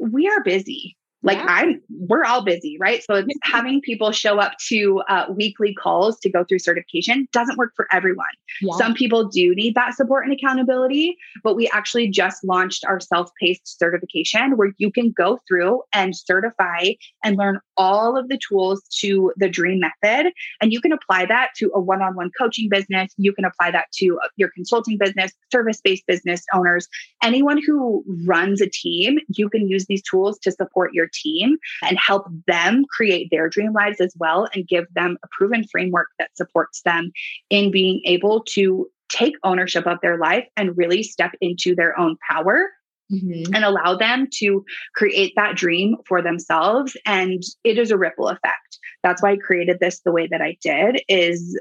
we 0.00 0.28
are 0.28 0.42
busy. 0.42 0.96
Like 1.24 1.38
Yeah. 1.38 1.46
I'm, 1.48 1.82
we're 1.90 2.24
all 2.24 2.44
busy, 2.44 2.76
right? 2.78 3.02
So 3.02 3.14
it's 3.14 3.28
having 3.42 3.80
people 3.80 4.12
show 4.12 4.38
up 4.38 4.58
to 4.68 5.02
uh, 5.08 5.26
weekly 5.30 5.74
calls 5.74 6.20
to 6.20 6.30
go 6.30 6.44
through 6.44 6.58
certification 6.58 7.26
doesn't 7.32 7.56
work 7.56 7.72
for 7.74 7.88
everyone. 7.90 8.26
Yeah. 8.60 8.76
Some 8.76 8.92
people 8.92 9.28
do 9.28 9.54
need 9.54 9.74
that 9.74 9.94
support 9.94 10.26
and 10.26 10.34
accountability, 10.34 11.16
but 11.42 11.56
we 11.56 11.68
actually 11.72 12.08
just 12.08 12.44
launched 12.44 12.84
our 12.84 13.00
self 13.00 13.30
paced 13.40 13.78
certification 13.78 14.56
where 14.56 14.72
you 14.76 14.92
can 14.92 15.12
go 15.12 15.38
through 15.48 15.82
and 15.94 16.14
certify 16.14 16.90
and 17.24 17.38
learn 17.38 17.58
all 17.78 18.18
of 18.18 18.28
the 18.28 18.38
tools 18.46 18.82
to 19.00 19.32
the 19.36 19.48
dream 19.48 19.80
method. 19.80 20.30
And 20.60 20.72
you 20.72 20.80
can 20.80 20.92
apply 20.92 21.24
that 21.26 21.50
to 21.56 21.72
a 21.74 21.80
one 21.80 22.02
on 22.02 22.14
one 22.14 22.30
coaching 22.38 22.68
business. 22.68 23.12
You 23.16 23.32
can 23.32 23.46
apply 23.46 23.70
that 23.70 23.86
to 23.94 24.18
uh, 24.22 24.28
your 24.36 24.50
consulting 24.50 24.98
business, 24.98 25.32
service 25.50 25.80
based 25.82 26.06
business 26.06 26.44
owners, 26.52 26.86
anyone 27.22 27.60
who 27.64 28.04
runs 28.26 28.60
a 28.60 28.68
team. 28.68 29.18
You 29.28 29.48
can 29.48 29.68
use 29.68 29.86
these 29.86 30.02
tools 30.02 30.38
to 30.40 30.52
support 30.52 30.92
your 30.92 31.08
team 31.14 31.56
and 31.82 31.98
help 31.98 32.26
them 32.46 32.84
create 32.90 33.28
their 33.30 33.48
dream 33.48 33.72
lives 33.72 34.00
as 34.00 34.14
well 34.18 34.48
and 34.54 34.68
give 34.68 34.86
them 34.94 35.16
a 35.24 35.28
proven 35.30 35.64
framework 35.70 36.08
that 36.18 36.36
supports 36.36 36.82
them 36.82 37.12
in 37.50 37.70
being 37.70 38.00
able 38.04 38.42
to 38.44 38.88
take 39.08 39.34
ownership 39.44 39.86
of 39.86 39.98
their 40.02 40.18
life 40.18 40.46
and 40.56 40.76
really 40.76 41.02
step 41.02 41.32
into 41.40 41.74
their 41.74 41.98
own 41.98 42.16
power 42.28 42.68
Mhm. 43.12 43.54
and 43.54 43.64
allow 43.64 43.94
them 43.94 44.28
to 44.38 44.64
create 44.94 45.34
that 45.36 45.56
dream 45.56 45.96
for 46.08 46.22
themselves 46.22 46.96
and 47.04 47.42
it 47.62 47.78
is 47.78 47.90
a 47.90 47.98
ripple 47.98 48.28
effect 48.28 48.78
that's 49.02 49.22
why 49.22 49.32
i 49.32 49.36
created 49.36 49.78
this 49.78 50.00
the 50.00 50.10
way 50.10 50.26
that 50.26 50.40
i 50.40 50.56
did 50.62 51.02
is 51.06 51.60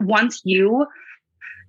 once 0.00 0.42
you 0.44 0.86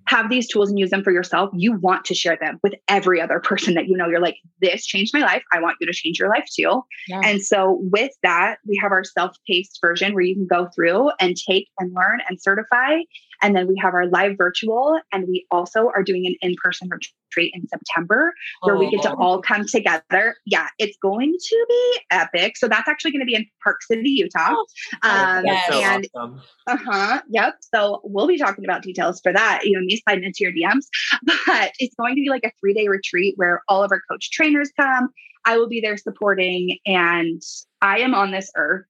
have 0.08 0.30
these 0.30 0.48
tools 0.48 0.70
and 0.70 0.78
use 0.80 0.90
them 0.90 1.04
for 1.04 1.12
yourself 1.12 1.50
you 1.54 1.74
want 1.74 2.06
to 2.06 2.14
share 2.14 2.38
them 2.40 2.60
with 2.64 2.74
every 2.88 3.22
other 3.22 3.40
person 3.40 3.74
that 3.74 3.88
you 3.88 3.96
know 3.98 4.08
you're 4.08 4.20
like 4.20 4.38
this 4.62 4.86
changed 4.86 5.14
my 5.14 5.22
life 5.22 5.44
i 5.54 5.60
want 5.60 5.76
you 5.80 5.88
to 5.88 5.94
change 5.94 6.20
your 6.20 6.30
life 6.30 6.46
too 6.56 6.82
Yeah. 7.08 7.22
and 7.24 7.42
so 7.42 7.80
with 7.92 8.12
that, 8.24 8.58
we 8.68 8.80
have 8.82 8.92
our 8.92 9.04
self-paced 9.04 9.80
version 9.82 10.14
where 10.14 10.24
you 10.24 10.36
can 10.36 10.48
go 10.48 10.68
through 10.76 11.12
and 11.20 11.36
take 11.36 11.68
and 11.80 11.94
learn 11.94 12.20
and 12.30 12.42
certify. 12.42 13.00
And 13.44 13.56
then 13.56 13.68
we 13.68 13.76
have 13.82 13.94
our 13.94 14.08
live 14.08 14.38
virtual, 14.38 15.00
and 15.12 15.28
we 15.28 15.46
also 15.52 15.90
are 15.94 16.02
doing 16.02 16.26
an 16.26 16.36
in-person 16.42 16.90
retreat 16.90 17.52
in 17.54 17.68
September 17.68 18.34
where 18.62 18.78
we 18.78 18.90
get 18.90 19.02
to 19.04 19.12
Oh. 19.12 19.18
all 19.22 19.42
come 19.42 19.66
together. 19.68 20.36
Yeah, 20.46 20.68
it's 20.80 20.98
going 21.02 21.34
to 21.38 21.66
be 21.70 22.00
epic. 22.10 22.56
So 22.58 22.68
that's 22.68 22.88
actually 22.88 23.12
going 23.12 23.20
to 23.22 23.26
be 23.26 23.36
in 23.36 23.46
Park 23.64 23.84
City, 23.84 24.10
Utah. 24.10 24.56
Um, 25.04 25.44
yes. 25.46 25.68
so 25.68 25.82
and 25.82 26.08
awesome. 26.16 26.42
uh 26.68 26.78
huh. 26.78 27.22
Yep. 27.30 27.56
So 27.76 28.02
we'll 28.06 28.28
be 28.28 28.38
talking 28.38 28.64
about 28.64 28.82
details 28.82 29.20
for 29.22 29.34
that. 29.34 29.62
You 29.66 29.78
know, 29.78 29.84
me 29.86 30.02
sliding 30.08 30.24
into 30.24 30.38
your 30.40 30.52
DMs, 30.54 30.86
but 31.46 31.74
it's 31.80 31.96
going 31.96 32.16
to 32.16 32.22
be 32.22 32.30
like 32.30 32.44
a 32.46 32.52
three 32.62 32.74
day 32.74 32.88
retreat 32.88 33.34
where 33.38 33.62
all 33.68 33.84
of 33.84 33.92
our 33.92 34.02
coach 34.10 34.32
trainers 34.32 34.72
come. 34.80 35.10
I 35.46 35.58
will 35.58 35.68
be 35.68 35.82
there 35.82 35.98
supporting, 35.98 36.78
and 36.86 37.42
I 37.82 38.00
am 38.00 38.16
on 38.16 38.32
this 38.32 38.50
earth 38.56 38.86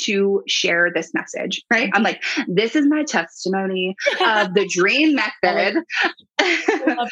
to 0.00 0.42
share 0.48 0.90
this 0.94 1.12
message. 1.14 1.62
Right? 1.70 1.90
I'm 1.92 2.02
like, 2.02 2.22
this 2.48 2.76
is 2.76 2.86
my 2.86 3.04
testimony 3.04 3.96
of 4.20 4.54
the 4.54 4.66
dream 4.72 5.16
method. 5.16 5.82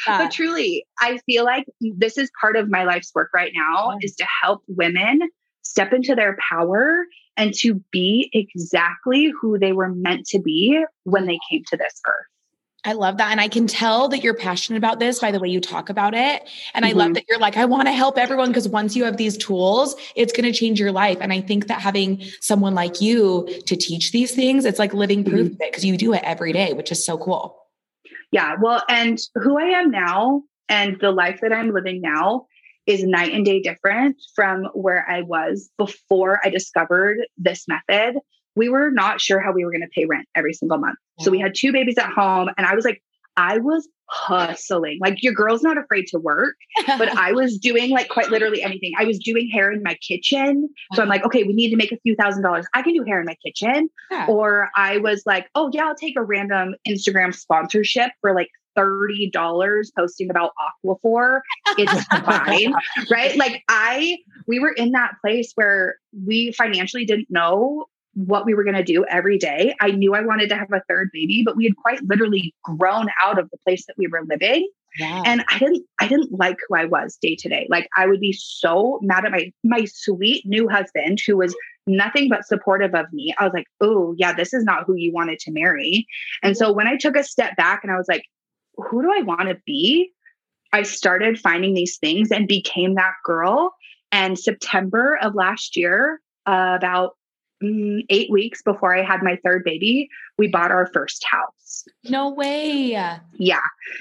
But 0.06 0.32
truly, 0.32 0.84
I 0.98 1.18
feel 1.18 1.44
like 1.44 1.64
this 1.80 2.18
is 2.18 2.30
part 2.40 2.56
of 2.56 2.68
my 2.68 2.82
life's 2.82 3.12
work 3.14 3.30
right 3.32 3.52
now 3.54 3.96
is 4.00 4.16
to 4.16 4.26
help 4.42 4.62
women 4.66 5.20
step 5.62 5.92
into 5.92 6.16
their 6.16 6.36
power 6.50 7.04
and 7.36 7.54
to 7.54 7.74
be 7.92 8.28
exactly 8.32 9.32
who 9.40 9.58
they 9.58 9.72
were 9.72 9.88
meant 9.88 10.26
to 10.26 10.40
be 10.40 10.84
when 11.04 11.26
they 11.26 11.38
came 11.48 11.62
to 11.70 11.76
this 11.76 12.00
earth. 12.08 12.26
I 12.84 12.94
love 12.94 13.18
that. 13.18 13.30
And 13.30 13.40
I 13.40 13.48
can 13.48 13.66
tell 13.66 14.08
that 14.08 14.24
you're 14.24 14.34
passionate 14.34 14.78
about 14.78 14.98
this 14.98 15.18
by 15.18 15.30
the 15.30 15.38
way 15.38 15.48
you 15.48 15.60
talk 15.60 15.90
about 15.90 16.14
it. 16.14 16.48
And 16.74 16.86
I 16.86 16.92
love 16.92 17.10
Mhm. 17.10 17.14
that 17.14 17.24
you're 17.28 17.38
like, 17.38 17.56
I 17.56 17.66
want 17.66 17.88
to 17.88 17.92
help 17.92 18.16
everyone 18.16 18.48
because 18.48 18.68
once 18.68 18.96
you 18.96 19.04
have 19.04 19.18
these 19.18 19.36
tools, 19.36 19.96
it's 20.16 20.32
going 20.32 20.50
to 20.50 20.58
change 20.58 20.80
your 20.80 20.92
life. 20.92 21.18
And 21.20 21.32
I 21.32 21.42
think 21.42 21.66
that 21.66 21.80
having 21.80 22.22
someone 22.40 22.74
like 22.74 23.00
you 23.00 23.46
to 23.66 23.76
teach 23.76 24.12
these 24.12 24.34
things, 24.34 24.64
it's 24.64 24.78
like 24.78 24.94
living 24.94 25.24
proof 25.24 25.48
of 25.48 25.60
it 25.60 25.70
because 25.72 25.84
you 25.84 25.96
do 25.96 26.14
it 26.14 26.22
every 26.24 26.52
day, 26.52 26.72
which 26.72 26.90
is 26.90 27.04
so 27.04 27.18
cool. 27.18 27.56
Yeah. 28.32 28.56
Well, 28.60 28.82
and 28.88 29.18
who 29.34 29.58
I 29.58 29.78
am 29.78 29.90
now 29.90 30.42
and 30.68 30.98
the 31.00 31.10
life 31.10 31.40
that 31.42 31.52
I'm 31.52 31.72
living 31.72 32.00
now 32.00 32.46
is 32.86 33.04
night 33.04 33.34
and 33.34 33.44
day 33.44 33.60
different 33.60 34.16
from 34.34 34.64
where 34.72 35.06
I 35.08 35.20
was 35.20 35.70
before 35.76 36.40
I 36.42 36.48
discovered 36.48 37.18
this 37.36 37.66
method. 37.68 38.20
We 38.56 38.68
were 38.68 38.90
not 38.90 39.20
sure 39.20 39.40
how 39.40 39.52
we 39.52 39.64
were 39.64 39.70
going 39.70 39.82
to 39.82 39.88
pay 39.94 40.06
rent 40.06 40.26
every 40.34 40.52
single 40.52 40.78
month. 40.78 40.98
So 41.20 41.30
we 41.30 41.38
had 41.38 41.54
two 41.54 41.72
babies 41.72 41.98
at 41.98 42.10
home, 42.10 42.48
and 42.56 42.66
I 42.66 42.74
was 42.74 42.84
like, 42.84 43.02
I 43.36 43.58
was 43.58 43.88
hustling. 44.10 44.98
Like, 45.00 45.22
your 45.22 45.32
girl's 45.32 45.62
not 45.62 45.78
afraid 45.78 46.06
to 46.08 46.18
work, 46.18 46.56
but 46.86 47.08
I 47.16 47.32
was 47.32 47.58
doing 47.58 47.90
like 47.90 48.08
quite 48.08 48.28
literally 48.30 48.62
anything. 48.62 48.92
I 48.98 49.04
was 49.04 49.18
doing 49.18 49.48
hair 49.48 49.70
in 49.70 49.82
my 49.82 49.96
kitchen. 50.06 50.68
So 50.94 51.02
I'm 51.02 51.08
like, 51.08 51.24
okay, 51.24 51.44
we 51.44 51.52
need 51.52 51.70
to 51.70 51.76
make 51.76 51.92
a 51.92 51.98
few 51.98 52.16
thousand 52.16 52.42
dollars. 52.42 52.66
I 52.74 52.82
can 52.82 52.94
do 52.94 53.04
hair 53.04 53.20
in 53.20 53.26
my 53.26 53.36
kitchen. 53.44 53.88
Yeah. 54.10 54.26
Or 54.28 54.68
I 54.76 54.98
was 54.98 55.22
like, 55.26 55.48
oh, 55.54 55.70
yeah, 55.72 55.86
I'll 55.86 55.94
take 55.94 56.16
a 56.16 56.22
random 56.22 56.74
Instagram 56.88 57.34
sponsorship 57.34 58.10
for 58.20 58.34
like 58.34 58.48
$30 58.76 59.86
posting 59.96 60.30
about 60.30 60.52
Aquaphor. 60.84 61.40
It's 61.78 62.04
fine. 62.04 62.74
right. 63.10 63.36
Like, 63.36 63.62
I, 63.68 64.18
we 64.46 64.58
were 64.58 64.72
in 64.72 64.92
that 64.92 65.14
place 65.20 65.52
where 65.54 65.96
we 66.26 66.52
financially 66.52 67.04
didn't 67.04 67.30
know 67.30 67.86
what 68.14 68.44
we 68.44 68.54
were 68.54 68.64
going 68.64 68.76
to 68.76 68.84
do 68.84 69.04
every 69.08 69.38
day. 69.38 69.74
I 69.80 69.92
knew 69.92 70.14
I 70.14 70.22
wanted 70.22 70.48
to 70.48 70.56
have 70.56 70.72
a 70.72 70.82
third 70.88 71.10
baby, 71.12 71.42
but 71.44 71.56
we 71.56 71.64
had 71.64 71.76
quite 71.76 72.02
literally 72.02 72.54
grown 72.64 73.08
out 73.22 73.38
of 73.38 73.48
the 73.50 73.58
place 73.58 73.86
that 73.86 73.94
we 73.96 74.08
were 74.08 74.22
living. 74.28 74.68
Yeah. 74.98 75.22
and 75.24 75.44
i 75.48 75.56
didn't 75.56 75.86
i 76.00 76.08
didn't 76.08 76.32
like 76.32 76.56
who 76.66 76.74
i 76.74 76.84
was 76.84 77.16
day 77.22 77.36
to 77.36 77.48
day. 77.48 77.68
Like 77.70 77.88
i 77.96 78.08
would 78.08 78.18
be 78.18 78.32
so 78.32 78.98
mad 79.02 79.24
at 79.24 79.30
my 79.30 79.52
my 79.62 79.84
sweet 79.84 80.44
new 80.44 80.68
husband 80.68 81.20
who 81.24 81.36
was 81.36 81.54
nothing 81.86 82.28
but 82.28 82.44
supportive 82.44 82.92
of 82.94 83.06
me. 83.12 83.32
I 83.38 83.44
was 83.44 83.52
like 83.54 83.66
oh 83.80 84.16
yeah 84.18 84.32
this 84.32 84.52
is 84.52 84.64
not 84.64 84.84
who 84.86 84.96
you 84.96 85.12
wanted 85.12 85.38
to 85.40 85.52
marry. 85.52 86.08
And 86.42 86.56
so 86.56 86.72
when 86.72 86.88
i 86.88 86.96
took 86.96 87.16
a 87.16 87.22
step 87.22 87.54
back 87.56 87.84
and 87.84 87.92
i 87.92 87.96
was 87.96 88.08
like 88.08 88.24
who 88.74 89.02
do 89.02 89.12
i 89.16 89.22
want 89.22 89.48
to 89.48 89.58
be? 89.64 90.10
I 90.72 90.82
started 90.82 91.38
finding 91.38 91.74
these 91.74 91.98
things 91.98 92.32
and 92.32 92.48
became 92.48 92.96
that 92.96 93.14
girl. 93.24 93.72
And 94.10 94.36
september 94.36 95.18
of 95.22 95.36
last 95.36 95.76
year 95.76 96.20
uh, 96.46 96.74
about 96.76 97.16
Mm, 97.62 98.06
eight 98.08 98.30
weeks 98.30 98.62
before 98.62 98.96
i 98.96 99.02
had 99.02 99.22
my 99.22 99.36
third 99.44 99.64
baby 99.64 100.08
we 100.38 100.48
bought 100.48 100.70
our 100.70 100.86
first 100.94 101.22
house 101.30 101.60
no 102.04 102.30
way. 102.30 102.72
yeah. 103.38 103.60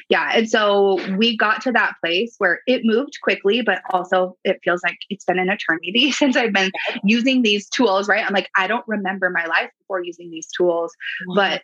Yeah. 0.09 0.31
And 0.33 0.49
so 0.49 0.99
we 1.15 1.37
got 1.37 1.61
to 1.63 1.71
that 1.71 1.93
place 2.03 2.35
where 2.37 2.61
it 2.67 2.81
moved 2.83 3.19
quickly, 3.21 3.61
but 3.61 3.81
also 3.91 4.37
it 4.43 4.59
feels 4.63 4.81
like 4.83 4.97
it's 5.09 5.25
been 5.25 5.39
an 5.39 5.49
eternity 5.49 6.11
since 6.11 6.35
I've 6.35 6.53
been 6.53 6.71
using 7.03 7.41
these 7.41 7.67
tools, 7.69 8.07
right? 8.07 8.25
I'm 8.25 8.33
like, 8.33 8.49
I 8.57 8.67
don't 8.67 8.85
remember 8.87 9.29
my 9.29 9.45
life 9.45 9.69
before 9.79 10.03
using 10.03 10.31
these 10.31 10.47
tools, 10.47 10.91
mm-hmm. 11.27 11.35
but 11.35 11.63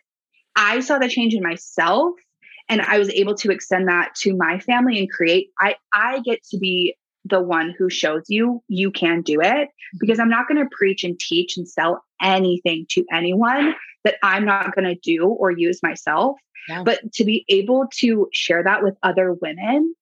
I 0.54 0.80
saw 0.80 0.98
the 0.98 1.08
change 1.08 1.34
in 1.34 1.42
myself 1.42 2.14
and 2.68 2.80
I 2.80 2.98
was 2.98 3.10
able 3.10 3.34
to 3.36 3.50
extend 3.50 3.88
that 3.88 4.14
to 4.16 4.34
my 4.34 4.58
family 4.58 4.98
and 4.98 5.10
create 5.10 5.50
I 5.60 5.76
I 5.92 6.20
get 6.20 6.42
to 6.50 6.58
be 6.58 6.96
the 7.28 7.40
one 7.40 7.74
who 7.76 7.90
shows 7.90 8.22
you 8.28 8.62
you 8.68 8.90
can 8.90 9.22
do 9.22 9.40
it 9.40 9.46
mm-hmm. 9.46 9.98
because 10.00 10.18
I'm 10.18 10.28
not 10.28 10.48
going 10.48 10.62
to 10.62 10.70
preach 10.76 11.04
and 11.04 11.18
teach 11.18 11.56
and 11.56 11.68
sell 11.68 12.04
anything 12.22 12.86
to 12.90 13.04
anyone 13.12 13.74
that 14.04 14.16
I'm 14.22 14.44
not 14.44 14.74
going 14.74 14.84
to 14.84 14.94
do 14.94 15.26
or 15.26 15.50
use 15.50 15.82
myself. 15.82 16.36
Yeah. 16.68 16.82
But 16.82 17.12
to 17.14 17.24
be 17.24 17.44
able 17.48 17.86
to 17.98 18.28
share 18.32 18.62
that 18.64 18.82
with 18.82 18.96
other 19.02 19.32
women, 19.32 19.94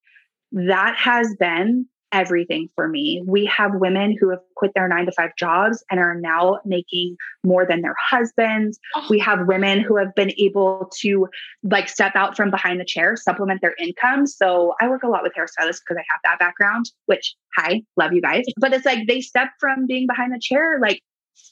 that 0.53 0.97
has 0.97 1.35
been 1.39 1.87
everything 2.15 2.69
for 2.77 2.89
me. 2.89 3.23
We 3.27 3.45
have 3.47 3.75
women 3.75 4.17
who 4.19 4.31
have 4.31 4.39
quit 4.55 4.71
their 4.75 4.89
nine 4.89 5.07
to 5.07 5.13
five 5.13 5.31
jobs 5.37 5.85
and 5.91 5.99
are 5.99 6.15
now 6.15 6.61
making 6.65 7.17
more 7.43 7.67
than 7.67 7.83
their 7.83 7.97
husbands. 8.01 8.79
Oh. 8.95 9.05
We 9.11 9.19
have 9.19 9.49
women 9.49 9.81
who 9.81 9.97
have 9.97 10.15
been 10.15 10.33
able 10.39 10.91
to 11.01 11.29
like 11.65 11.89
step 11.89 12.13
out 12.15 12.37
from 12.37 12.51
behind 12.51 12.81
the 12.81 12.85
chair, 12.85 13.17
supplement 13.17 13.61
their 13.61 13.75
income. 13.79 14.27
So 14.29 14.75
I 14.81 14.89
work 14.89 15.03
a 15.03 15.09
lot 15.09 15.25
with 15.25 15.33
hairstylists 15.35 15.81
because 15.87 15.97
I 15.99 16.05
have 16.09 16.21
that 16.25 16.39
background, 16.39 16.87
which, 17.07 17.35
hi, 17.57 17.83
love 17.97 18.13
you 18.13 18.23
guys. 18.23 18.45
But 18.59 18.73
it's 18.73 18.87
like 18.87 19.09
they 19.09 19.21
step 19.21 19.49
from 19.59 19.87
being 19.87 20.07
behind 20.07 20.33
the 20.33 20.41
chair, 20.41 20.79
like 20.81 21.03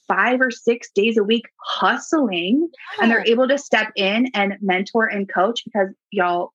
five 0.06 0.40
or 0.40 0.52
six 0.52 0.90
days 0.94 1.16
a 1.16 1.24
week 1.24 1.44
hustling 1.60 2.68
and 3.00 3.10
they're 3.10 3.26
able 3.26 3.48
to 3.48 3.58
step 3.58 3.88
in 3.96 4.30
and 4.32 4.54
mentor 4.60 5.06
and 5.06 5.28
coach 5.32 5.62
because 5.64 5.88
y'all 6.12 6.52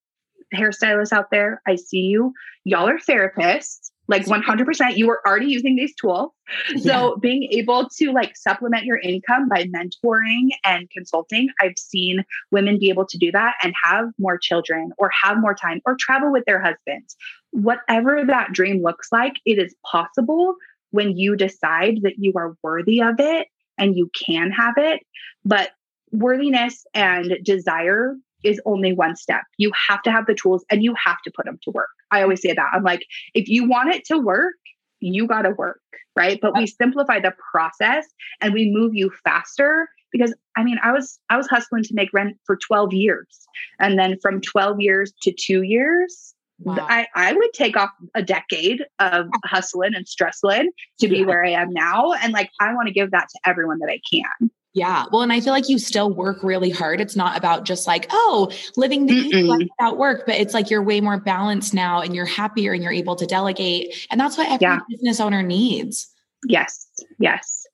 hairstylists 0.54 1.12
out 1.12 1.26
there 1.30 1.60
i 1.66 1.76
see 1.76 1.98
you 1.98 2.32
y'all 2.64 2.88
are 2.88 2.98
therapists 2.98 3.90
like 4.08 4.24
100% 4.24 4.96
you 4.96 5.06
were 5.06 5.20
already 5.26 5.46
using 5.46 5.76
these 5.76 5.94
tools 5.94 6.32
so 6.78 6.80
yeah. 6.80 7.10
being 7.20 7.44
able 7.52 7.88
to 7.88 8.10
like 8.10 8.36
supplement 8.36 8.84
your 8.84 8.98
income 8.98 9.48
by 9.48 9.64
mentoring 9.64 10.48
and 10.64 10.90
consulting 10.90 11.48
i've 11.60 11.78
seen 11.78 12.24
women 12.50 12.78
be 12.78 12.88
able 12.88 13.06
to 13.06 13.18
do 13.18 13.30
that 13.30 13.54
and 13.62 13.74
have 13.84 14.06
more 14.18 14.38
children 14.38 14.90
or 14.98 15.10
have 15.22 15.38
more 15.38 15.54
time 15.54 15.80
or 15.86 15.96
travel 15.98 16.32
with 16.32 16.44
their 16.46 16.60
husbands 16.60 17.16
whatever 17.50 18.24
that 18.26 18.52
dream 18.52 18.82
looks 18.82 19.08
like 19.12 19.34
it 19.44 19.58
is 19.58 19.74
possible 19.90 20.54
when 20.90 21.16
you 21.16 21.36
decide 21.36 21.98
that 22.02 22.14
you 22.16 22.32
are 22.36 22.56
worthy 22.62 23.02
of 23.02 23.14
it 23.18 23.46
and 23.76 23.96
you 23.96 24.10
can 24.26 24.50
have 24.50 24.74
it 24.76 25.00
but 25.44 25.70
worthiness 26.10 26.86
and 26.94 27.38
desire 27.42 28.16
is 28.42 28.60
only 28.64 28.92
one 28.92 29.16
step. 29.16 29.42
You 29.56 29.72
have 29.88 30.02
to 30.02 30.10
have 30.10 30.26
the 30.26 30.34
tools 30.34 30.64
and 30.70 30.82
you 30.82 30.94
have 31.04 31.20
to 31.24 31.32
put 31.34 31.44
them 31.44 31.58
to 31.62 31.70
work. 31.70 31.88
I 32.10 32.22
always 32.22 32.42
say 32.42 32.52
that. 32.52 32.70
I'm 32.72 32.82
like, 32.82 33.04
if 33.34 33.48
you 33.48 33.68
want 33.68 33.94
it 33.94 34.04
to 34.06 34.18
work, 34.18 34.54
you 35.00 35.26
got 35.26 35.42
to 35.42 35.50
work, 35.50 35.80
right? 36.16 36.38
But 36.40 36.56
we 36.56 36.66
simplify 36.66 37.20
the 37.20 37.34
process 37.52 38.06
and 38.40 38.52
we 38.52 38.70
move 38.70 38.94
you 38.94 39.10
faster 39.24 39.88
because 40.10 40.34
I 40.56 40.64
mean, 40.64 40.78
I 40.82 40.92
was 40.92 41.18
I 41.30 41.36
was 41.36 41.46
hustling 41.46 41.82
to 41.84 41.94
make 41.94 42.12
rent 42.12 42.36
for 42.44 42.56
12 42.56 42.92
years. 42.92 43.46
And 43.78 43.98
then 43.98 44.18
from 44.20 44.40
12 44.40 44.80
years 44.80 45.12
to 45.22 45.32
2 45.32 45.62
years, 45.62 46.34
wow. 46.60 46.86
I 46.88 47.06
I 47.14 47.32
would 47.32 47.52
take 47.52 47.76
off 47.76 47.90
a 48.14 48.22
decade 48.22 48.84
of 48.98 49.26
hustling 49.44 49.94
and 49.94 50.08
stressling 50.08 50.70
to 51.00 51.08
be 51.08 51.18
yeah. 51.18 51.26
where 51.26 51.44
I 51.44 51.50
am 51.50 51.70
now 51.70 52.12
and 52.12 52.32
like 52.32 52.50
I 52.60 52.72
want 52.74 52.88
to 52.88 52.94
give 52.94 53.10
that 53.10 53.28
to 53.28 53.40
everyone 53.44 53.78
that 53.80 53.90
I 53.90 54.00
can. 54.10 54.50
Yeah. 54.74 55.06
Well, 55.10 55.22
and 55.22 55.32
I 55.32 55.40
feel 55.40 55.52
like 55.52 55.68
you 55.68 55.78
still 55.78 56.12
work 56.12 56.42
really 56.42 56.70
hard. 56.70 57.00
It's 57.00 57.16
not 57.16 57.36
about 57.36 57.64
just 57.64 57.86
like, 57.86 58.06
oh, 58.10 58.52
living 58.76 59.06
the 59.06 59.42
life 59.42 59.66
without 59.78 59.98
work, 59.98 60.24
but 60.26 60.36
it's 60.36 60.54
like 60.54 60.70
you're 60.70 60.82
way 60.82 61.00
more 61.00 61.18
balanced 61.18 61.74
now 61.74 62.00
and 62.00 62.14
you're 62.14 62.26
happier 62.26 62.72
and 62.72 62.82
you're 62.82 62.92
able 62.92 63.16
to 63.16 63.26
delegate. 63.26 64.06
And 64.10 64.20
that's 64.20 64.36
what 64.36 64.46
every 64.46 64.66
yeah. 64.66 64.80
business 64.88 65.20
owner 65.20 65.42
needs. 65.42 66.08
Yes. 66.46 66.86
Yes. 67.18 67.64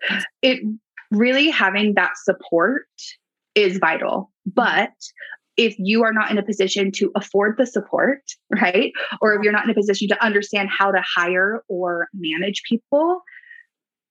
It 0.40 0.60
really 1.10 1.50
having 1.50 1.94
that 1.94 2.12
support 2.16 2.86
is 3.54 3.78
vital. 3.78 4.30
But 4.46 4.92
if 5.56 5.74
you 5.78 6.02
are 6.02 6.12
not 6.12 6.30
in 6.30 6.38
a 6.38 6.42
position 6.42 6.90
to 6.92 7.12
afford 7.14 7.56
the 7.58 7.66
support, 7.66 8.22
right? 8.50 8.92
Or 9.20 9.34
if 9.34 9.42
you're 9.42 9.52
not 9.52 9.64
in 9.64 9.70
a 9.70 9.74
position 9.74 10.08
to 10.08 10.24
understand 10.24 10.68
how 10.76 10.90
to 10.90 11.02
hire 11.04 11.62
or 11.68 12.08
manage 12.12 12.62
people, 12.68 13.20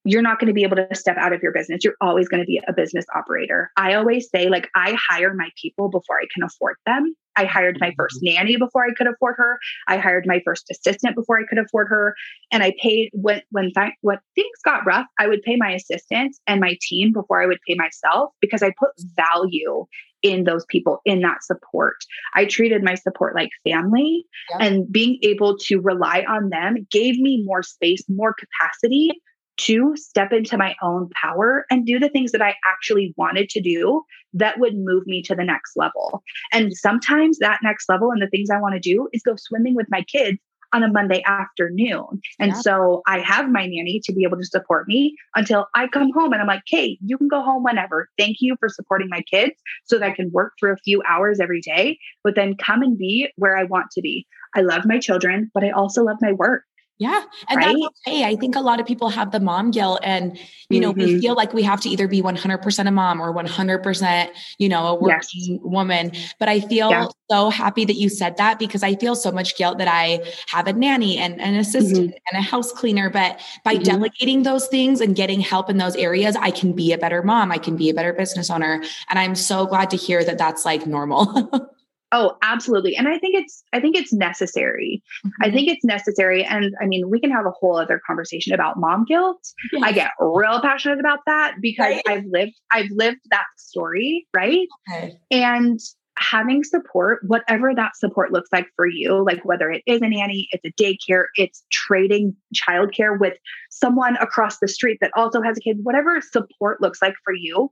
you're 0.06 0.22
not 0.22 0.40
going 0.40 0.48
to 0.48 0.54
be 0.54 0.64
able 0.64 0.76
to 0.76 0.88
step 0.94 1.18
out 1.18 1.34
of 1.34 1.42
your 1.42 1.54
business. 1.54 1.84
You're 1.84 1.96
always 2.02 2.28
going 2.28 2.42
to 2.42 2.48
be 2.48 2.62
a 2.68 2.74
business 2.74 3.06
operator. 3.16 3.72
I 3.78 3.94
always 3.94 4.30
say, 4.30 4.50
like, 4.50 4.70
I 4.76 4.98
hire 5.10 5.34
my 5.34 5.50
people 5.62 5.90
before 5.90 6.18
I 6.20 6.26
can 6.34 6.44
afford 6.44 6.76
them. 6.86 7.16
I 7.36 7.46
hired 7.46 7.78
my 7.80 7.94
first 7.98 8.18
mm-hmm. 8.18 8.36
nanny 8.36 8.58
before 8.58 8.86
I 8.86 8.94
could 8.94 9.08
afford 9.08 9.36
her. 9.38 9.58
I 9.88 9.98
hired 9.98 10.26
my 10.28 10.42
first 10.46 10.70
assistant 10.70 11.16
before 11.16 11.40
I 11.40 11.44
could 11.48 11.58
afford 11.58 11.88
her. 11.90 12.16
And 12.52 12.64
I 12.64 12.74
paid 12.82 13.10
when 13.14 13.42
when 13.50 13.72
th- 13.76 13.94
when 14.02 14.18
things 14.36 14.58
got 14.64 14.86
rough, 14.86 15.08
I 15.20 15.28
would 15.28 15.42
pay 15.42 15.56
my 15.56 15.72
assistant 15.72 16.36
and 16.48 16.60
my 16.60 16.78
team 16.82 17.14
before 17.14 17.42
I 17.42 17.46
would 17.46 17.60
pay 17.68 17.76
myself 17.76 18.32
because 18.42 18.62
I 18.62 18.72
put 18.78 18.92
value 19.16 19.86
in 20.22 20.46
those 20.46 20.66
people 20.70 21.00
in 21.06 21.22
that 21.22 21.44
support. 21.44 21.98
I 22.34 22.46
treated 22.46 22.84
my 22.84 22.96
support 22.96 23.36
like 23.36 23.50
family 23.66 24.26
and 24.60 24.90
being 24.90 25.20
able 25.22 25.58
to 25.58 25.82
rely 25.82 26.24
on 26.28 26.50
them 26.50 26.88
gave 26.90 27.20
me 27.20 27.44
more 27.44 27.62
space, 27.62 28.04
more 28.08 28.34
capacity 28.34 29.12
to 29.58 29.96
step 29.96 30.32
into 30.32 30.58
my 30.58 30.76
own 30.82 31.10
power 31.22 31.66
and 31.70 31.86
do 31.86 32.00
the 32.00 32.10
things 32.10 32.32
that 32.32 32.42
I 32.42 32.56
actually 32.66 33.14
wanted 33.18 33.50
to 33.50 33.62
do 33.62 34.04
that 34.34 34.60
would 34.60 34.76
move 34.76 35.06
me 35.06 35.22
to 35.24 35.36
the 35.36 35.44
next 35.44 35.76
level. 35.76 36.24
And 36.52 36.74
sometimes 36.74 37.38
that 37.40 37.60
next 37.64 37.88
level 37.88 38.12
and 38.12 38.22
the 38.22 38.30
things 38.30 38.50
I 38.50 38.60
want 38.60 38.74
to 38.74 38.80
do 38.80 39.08
is 39.14 39.22
go 39.22 39.36
swimming 39.38 39.76
with 39.76 39.88
my 39.90 40.02
kids 40.02 40.40
on 40.74 40.84
a 40.84 40.92
Monday 40.92 41.24
afternoon. 41.26 42.20
And 42.40 42.52
yeah. 42.52 42.60
so 42.62 43.04
I 43.06 43.20
have 43.20 43.50
my 43.50 43.62
nanny 43.62 44.02
to 44.06 44.14
be 44.14 44.24
able 44.24 44.38
to 44.38 44.46
support 44.46 44.88
me 44.88 45.16
until 45.36 45.68
I 45.76 45.88
come 45.88 46.12
home 46.12 46.34
and 46.34 46.42
I'm 46.42 46.48
like, 46.48 46.64
hey, 46.68 46.98
you 47.06 47.18
can 47.18 47.28
go 47.28 47.44
home 47.44 47.64
whenever. 47.64 48.10
Thank 48.18 48.38
you 48.40 48.56
for 48.60 48.70
supporting 48.70 49.08
my 49.10 49.22
kids 49.22 49.54
so 49.86 50.00
that 50.00 50.10
I 50.10 50.12
can 50.12 50.32
work 50.32 50.54
for 50.60 50.72
a 50.72 50.78
few 50.78 51.04
hours 51.08 51.40
every 51.40 51.62
day, 51.62 52.00
but 52.24 52.36
then 52.36 52.56
come 52.58 52.82
and 52.82 52.98
be 52.98 53.30
where 53.36 53.56
I 53.56 53.64
want 53.66 53.92
to 53.92 54.02
be. 54.02 54.26
I 54.56 54.62
love 54.62 54.84
my 54.86 55.00
children, 55.00 55.52
but 55.54 55.64
I 55.64 55.70
also 55.70 56.04
love 56.04 56.18
my 56.22 56.34
work. 56.34 56.64
Yeah. 57.00 57.24
And 57.50 57.58
right? 57.58 57.76
that's 57.76 58.02
okay. 58.08 58.24
I 58.24 58.36
think 58.36 58.56
a 58.56 58.60
lot 58.60 58.80
of 58.80 58.86
people 58.86 59.10
have 59.10 59.32
the 59.32 59.40
mom 59.40 59.72
guilt 59.72 60.00
and, 60.04 60.38
you 60.70 60.80
know, 60.80 60.94
mm-hmm. 60.94 61.16
we 61.16 61.20
feel 61.20 61.34
like 61.34 61.52
we 61.52 61.64
have 61.64 61.82
to 61.82 61.90
either 61.90 62.08
be 62.08 62.22
100% 62.22 62.88
a 62.88 62.92
mom 62.92 63.20
or 63.20 63.34
100%, 63.34 64.30
you 64.60 64.70
know, 64.70 64.88
a 64.88 64.96
working 64.96 65.20
yes. 65.34 65.60
woman. 65.64 66.12
But 66.40 66.50
I 66.50 66.60
feel 66.60 66.92
yeah. 66.92 67.08
so 67.32 67.50
happy 67.50 67.84
that 67.86 67.96
you 67.96 68.10
said 68.10 68.38
that 68.38 68.60
because 68.60 68.84
I 68.84 68.96
feel 68.96 69.16
so 69.16 69.32
much 69.32 69.58
guilt 69.58 69.80
that 69.80 69.88
I 69.88 70.24
have 70.48 70.68
a 70.68 70.74
nanny 70.74 71.18
and 71.18 71.42
an 71.42 71.56
assistant 71.56 72.12
mm-hmm. 72.12 72.32
and 72.32 72.40
a 72.40 72.42
house 72.42 72.72
cleaner. 72.72 73.10
But 73.10 73.42
by 73.66 73.74
mm-hmm. 73.74 73.84
delegating 73.84 74.44
those 74.44 74.68
things 74.68 75.02
and 75.02 75.16
getting 75.16 75.40
help 75.40 75.72
in 75.72 75.78
those 75.78 75.96
areas, 75.96 76.36
I 76.36 76.52
can 76.52 76.74
be 76.74 76.94
a 76.94 76.98
better 76.98 77.24
mom. 77.24 77.52
I 77.52 77.58
can 77.58 77.76
be 77.76 77.90
a 77.90 77.94
better 77.94 78.14
business 78.14 78.52
owner. 78.52 78.84
And 79.10 79.18
I'm 79.18 79.36
so 79.36 79.66
glad 79.66 79.90
to 79.90 79.98
hear 79.98 80.24
that 80.24 80.38
that's 80.38 80.64
like 80.64 80.86
normal. 80.86 81.70
Oh, 82.14 82.38
absolutely. 82.44 82.96
And 82.96 83.08
I 83.08 83.18
think 83.18 83.36
it's 83.36 83.64
I 83.74 83.80
think 83.80 83.98
it's 83.98 84.14
necessary. 84.14 85.04
Mm-hmm. 85.26 85.44
I 85.44 85.52
think 85.52 85.68
it's 85.68 85.84
necessary. 85.84 86.46
And 86.46 86.76
I 86.80 86.86
mean, 86.86 87.10
we 87.10 87.20
can 87.20 87.32
have 87.32 87.48
a 87.48 87.52
whole 87.52 87.76
other 87.76 88.00
conversation 88.06 88.54
about 88.54 88.78
mom 88.78 89.04
guilt. 89.04 89.42
Yes. 89.72 89.82
I 89.84 89.92
get 89.92 90.12
real 90.20 90.62
passionate 90.62 91.00
about 91.00 91.20
that 91.26 91.56
because 91.60 91.96
right? 91.96 92.04
I've 92.08 92.26
lived 92.26 92.54
I've 92.72 92.92
lived 92.92 93.22
that 93.32 93.46
story, 93.58 94.28
right? 94.34 94.68
Okay. 94.92 95.18
And 95.32 95.80
having 96.20 96.64
support, 96.64 97.22
whatever 97.26 97.74
that 97.74 97.96
support 97.96 98.32
looks 98.32 98.50
like 98.54 98.68
for 98.76 98.86
you, 98.86 99.26
like 99.26 99.44
whether 99.44 99.72
it 99.72 99.82
is 99.88 100.00
a 100.04 100.08
nanny, 100.08 100.48
it's 100.52 100.64
a 100.64 100.82
daycare, 100.82 101.26
it's 101.36 101.64
trading 101.72 102.36
childcare 102.56 103.20
with 103.20 103.34
someone 103.72 104.18
across 104.18 104.60
the 104.60 104.68
street 104.68 105.00
that 105.02 105.10
also 105.16 105.42
has 105.42 105.58
a 105.58 105.62
kid, 105.62 105.80
whatever 105.82 106.22
support 106.22 106.80
looks 106.80 107.02
like 107.02 107.16
for 107.26 107.34
you, 107.34 107.72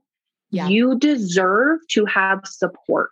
yeah. 0.50 0.66
you 0.66 0.98
deserve 0.98 1.78
to 1.90 2.04
have 2.06 2.40
support. 2.44 3.10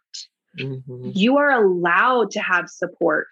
Mm-hmm. 0.59 1.11
You 1.15 1.39
are 1.39 1.51
allowed 1.51 2.33
to 2.33 2.41
have 2.41 2.69
support. 2.69 3.29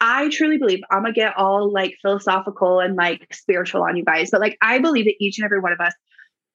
I 0.00 0.28
truly 0.28 0.58
believe 0.58 0.80
I'm 0.90 1.02
gonna 1.02 1.12
get 1.12 1.36
all 1.36 1.72
like 1.72 1.96
philosophical 2.02 2.80
and 2.80 2.96
like 2.96 3.32
spiritual 3.32 3.82
on 3.82 3.96
you 3.96 4.04
guys, 4.04 4.30
but 4.30 4.40
like 4.40 4.58
I 4.60 4.78
believe 4.78 5.06
that 5.06 5.16
each 5.20 5.38
and 5.38 5.44
every 5.44 5.60
one 5.60 5.72
of 5.72 5.80
us 5.80 5.94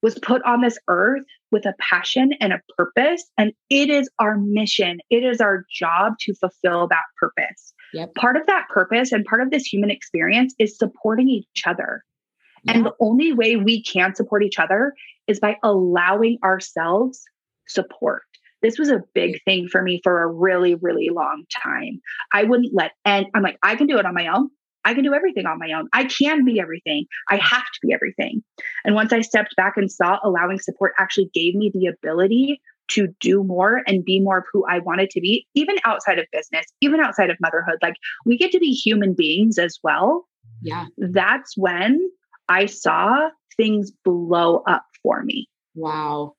was 0.01 0.17
put 0.19 0.41
on 0.43 0.61
this 0.61 0.77
earth 0.87 1.23
with 1.51 1.65
a 1.65 1.73
passion 1.79 2.31
and 2.39 2.53
a 2.53 2.61
purpose. 2.77 3.23
And 3.37 3.51
it 3.69 3.89
is 3.89 4.09
our 4.19 4.37
mission, 4.37 4.99
it 5.09 5.23
is 5.23 5.41
our 5.41 5.65
job 5.71 6.13
to 6.21 6.33
fulfill 6.35 6.87
that 6.87 7.03
purpose. 7.19 7.73
Yep. 7.93 8.15
Part 8.15 8.37
of 8.37 8.45
that 8.47 8.67
purpose 8.69 9.11
and 9.11 9.25
part 9.25 9.41
of 9.41 9.49
this 9.49 9.65
human 9.65 9.89
experience 9.89 10.53
is 10.59 10.77
supporting 10.77 11.27
each 11.27 11.63
other. 11.65 12.03
Yep. 12.63 12.75
And 12.75 12.85
the 12.85 12.93
only 12.99 13.33
way 13.33 13.55
we 13.55 13.81
can 13.81 14.15
support 14.15 14.43
each 14.43 14.59
other 14.59 14.93
is 15.27 15.39
by 15.39 15.57
allowing 15.63 16.37
ourselves 16.43 17.23
support 17.67 18.23
this 18.61 18.77
was 18.77 18.89
a 18.89 19.01
big 19.13 19.35
mm. 19.35 19.43
thing 19.45 19.67
for 19.71 19.81
me 19.81 19.99
for 20.03 20.23
a 20.23 20.27
really, 20.27 20.75
really 20.75 21.09
long 21.11 21.43
time. 21.63 22.01
I 22.33 22.43
wouldn't 22.43 22.73
let, 22.73 22.91
and 23.05 23.25
I'm 23.33 23.43
like, 23.43 23.57
I 23.63 23.75
can 23.75 23.87
do 23.87 23.97
it 23.97 24.05
on 24.05 24.13
my 24.13 24.27
own. 24.27 24.49
I 24.85 24.93
can 24.93 25.03
do 25.03 25.13
everything 25.13 25.45
on 25.45 25.59
my 25.59 25.71
own. 25.73 25.87
I 25.93 26.05
can 26.05 26.45
be 26.45 26.59
everything. 26.59 27.05
I 27.29 27.35
have 27.37 27.65
to 27.65 27.79
be 27.81 27.93
everything. 27.93 28.41
And 28.85 28.95
once 28.95 29.11
I 29.11 29.21
stepped 29.21 29.55
back 29.57 29.73
and 29.75 29.91
saw 29.91 30.19
allowing 30.23 30.59
support 30.59 30.93
actually 30.97 31.29
gave 31.33 31.53
me 31.55 31.69
the 31.73 31.87
ability 31.87 32.61
to 32.91 33.07
do 33.19 33.43
more 33.43 33.81
and 33.85 34.03
be 34.03 34.19
more 34.19 34.39
of 34.39 34.45
who 34.51 34.65
I 34.67 34.79
wanted 34.79 35.09
to 35.11 35.21
be, 35.21 35.45
even 35.53 35.75
outside 35.85 36.17
of 36.17 36.25
business, 36.31 36.65
even 36.81 36.99
outside 36.99 37.29
of 37.29 37.37
motherhood. 37.39 37.77
Like 37.81 37.95
we 38.25 38.37
get 38.37 38.51
to 38.51 38.59
be 38.59 38.71
human 38.71 39.13
beings 39.13 39.59
as 39.59 39.77
well. 39.83 40.27
Yeah. 40.61 40.85
That's 40.97 41.55
when 41.55 42.09
I 42.47 42.65
saw 42.65 43.29
things 43.57 43.91
blow 44.03 44.63
up 44.65 44.85
for 45.03 45.23
me. 45.23 45.47
Wow. 45.75 46.33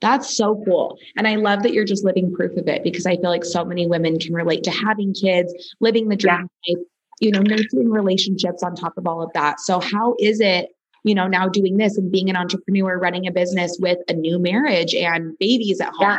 That's 0.00 0.36
so 0.36 0.62
cool. 0.64 0.98
And 1.16 1.26
I 1.26 1.36
love 1.36 1.62
that 1.62 1.72
you're 1.72 1.84
just 1.84 2.04
living 2.04 2.32
proof 2.32 2.56
of 2.56 2.68
it 2.68 2.84
because 2.84 3.06
I 3.06 3.16
feel 3.16 3.30
like 3.30 3.44
so 3.44 3.64
many 3.64 3.86
women 3.86 4.18
can 4.18 4.32
relate 4.32 4.62
to 4.64 4.70
having 4.70 5.12
kids, 5.12 5.52
living 5.80 6.08
the 6.08 6.16
dream 6.16 6.48
yeah. 6.66 6.74
life, 6.74 6.84
you 7.20 7.30
know, 7.32 7.40
nurturing 7.40 7.90
relationships 7.90 8.62
on 8.62 8.76
top 8.76 8.96
of 8.96 9.06
all 9.06 9.22
of 9.22 9.32
that. 9.34 9.58
So, 9.60 9.80
how 9.80 10.14
is 10.20 10.40
it, 10.40 10.68
you 11.02 11.14
know, 11.14 11.26
now 11.26 11.48
doing 11.48 11.78
this 11.78 11.98
and 11.98 12.12
being 12.12 12.30
an 12.30 12.36
entrepreneur, 12.36 12.98
running 12.98 13.26
a 13.26 13.32
business 13.32 13.76
with 13.80 13.98
a 14.08 14.12
new 14.12 14.38
marriage 14.38 14.94
and 14.94 15.36
babies 15.38 15.80
at 15.80 15.88
home? 15.88 16.10
Yeah. 16.10 16.18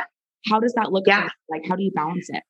How 0.49 0.59
does 0.59 0.73
that 0.73 0.91
look? 0.91 1.05
Yeah. 1.07 1.30
Like, 1.49 1.63
how 1.67 1.75
do 1.75 1.84
you 1.84 1.91
balance 1.91 2.30
it? 2.30 2.43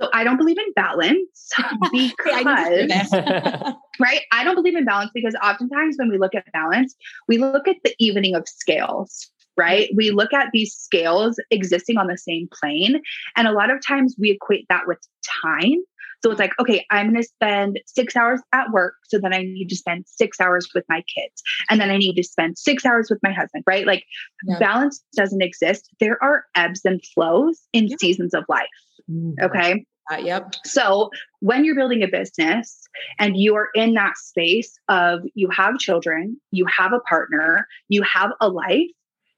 So 0.00 0.08
I 0.14 0.24
don't 0.24 0.38
believe 0.38 0.56
in 0.58 0.72
balance 0.72 1.52
because, 1.92 2.44
right? 4.00 4.20
I 4.32 4.44
don't 4.44 4.54
believe 4.54 4.76
in 4.76 4.84
balance 4.84 5.10
because 5.14 5.34
oftentimes 5.42 5.96
when 5.98 6.10
we 6.10 6.18
look 6.18 6.34
at 6.34 6.50
balance, 6.52 6.94
we 7.28 7.38
look 7.38 7.68
at 7.68 7.76
the 7.84 7.94
evening 7.98 8.34
of 8.34 8.48
scales, 8.48 9.30
right? 9.60 9.90
We 9.94 10.10
look 10.10 10.32
at 10.32 10.48
these 10.52 10.74
scales 10.74 11.38
existing 11.50 11.98
on 11.98 12.06
the 12.06 12.16
same 12.16 12.48
plane. 12.50 13.02
And 13.36 13.46
a 13.46 13.52
lot 13.52 13.70
of 13.70 13.84
times 13.86 14.16
we 14.18 14.30
equate 14.30 14.66
that 14.70 14.86
with 14.86 14.98
time. 15.42 15.82
So 16.22 16.30
it's 16.30 16.40
like, 16.40 16.52
okay, 16.58 16.84
I'm 16.90 17.10
going 17.10 17.22
to 17.22 17.28
spend 17.28 17.78
six 17.86 18.16
hours 18.16 18.40
at 18.52 18.70
work. 18.72 18.94
So 19.04 19.18
then 19.18 19.34
I 19.34 19.38
need 19.38 19.68
to 19.68 19.76
spend 19.76 20.04
six 20.06 20.40
hours 20.40 20.68
with 20.74 20.84
my 20.88 21.02
kids. 21.14 21.42
And 21.68 21.80
then 21.80 21.90
I 21.90 21.96
need 21.96 22.14
to 22.14 22.22
spend 22.22 22.58
six 22.58 22.84
hours 22.84 23.08
with 23.10 23.18
my 23.22 23.32
husband, 23.32 23.64
right? 23.66 23.86
Like 23.86 24.04
yeah. 24.46 24.58
balance 24.58 25.02
doesn't 25.16 25.42
exist. 25.42 25.88
There 25.98 26.22
are 26.22 26.44
ebbs 26.54 26.82
and 26.84 27.04
flows 27.14 27.60
in 27.72 27.88
yeah. 27.88 27.96
seasons 27.98 28.34
of 28.34 28.44
life. 28.48 28.66
Mm-hmm. 29.10 29.44
Okay. 29.44 29.84
Uh, 30.10 30.16
yep. 30.16 30.54
So 30.64 31.10
when 31.40 31.64
you're 31.64 31.76
building 31.76 32.02
a 32.02 32.08
business 32.08 32.82
and 33.18 33.36
you 33.36 33.54
are 33.54 33.68
in 33.74 33.94
that 33.94 34.16
space 34.16 34.76
of 34.88 35.20
you 35.34 35.48
have 35.50 35.78
children, 35.78 36.38
you 36.50 36.66
have 36.66 36.92
a 36.92 37.00
partner, 37.00 37.66
you 37.88 38.02
have 38.02 38.32
a 38.40 38.48
life, 38.48 38.90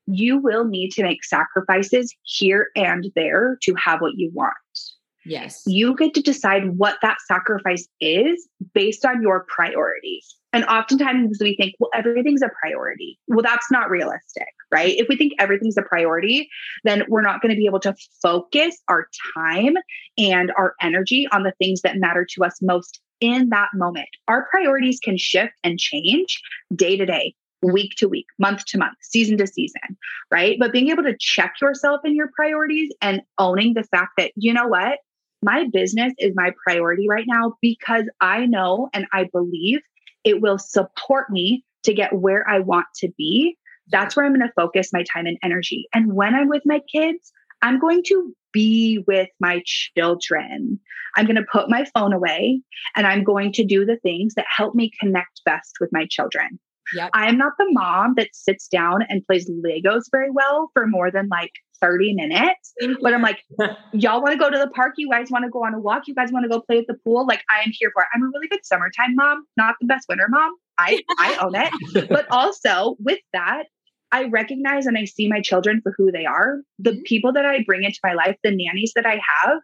you 0.07 0.39
will 0.39 0.65
need 0.65 0.91
to 0.93 1.03
make 1.03 1.25
sacrifices 1.25 2.15
here 2.23 2.69
and 2.77 3.11
there 3.15 3.59
to 3.63 3.75
have 3.75 4.01
what 4.01 4.15
you 4.17 4.31
want. 4.35 4.55
Yes. 5.25 5.63
You 5.67 5.95
get 5.95 6.15
to 6.15 6.21
decide 6.21 6.77
what 6.77 6.99
that 7.03 7.19
sacrifice 7.27 7.87
is 8.01 8.49
based 8.75 9.05
on 9.05 9.23
your 9.23 9.47
priorities. 9.49 10.37
And 10.53 10.65
oftentimes 10.67 11.39
we 11.41 11.57
think, 11.57 11.75
well, 11.79 11.91
everything's 11.95 12.43
a 12.43 12.51
priority. 12.61 13.19
Well, 13.27 13.43
that's 13.43 13.71
not 13.71 13.89
realistic, 13.89 14.49
right? 14.71 14.95
If 14.99 15.09
we 15.09 15.17
think 15.17 15.33
everything's 15.39 15.79
a 15.79 15.83
priority, 15.83 16.49
then 16.85 17.05
we're 17.09 17.23
not 17.23 17.41
going 17.41 17.55
to 17.55 17.59
be 17.59 17.67
able 17.67 17.81
to 17.81 17.95
focus 18.21 18.77
our 18.89 19.07
time 19.35 19.75
and 20.19 20.53
our 20.59 20.75
energy 20.83 21.27
on 21.33 21.45
the 21.45 21.55
things 21.59 21.81
that 21.83 21.97
matter 21.97 22.27
to 22.35 22.45
us 22.45 22.59
most 22.61 23.01
in 23.21 23.49
that 23.51 23.69
moment. 23.73 24.09
Our 24.29 24.47
priorities 24.51 24.99
can 25.03 25.17
shift 25.17 25.53
and 25.65 25.79
change 25.79 26.43
day 26.75 26.97
to 26.97 27.07
day, 27.07 27.35
week 27.63 27.95
to 27.97 28.09
week, 28.09 28.27
month 28.39 28.65
to 28.67 28.79
month, 28.79 28.97
season 29.01 29.39
to 29.39 29.47
season, 29.47 29.97
right? 30.31 30.57
But 30.59 30.73
being 30.73 30.89
able 30.89 31.05
to 31.05 31.17
check 31.19 31.55
yourself 31.61 32.01
and 32.05 32.17
your 32.17 32.31
priorities 32.35 32.93
and 33.01 33.23
owning 33.39 33.75
the 33.75 33.85
fact 33.85 34.13
that, 34.19 34.33
you 34.37 34.53
know 34.53 34.67
what? 34.67 34.99
My 35.43 35.67
business 35.73 36.13
is 36.19 36.33
my 36.37 36.53
priority 36.65 37.09
right 37.09 37.25
now 37.27 37.55
because 37.61 38.05
I 38.21 38.47
know 38.47 38.89
and 38.93 39.07
I 39.13 39.29
believe 39.33 39.81
it 40.25 40.41
will 40.41 40.59
support 40.59 41.31
me 41.31 41.65
to 41.85 41.93
get 41.93 42.13
where 42.13 42.49
I 42.49 42.61
want 42.61 42.87
to 42.97 43.09
be. 43.19 43.57
That's 43.89 44.15
where 44.15 44.25
I'm 44.25 44.35
going 44.35 44.47
to 44.47 44.53
focus 44.55 44.93
my 44.93 45.05
time 45.13 45.27
and 45.27 45.39
energy. 45.43 45.89
And 45.93 46.15
when 46.15 46.35
I'm 46.35 46.49
with 46.49 46.63
my 46.65 46.81
kids, 46.93 47.33
I'm 47.61 47.81
going 47.81 48.03
to 48.07 48.35
be 48.53 49.03
with 49.07 49.29
my 49.41 49.63
children. 49.65 50.79
I'm 51.17 51.27
going 51.27 51.37
to 51.37 51.47
put 51.51 51.69
my 51.69 51.85
phone 51.95 52.13
away 52.13 52.63
and 52.95 53.07
I'm 53.07 53.25
going 53.25 53.53
to 53.55 53.65
do 53.65 53.85
the 53.85 53.97
things 53.97 54.35
that 54.35 54.47
help 54.55 54.75
me 54.75 54.93
connect 55.01 55.43
best 55.45 55.75
with 55.81 55.91
my 55.93 56.07
children. 56.09 56.59
Yep. 56.95 57.11
I 57.15 57.29
am 57.29 57.39
not 57.39 57.53
the 57.59 57.67
mom 57.71 58.15
that 58.17 58.29
sits 58.33 58.69
down 58.69 59.03
and 59.09 59.25
plays 59.27 59.51
Legos 59.51 60.03
very 60.11 60.31
well 60.31 60.71
for 60.75 60.87
more 60.87 61.11
than 61.11 61.29
like 61.29 61.53
30 61.81 62.15
minutes. 62.15 62.73
But 63.03 63.13
I'm 63.13 63.23
like, 63.23 63.43
y'all 63.93 64.23
want 64.23 64.33
to 64.33 64.39
go 64.39 64.49
to 64.49 64.59
the 64.59 64.69
park? 64.69 64.95
You 64.97 65.11
guys 65.11 65.31
want 65.31 65.45
to 65.45 65.51
go 65.51 65.65
on 65.65 65.75
a 65.75 65.81
walk? 65.81 66.07
You 66.07 66.15
guys 66.15 66.31
want 66.33 66.45
to 66.45 66.49
go 66.49 66.61
play 66.61 66.79
at 66.79 66.87
the 66.87 66.95
pool? 66.95 67.27
Like, 67.27 67.43
I 67.55 67.63
am 67.63 67.71
here 67.73 67.91
for 67.93 68.03
it. 68.03 68.09
I'm 68.15 68.23
a 68.23 68.27
really 68.27 68.49
good 68.49 68.65
summertime 68.65 69.17
mom, 69.17 69.45
not 69.57 69.75
the 69.81 69.87
best 69.87 70.07
winter 70.09 70.27
mom. 70.29 70.55
I, 70.79 71.01
I 71.19 71.37
own 71.43 71.55
it. 71.55 72.09
But 72.09 72.27
also 72.31 72.97
with 72.99 73.19
that, 73.33 73.65
I 74.13 74.25
recognize 74.25 74.87
and 74.87 74.97
I 74.97 75.07
see 75.07 75.29
my 75.29 75.41
children 75.41 75.81
for 75.83 75.93
who 75.97 76.13
they 76.13 76.27
are. 76.27 76.61
The 76.79 76.91
mm-hmm. 76.91 77.03
people 77.03 77.33
that 77.33 77.45
I 77.45 77.65
bring 77.67 77.83
into 77.83 77.99
my 78.05 78.15
life, 78.15 78.37
the 78.43 78.51
nannies 78.51 78.93
that 78.95 79.07
I 79.07 79.21
have, 79.35 79.59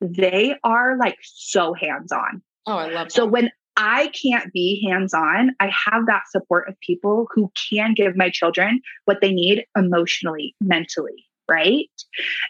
they 0.00 0.56
are 0.62 0.98
like 0.98 1.16
so 1.22 1.72
hands 1.72 2.12
on. 2.12 2.42
Oh, 2.66 2.76
I 2.76 2.84
love 2.84 2.92
that. 2.92 3.12
So 3.12 3.24
when 3.24 3.50
I 3.76 4.08
can't 4.08 4.52
be 4.52 4.86
hands 4.88 5.14
on. 5.14 5.50
I 5.60 5.72
have 5.90 6.06
that 6.06 6.22
support 6.30 6.68
of 6.68 6.78
people 6.80 7.26
who 7.34 7.50
can 7.70 7.94
give 7.94 8.16
my 8.16 8.30
children 8.30 8.80
what 9.04 9.20
they 9.20 9.32
need 9.32 9.64
emotionally, 9.76 10.54
mentally, 10.60 11.26
right? 11.50 11.90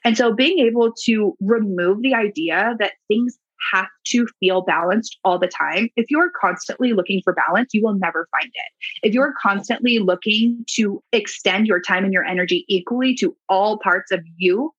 And 0.04 0.16
so 0.16 0.34
being 0.34 0.58
able 0.58 0.92
to 1.04 1.36
remove 1.40 2.02
the 2.02 2.14
idea 2.14 2.74
that 2.78 2.92
things 3.08 3.38
have 3.72 3.88
to 4.08 4.26
feel 4.40 4.62
balanced 4.62 5.18
all 5.24 5.38
the 5.38 5.48
time. 5.48 5.88
If 5.96 6.10
you're 6.10 6.30
constantly 6.38 6.92
looking 6.92 7.22
for 7.24 7.32
balance, 7.32 7.70
you 7.72 7.82
will 7.82 7.94
never 7.94 8.28
find 8.30 8.50
it. 8.52 9.06
If 9.06 9.14
you're 9.14 9.34
constantly 9.40 9.98
looking 9.98 10.64
to 10.74 11.02
extend 11.12 11.66
your 11.66 11.80
time 11.80 12.04
and 12.04 12.12
your 12.12 12.24
energy 12.24 12.64
equally 12.68 13.14
to 13.16 13.36
all 13.48 13.78
parts 13.78 14.10
of 14.12 14.20
you, 14.36 14.72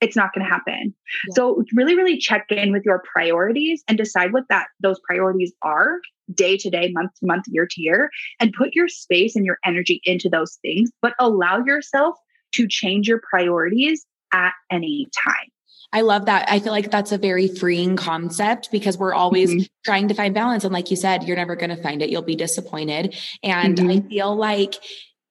it's 0.00 0.16
not 0.16 0.32
going 0.32 0.44
to 0.44 0.50
happen. 0.50 0.94
Yeah. 1.28 1.34
So 1.34 1.64
really 1.74 1.96
really 1.96 2.18
check 2.18 2.46
in 2.50 2.72
with 2.72 2.84
your 2.84 3.02
priorities 3.12 3.82
and 3.88 3.98
decide 3.98 4.32
what 4.32 4.44
that 4.48 4.68
those 4.80 5.00
priorities 5.00 5.52
are 5.62 6.00
day 6.34 6.56
to 6.58 6.70
day, 6.70 6.90
month 6.92 7.12
to 7.20 7.26
month, 7.26 7.44
year 7.48 7.66
to 7.70 7.80
year 7.80 8.10
and 8.40 8.52
put 8.52 8.74
your 8.74 8.88
space 8.88 9.34
and 9.34 9.44
your 9.44 9.58
energy 9.64 10.00
into 10.04 10.28
those 10.28 10.58
things, 10.62 10.90
but 11.00 11.14
allow 11.18 11.64
yourself 11.64 12.16
to 12.52 12.66
change 12.68 13.08
your 13.08 13.20
priorities 13.30 14.06
at 14.32 14.52
any 14.70 15.08
time. 15.24 15.50
I 15.92 16.02
love 16.02 16.26
that. 16.26 16.46
I 16.50 16.58
feel 16.60 16.72
like 16.72 16.90
that's 16.90 17.12
a 17.12 17.18
very 17.18 17.48
freeing 17.48 17.96
concept 17.96 18.70
because 18.70 18.98
we're 18.98 19.14
always 19.14 19.50
mm-hmm. 19.50 19.62
trying 19.86 20.08
to 20.08 20.14
find 20.14 20.34
balance. 20.34 20.64
And 20.64 20.72
like 20.72 20.90
you 20.90 20.96
said, 20.96 21.24
you're 21.24 21.36
never 21.36 21.56
going 21.56 21.74
to 21.74 21.82
find 21.82 22.02
it. 22.02 22.10
You'll 22.10 22.20
be 22.20 22.36
disappointed. 22.36 23.16
And 23.42 23.78
mm-hmm. 23.78 23.90
I 23.90 24.08
feel 24.08 24.36
like 24.36 24.74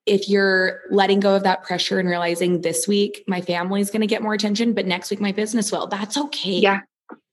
if 0.08 0.28
you're 0.28 0.80
letting 0.90 1.20
go 1.20 1.36
of 1.36 1.42
that 1.42 1.62
pressure 1.62 1.98
and 1.98 2.08
realizing 2.08 2.62
this 2.62 2.88
week 2.88 3.22
my 3.26 3.40
family's 3.40 3.90
going 3.90 4.00
to 4.00 4.06
get 4.06 4.22
more 4.22 4.34
attention, 4.34 4.72
but 4.72 4.86
next 4.86 5.10
week 5.10 5.20
my 5.20 5.32
business 5.32 5.70
will, 5.70 5.86
that's 5.86 6.16
okay. 6.16 6.58
Yeah. 6.58 6.80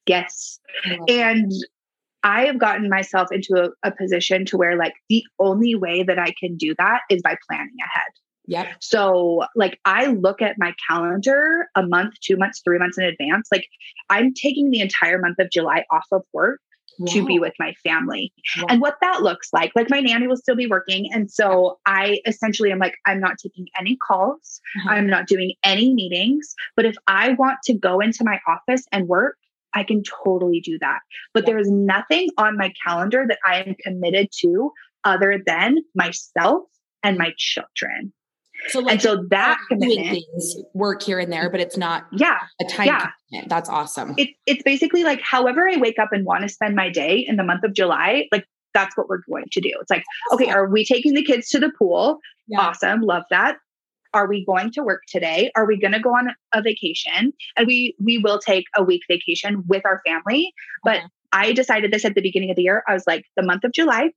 Yes. 0.06 0.60
And 1.08 1.52
I 2.24 2.46
have 2.46 2.60
gotten 2.60 2.90
myself 2.90 3.32
into 3.32 3.54
a, 3.56 3.88
a, 3.88 3.92
position 3.92 4.46
to 4.46 4.58
where 4.58 4.76
like 4.76 4.94
the 5.10 5.24
only 5.40 5.76
way 5.76 6.04
that 6.04 6.20
I 6.20 6.34
can 6.40 6.58
do 6.58 6.76
that 6.78 7.02
is 7.10 7.22
by 7.22 7.38
planning 7.48 7.76
ahead. 7.80 8.12
Yeah. 8.48 8.74
So 8.80 9.46
like 9.56 9.80
I 9.86 10.08
look 10.08 10.42
at 10.42 10.56
my 10.58 10.74
calendar 10.88 11.68
a 11.76 11.86
month, 11.86 12.16
two 12.22 12.38
months, 12.38 12.62
three 12.64 12.78
months 12.78 12.98
in 12.98 13.06
advance. 13.06 13.48
Like 13.52 13.68
I'm 14.10 14.34
taking 14.34 14.70
the 14.70 14.82
entire 14.82 15.20
month 15.20 15.40
of 15.40 15.50
July 15.50 15.86
off 15.92 16.06
of 16.12 16.24
work 16.34 16.60
to 17.08 17.26
be 17.26 17.40
with 17.40 17.54
my 17.60 17.74
family. 17.84 18.32
And 18.70 18.82
what 18.82 18.96
that 19.02 19.22
looks 19.22 19.50
like, 19.54 19.72
like 19.76 19.90
my 19.90 20.00
nanny 20.00 20.28
will 20.28 20.38
still 20.38 20.56
be 20.56 20.68
working. 20.68 21.12
And 21.14 21.30
so 21.30 21.80
I 21.86 22.20
essentially 22.26 22.72
am 22.72 22.80
like, 22.80 22.96
I'm 23.06 23.20
not 23.20 23.38
taking 23.38 23.68
any 23.80 23.98
calls, 23.98 24.62
uh-huh. 24.78 24.90
I'm 24.90 25.08
not 25.08 25.28
doing 25.28 25.54
any 25.64 25.94
meetings. 25.94 26.54
But 26.76 26.86
if 26.86 26.96
I 27.08 27.34
want 27.34 27.58
to 27.66 27.74
go 27.74 28.00
into 28.00 28.24
my 28.24 28.40
office 28.48 28.86
and 28.92 29.08
work, 29.08 29.38
I 29.74 29.84
can 29.84 30.04
totally 30.04 30.62
do 30.62 30.80
that. 30.80 31.00
But 31.34 31.44
yeah. 31.44 31.48
there 31.48 31.60
is 31.60 31.70
nothing 31.70 32.30
on 32.38 32.58
my 32.58 32.74
calendar 32.86 33.26
that 33.28 33.40
I 33.46 33.62
am 33.64 33.76
committed 33.84 34.30
to 34.40 34.72
other 35.04 35.42
than 35.46 35.80
myself 35.94 36.64
and 37.04 37.18
my 37.18 37.34
children. 37.38 38.14
So, 38.70 38.80
like, 38.80 38.94
and 38.94 39.02
so 39.02 39.26
that 39.30 39.58
commitment 39.70 40.10
things 40.10 40.56
work 40.74 41.04
here 41.04 41.20
and 41.20 41.32
there, 41.32 41.50
but 41.50 41.60
it's 41.60 41.78
not 41.78 42.06
yeah 42.12 42.40
a 42.62 42.66
time 42.66 42.88
yeah. 42.88 43.12
commitment. 43.30 43.50
That's 43.50 43.70
awesome. 43.70 44.16
It, 44.18 44.30
it's 44.46 44.64
basically 44.64 45.04
like 45.04 45.22
however 45.22 45.70
I 45.70 45.78
wake 45.78 46.00
up 46.00 46.10
and 46.12 46.26
want 46.26 46.44
to 46.44 46.50
spend 46.50 46.76
my 46.76 46.90
day 46.90 47.18
in 47.18 47.36
the 47.36 47.44
month 47.44 47.64
of 47.64 47.74
July, 47.74 48.28
like 48.32 48.46
that's 48.74 48.98
what 48.98 49.08
we're 49.08 49.22
going 49.30 49.46
to 49.52 49.62
do. 49.62 49.72
It's 49.80 49.90
like, 49.90 50.04
okay, 50.34 50.50
are 50.50 50.68
we 50.70 50.84
taking 50.84 51.14
the 51.14 51.24
kids 51.24 51.50
to 51.50 51.60
the 51.60 51.72
pool? 51.78 52.20
Yeah. 52.48 52.60
Awesome, 52.60 53.02
love 53.02 53.24
that. 53.30 53.58
Are 54.14 54.28
we 54.28 54.46
going 54.46 54.72
to 54.72 54.82
work 54.82 55.02
today? 55.10 55.52
Are 55.56 55.66
we 55.66 55.78
going 55.80 55.92
to 55.92 56.00
go 56.00 56.12
on 56.12 56.30
a 56.54 56.62
vacation? 56.62 57.34
And 57.58 57.68
we 57.68 57.96
we 58.02 58.18
will 58.18 58.40
take 58.40 58.66
a 58.76 58.84
week 58.84 59.02
vacation 59.10 59.64
with 59.68 59.86
our 59.86 60.02
family. 60.06 60.54
But 60.84 60.98
uh-huh. 60.98 61.08
I 61.34 61.52
decided 61.52 61.92
this 61.92 62.06
at 62.06 62.16
the 62.16 62.22
beginning 62.22 62.50
of 62.50 62.56
the 62.56 62.64
year. 62.64 62.82
I 62.88 62.94
was 62.94 63.04
like, 63.06 63.26
the 63.36 63.44
month 63.44 63.66
of 63.66 63.74
July 63.74 64.12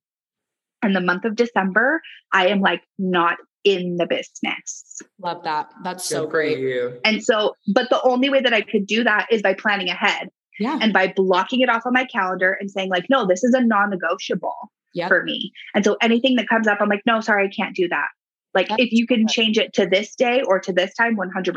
and 0.82 0.94
the 0.94 1.00
month 1.00 1.24
of 1.24 1.34
December, 1.34 2.00
I 2.32 2.46
am 2.48 2.60
like 2.60 2.82
not 2.98 3.38
in 3.64 3.96
the 3.96 4.06
business. 4.06 5.00
Love 5.20 5.42
that. 5.44 5.70
That's 5.82 6.04
so 6.04 6.26
great. 6.26 6.58
And 7.04 7.22
so, 7.22 7.54
but 7.72 7.90
the 7.90 8.00
only 8.02 8.30
way 8.30 8.40
that 8.40 8.54
I 8.54 8.62
could 8.62 8.86
do 8.86 9.04
that 9.04 9.26
is 9.30 9.42
by 9.42 9.54
planning 9.54 9.88
ahead. 9.88 10.28
Yeah. 10.60 10.78
And 10.80 10.92
by 10.92 11.12
blocking 11.14 11.60
it 11.60 11.68
off 11.68 11.86
on 11.86 11.92
my 11.92 12.04
calendar 12.04 12.56
and 12.58 12.70
saying, 12.70 12.90
like, 12.90 13.06
no, 13.08 13.26
this 13.26 13.44
is 13.44 13.54
a 13.54 13.60
non 13.62 13.90
negotiable 13.90 14.72
yep. 14.92 15.08
for 15.08 15.22
me. 15.22 15.52
And 15.74 15.84
so 15.84 15.96
anything 16.00 16.36
that 16.36 16.48
comes 16.48 16.66
up, 16.66 16.78
I'm 16.80 16.88
like, 16.88 17.02
no, 17.06 17.20
sorry, 17.20 17.46
I 17.46 17.50
can't 17.54 17.76
do 17.76 17.88
that. 17.88 18.08
Like, 18.54 18.68
That's 18.68 18.82
if 18.82 18.88
you 18.92 19.06
can 19.06 19.28
change 19.28 19.56
it 19.58 19.74
to 19.74 19.86
this 19.86 20.16
day 20.16 20.42
or 20.44 20.58
to 20.60 20.72
this 20.72 20.94
time, 20.94 21.16
100%. 21.16 21.52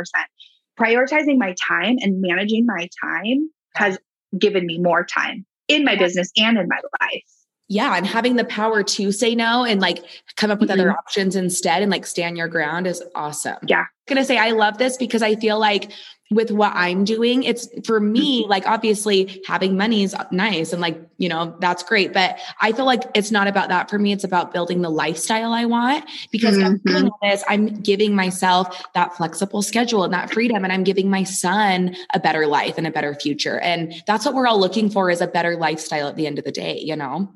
Prioritizing 0.80 1.38
my 1.38 1.56
time 1.68 1.98
and 2.00 2.22
managing 2.22 2.66
my 2.66 2.88
time 3.04 3.50
has 3.76 3.98
given 4.38 4.66
me 4.66 4.78
more 4.80 5.04
time 5.04 5.46
in 5.68 5.84
my 5.84 5.96
business 5.96 6.32
and 6.38 6.58
in 6.58 6.68
my 6.68 6.80
life. 7.02 7.24
Yeah 7.72 7.96
and 7.96 8.06
having 8.06 8.36
the 8.36 8.44
power 8.44 8.84
to 8.84 9.12
say 9.12 9.34
no 9.34 9.64
and 9.64 9.82
like 9.82 10.04
come 10.36 10.52
up 10.52 10.60
with 10.60 10.70
mm-hmm. 10.70 10.82
other 10.82 10.92
options 10.92 11.36
instead 11.36 11.82
and 11.82 11.90
like 11.90 12.06
stand 12.06 12.38
your 12.38 12.48
ground 12.48 12.86
is 12.86 13.02
awesome 13.16 13.58
yeah 13.66 13.80
I'm 13.80 14.16
gonna 14.16 14.26
say 14.26 14.38
i 14.38 14.52
love 14.52 14.78
this 14.78 14.98
because 14.98 15.22
i 15.22 15.36
feel 15.36 15.58
like 15.58 15.92
with 16.32 16.50
what 16.50 16.72
I'm 16.74 17.04
doing, 17.04 17.44
it's 17.44 17.68
for 17.86 18.00
me, 18.00 18.46
like 18.48 18.66
obviously 18.66 19.44
having 19.46 19.76
money 19.76 20.04
is 20.04 20.16
nice 20.32 20.72
and 20.72 20.82
like, 20.82 20.98
you 21.18 21.28
know, 21.28 21.56
that's 21.60 21.84
great. 21.84 22.14
But 22.14 22.40
I 22.62 22.72
feel 22.72 22.86
like 22.86 23.04
it's 23.14 23.32
not 23.32 23.48
about 23.48 23.68
that 23.68 23.90
for 23.90 24.00
me. 24.00 24.14
It's 24.14 24.24
about 24.24 24.54
building 24.54 24.82
the 24.82 24.90
lifestyle 24.90 25.52
I 25.52 25.66
want 25.66 26.06
because 26.32 26.56
mm-hmm. 26.58 26.66
I'm 26.66 26.78
doing 26.86 27.12
this, 27.22 27.44
I'm 27.50 27.68
giving 27.82 28.16
myself 28.16 28.82
that 28.94 29.14
flexible 29.16 29.62
schedule 29.62 30.06
and 30.06 30.14
that 30.14 30.32
freedom. 30.32 30.64
And 30.64 30.72
I'm 30.72 30.86
giving 30.86 31.10
my 31.10 31.24
son 31.24 31.96
a 32.14 32.20
better 32.20 32.48
life 32.48 32.76
and 32.78 32.88
a 32.88 32.92
better 32.92 33.14
future. 33.14 33.60
And 33.60 33.94
that's 34.08 34.26
what 34.26 34.34
we're 34.34 34.48
all 34.48 34.60
looking 34.60 34.90
for 34.90 35.12
is 35.12 35.20
a 35.20 35.28
better 35.28 35.58
lifestyle 35.58 36.08
at 36.08 36.16
the 36.16 36.28
end 36.28 36.40
of 36.40 36.46
the 36.46 36.52
day, 36.52 36.80
you 36.80 36.96
know? 36.96 37.30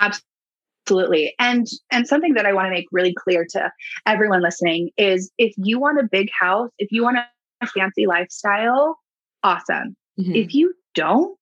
Absolutely. 0.00 1.34
And 1.38 1.66
and 1.90 2.06
something 2.06 2.34
that 2.34 2.46
I 2.46 2.52
want 2.52 2.66
to 2.66 2.70
make 2.70 2.86
really 2.92 3.14
clear 3.14 3.46
to 3.50 3.70
everyone 4.06 4.42
listening 4.42 4.90
is 4.96 5.30
if 5.38 5.54
you 5.56 5.78
want 5.78 5.98
a 5.98 6.08
big 6.10 6.28
house, 6.38 6.70
if 6.78 6.92
you 6.92 7.02
want 7.02 7.18
a 7.18 7.66
fancy 7.66 8.06
lifestyle, 8.06 8.98
awesome. 9.42 9.96
Mm-hmm. 10.18 10.34
If 10.34 10.54
you 10.54 10.74
don't, 10.94 11.38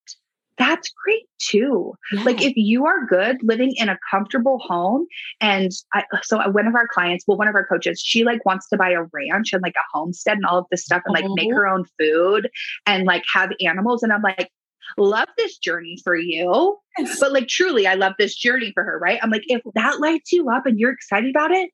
that's 0.59 0.90
great 1.05 1.26
too. 1.38 1.94
Yeah. 2.12 2.22
Like 2.24 2.42
if 2.42 2.53
you 2.57 2.86
are 2.86 3.07
good 3.07 3.38
living 3.42 3.72
in 3.76 3.88
a 3.88 3.98
comfortable 4.11 4.59
home 4.59 5.07
and 5.40 5.72
I, 5.92 6.05
so 6.22 6.38
one 6.50 6.66
of 6.66 6.74
our 6.74 6.86
clients, 6.86 7.24
well, 7.26 7.38
one 7.38 7.48
of 7.48 7.55
our 7.55 7.66
coaches, 7.66 8.00
she 8.05 8.24
like 8.24 8.44
wants 8.44 8.68
to 8.68 8.76
buy 8.76 8.90
a 8.90 9.03
ranch 9.12 9.53
and 9.53 9.62
like 9.62 9.74
a 9.76 9.96
homestead 9.96 10.36
and 10.36 10.46
all 10.46 10.59
of 10.59 10.66
this 10.70 10.84
stuff 10.84 11.03
and 11.07 11.14
like 11.14 11.24
make 11.34 11.50
oh. 11.53 11.57
her 11.57 11.66
own 11.66 11.84
food 11.98 12.48
and 12.86 13.05
like 13.05 13.24
have 13.34 13.50
animals. 13.61 14.03
And 14.03 14.12
I'm 14.12 14.22
like, 14.22 14.50
love 14.97 15.28
this 15.36 15.59
journey 15.59 15.97
for 16.05 16.16
you. 16.16 16.78
Yes. 16.99 17.18
But 17.20 17.32
like 17.32 17.49
truly, 17.49 17.86
I 17.86 17.95
love 17.95 18.14
this 18.18 18.34
journey 18.34 18.72
for 18.74 18.84
her, 18.84 18.99
right? 18.99 19.18
I'm 19.22 19.30
like, 19.30 19.45
if 19.47 19.62
that 19.74 20.01
lights 20.01 20.32
you 20.32 20.49
up 20.51 20.66
and 20.66 20.78
you're 20.78 20.93
excited 20.93 21.30
about 21.30 21.51
it, 21.51 21.70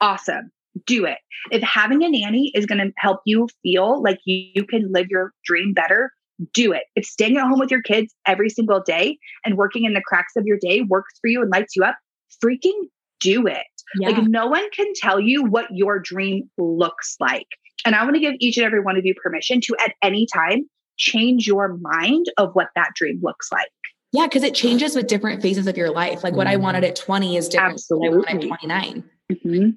awesome 0.00 0.50
do 0.86 1.04
it. 1.04 1.18
If 1.50 1.62
having 1.62 2.02
a 2.02 2.08
nanny 2.08 2.52
is 2.54 2.66
going 2.66 2.78
to 2.78 2.92
help 2.98 3.20
you 3.24 3.48
feel 3.62 4.02
like 4.02 4.18
you, 4.24 4.50
you 4.54 4.64
can 4.64 4.92
live 4.92 5.06
your 5.08 5.32
dream 5.44 5.72
better, 5.72 6.12
do 6.52 6.72
it. 6.72 6.84
If 6.94 7.04
staying 7.04 7.36
at 7.36 7.46
home 7.46 7.58
with 7.58 7.70
your 7.70 7.82
kids 7.82 8.14
every 8.26 8.50
single 8.50 8.80
day 8.80 9.18
and 9.44 9.56
working 9.56 9.84
in 9.84 9.94
the 9.94 10.02
cracks 10.04 10.34
of 10.36 10.44
your 10.46 10.58
day 10.60 10.82
works 10.82 11.14
for 11.20 11.28
you 11.28 11.42
and 11.42 11.50
lights 11.50 11.74
you 11.74 11.84
up, 11.84 11.96
freaking 12.44 12.80
do 13.20 13.46
it. 13.46 13.66
Yeah. 13.98 14.10
Like 14.10 14.24
no 14.24 14.46
one 14.46 14.68
can 14.70 14.92
tell 14.94 15.18
you 15.18 15.44
what 15.44 15.66
your 15.72 15.98
dream 15.98 16.48
looks 16.58 17.16
like. 17.18 17.46
And 17.84 17.94
I 17.94 18.02
want 18.04 18.14
to 18.14 18.20
give 18.20 18.34
each 18.38 18.56
and 18.56 18.66
every 18.66 18.80
one 18.80 18.96
of 18.96 19.04
you 19.04 19.14
permission 19.14 19.60
to 19.62 19.76
at 19.84 19.94
any 20.02 20.26
time 20.32 20.68
change 20.98 21.46
your 21.46 21.78
mind 21.78 22.26
of 22.36 22.54
what 22.54 22.68
that 22.74 22.90
dream 22.94 23.20
looks 23.22 23.50
like. 23.50 23.68
Yeah, 24.12 24.26
because 24.26 24.42
it 24.42 24.54
changes 24.54 24.94
with 24.94 25.06
different 25.06 25.42
phases 25.42 25.66
of 25.66 25.76
your 25.76 25.90
life. 25.90 26.24
Like 26.24 26.34
what 26.34 26.46
I 26.46 26.56
wanted 26.56 26.84
at 26.84 26.96
20 26.96 27.36
is 27.36 27.48
different 27.48 27.74
Absolutely. 27.74 28.08
than 28.08 28.18
what 28.18 28.28
I 28.28 28.34
wanted 28.34 28.52
at 28.52 28.58
29. 28.60 29.04
Mm-hmm. 29.32 29.70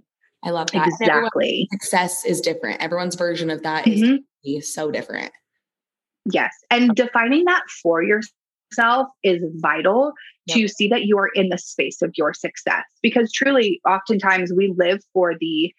I 0.44 0.50
love 0.52 0.72
that. 0.72 0.88
Exactly. 0.88 1.68
Success 1.72 2.26
is 2.26 2.42
different. 2.42 2.82
Everyone's 2.82 3.16
version 3.16 3.50
of 3.50 3.62
that 3.64 3.86
mm-hmm. 3.86 4.18
is 4.44 4.74
so 4.74 4.90
different. 4.90 5.32
Yes. 6.32 6.52
And 6.70 6.96
defining 6.96 7.46
that 7.46 7.64
for 7.84 8.02
yourself 8.04 9.08
is 9.24 9.44
vital 9.56 10.14
yep. 10.46 10.58
to 10.58 10.68
see 10.68 10.88
that 10.88 11.04
you 11.04 11.18
are 11.18 11.30
in 11.36 11.50
the 11.50 11.58
space 11.58 12.02
of 12.02 12.12
your 12.16 12.34
success. 12.34 12.86
Because 13.02 13.32
truly, 13.32 13.82
oftentimes 13.88 14.54
we 14.54 14.74
live 14.78 15.02
for 15.14 15.36
the 15.40 15.74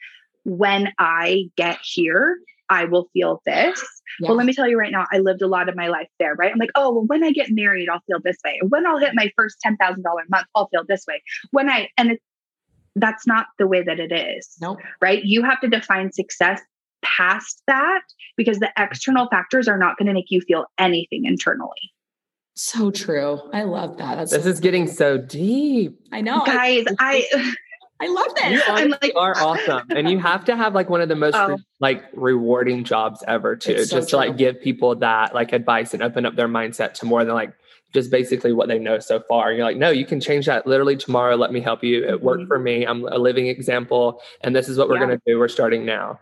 when 0.44 0.92
I 0.98 1.44
get 1.56 1.78
here, 1.82 2.36
I 2.68 2.84
will 2.84 3.08
feel 3.12 3.40
this. 3.46 3.82
Yeah. 4.20 4.28
Well, 4.28 4.36
let 4.36 4.46
me 4.46 4.52
tell 4.52 4.68
you 4.68 4.78
right 4.78 4.92
now, 4.92 5.06
I 5.12 5.18
lived 5.18 5.42
a 5.42 5.46
lot 5.46 5.68
of 5.68 5.76
my 5.76 5.88
life 5.88 6.08
there, 6.18 6.34
right? 6.34 6.52
I'm 6.52 6.58
like, 6.58 6.70
oh, 6.74 6.92
well, 6.92 7.04
when 7.06 7.24
I 7.24 7.32
get 7.32 7.48
married, 7.50 7.88
I'll 7.88 8.02
feel 8.06 8.18
this 8.22 8.36
way. 8.44 8.60
When 8.68 8.86
I'll 8.86 8.98
hit 8.98 9.12
my 9.14 9.30
first 9.36 9.58
$10,000 9.64 10.02
month, 10.28 10.46
I'll 10.54 10.68
feel 10.68 10.84
this 10.86 11.04
way. 11.06 11.22
When 11.50 11.68
I, 11.68 11.88
and 11.96 12.12
it's 12.12 12.22
that's 12.96 13.26
not 13.26 13.46
the 13.58 13.66
way 13.66 13.82
that 13.82 13.98
it 13.98 14.12
is. 14.12 14.56
Nope. 14.60 14.78
Right? 15.00 15.22
You 15.24 15.42
have 15.44 15.60
to 15.60 15.68
define 15.68 16.12
success 16.12 16.60
past 17.02 17.62
that 17.66 18.02
because 18.36 18.58
the 18.58 18.70
external 18.78 19.28
factors 19.28 19.68
are 19.68 19.78
not 19.78 19.96
going 19.96 20.06
to 20.06 20.12
make 20.12 20.26
you 20.28 20.40
feel 20.40 20.66
anything 20.78 21.24
internally. 21.24 21.70
So 22.54 22.90
true. 22.90 23.40
I 23.52 23.62
love 23.62 23.96
that. 23.96 24.16
That's 24.16 24.30
this 24.30 24.44
so 24.44 24.48
is 24.50 24.60
getting 24.60 24.86
so 24.86 25.16
deep. 25.16 25.98
I 26.12 26.20
know. 26.20 26.42
Guys, 26.44 26.84
I 26.98 27.26
I 27.32 27.54
love 28.06 28.34
this. 28.34 28.50
You 28.52 28.62
I'm 28.66 28.90
like, 28.90 29.12
are 29.16 29.36
awesome. 29.36 29.82
And 29.90 30.10
you 30.10 30.18
have 30.18 30.44
to 30.46 30.56
have 30.56 30.74
like 30.74 30.88
one 30.88 31.00
of 31.00 31.08
the 31.08 31.16
most 31.16 31.34
oh. 31.36 31.58
like 31.80 32.04
rewarding 32.14 32.84
jobs 32.84 33.22
ever 33.26 33.56
too. 33.56 33.84
So 33.84 33.96
just 33.96 34.08
true. 34.10 34.18
to 34.20 34.28
like 34.28 34.36
give 34.36 34.60
people 34.60 34.96
that 34.96 35.34
like 35.34 35.52
advice 35.52 35.94
and 35.94 36.02
open 36.02 36.26
up 36.26 36.36
their 36.36 36.48
mindset 36.48 36.94
to 36.94 37.06
more 37.06 37.24
than 37.24 37.34
like 37.34 37.52
just 37.92 38.10
basically 38.10 38.52
what 38.52 38.68
they 38.68 38.78
know 38.78 38.98
so 38.98 39.20
far. 39.28 39.48
And 39.48 39.58
you're 39.58 39.66
like, 39.66 39.76
no, 39.76 39.90
you 39.90 40.06
can 40.06 40.20
change 40.20 40.46
that 40.46 40.66
literally 40.66 40.96
tomorrow. 40.96 41.36
Let 41.36 41.52
me 41.52 41.60
help 41.60 41.84
you. 41.84 42.04
It 42.04 42.22
worked 42.22 42.42
mm-hmm. 42.42 42.48
for 42.48 42.58
me. 42.58 42.86
I'm 42.86 43.04
a 43.06 43.18
living 43.18 43.46
example. 43.46 44.20
And 44.40 44.56
this 44.56 44.68
is 44.68 44.78
what 44.78 44.88
we're 44.88 44.96
yeah. 44.96 45.06
going 45.06 45.18
to 45.18 45.22
do. 45.26 45.38
We're 45.38 45.48
starting 45.48 45.84
now. 45.84 46.18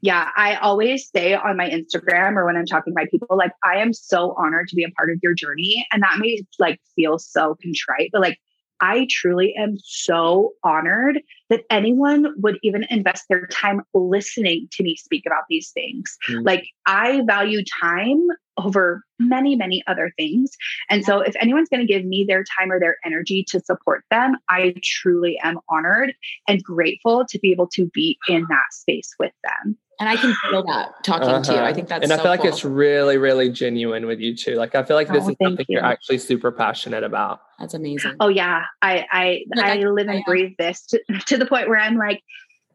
Yeah, 0.00 0.30
I 0.36 0.56
always 0.56 1.10
say 1.10 1.34
on 1.34 1.56
my 1.56 1.68
Instagram 1.68 2.36
or 2.36 2.46
when 2.46 2.56
I'm 2.56 2.66
talking 2.66 2.92
to 2.92 2.94
my 2.94 3.06
people, 3.10 3.36
like, 3.36 3.50
I 3.64 3.78
am 3.78 3.92
so 3.92 4.34
honored 4.38 4.68
to 4.68 4.76
be 4.76 4.84
a 4.84 4.90
part 4.90 5.10
of 5.10 5.18
your 5.22 5.34
journey. 5.34 5.84
And 5.92 6.02
that 6.02 6.18
may 6.18 6.42
like 6.58 6.80
feel 6.94 7.18
so 7.18 7.56
contrite, 7.60 8.10
but 8.12 8.20
like, 8.20 8.38
I 8.80 9.06
truly 9.10 9.54
am 9.56 9.76
so 9.82 10.52
honored 10.62 11.20
that 11.48 11.64
anyone 11.70 12.26
would 12.38 12.58
even 12.62 12.84
invest 12.90 13.24
their 13.28 13.46
time 13.46 13.82
listening 13.94 14.68
to 14.72 14.82
me 14.82 14.96
speak 14.96 15.24
about 15.26 15.44
these 15.48 15.70
things. 15.70 16.16
Mm. 16.28 16.44
Like, 16.44 16.68
I 16.86 17.22
value 17.26 17.62
time 17.80 18.26
over 18.58 19.02
many, 19.18 19.56
many 19.56 19.82
other 19.86 20.12
things. 20.16 20.50
And 20.90 21.04
so, 21.04 21.20
if 21.20 21.34
anyone's 21.40 21.68
going 21.68 21.86
to 21.86 21.92
give 21.92 22.04
me 22.04 22.24
their 22.26 22.44
time 22.58 22.70
or 22.70 22.80
their 22.80 22.96
energy 23.04 23.44
to 23.48 23.60
support 23.60 24.04
them, 24.10 24.36
I 24.48 24.74
truly 24.82 25.38
am 25.42 25.58
honored 25.68 26.14
and 26.48 26.62
grateful 26.62 27.24
to 27.28 27.38
be 27.38 27.52
able 27.52 27.68
to 27.68 27.86
be 27.86 28.18
in 28.28 28.46
that 28.48 28.72
space 28.72 29.14
with 29.18 29.32
them. 29.44 29.78
And 29.98 30.08
I 30.08 30.16
can 30.16 30.34
feel 30.34 30.62
that 30.64 31.02
talking 31.04 31.28
uh-huh. 31.28 31.42
to 31.42 31.52
you. 31.52 31.58
I 31.58 31.62
uh-huh. 31.62 31.74
think 31.74 31.88
that's 31.88 32.04
and 32.04 32.12
I 32.12 32.16
feel 32.18 32.26
like 32.26 32.44
it's 32.44 32.64
really, 32.64 33.16
really 33.16 33.50
genuine 33.50 34.06
with 34.06 34.20
you 34.20 34.36
too. 34.36 34.56
Like 34.56 34.74
I 34.74 34.82
feel 34.82 34.96
like 34.96 35.08
this 35.08 35.24
oh, 35.24 35.30
is 35.30 35.36
something 35.42 35.66
you. 35.68 35.78
are 35.78 35.84
actually 35.84 36.18
super 36.18 36.52
passionate 36.52 37.02
about. 37.02 37.40
That's 37.58 37.72
amazing. 37.72 38.14
Oh 38.20 38.28
yeah, 38.28 38.64
I 38.82 39.06
I 39.10 39.44
like 39.54 39.64
I, 39.64 39.80
I, 39.80 39.84
live 39.84 40.08
and 40.08 40.22
breathe 40.26 40.52
this 40.58 40.84
to, 40.86 41.00
to 41.26 41.38
the 41.38 41.46
point 41.46 41.68
where 41.68 41.78
I'm 41.78 41.96
like, 41.96 42.22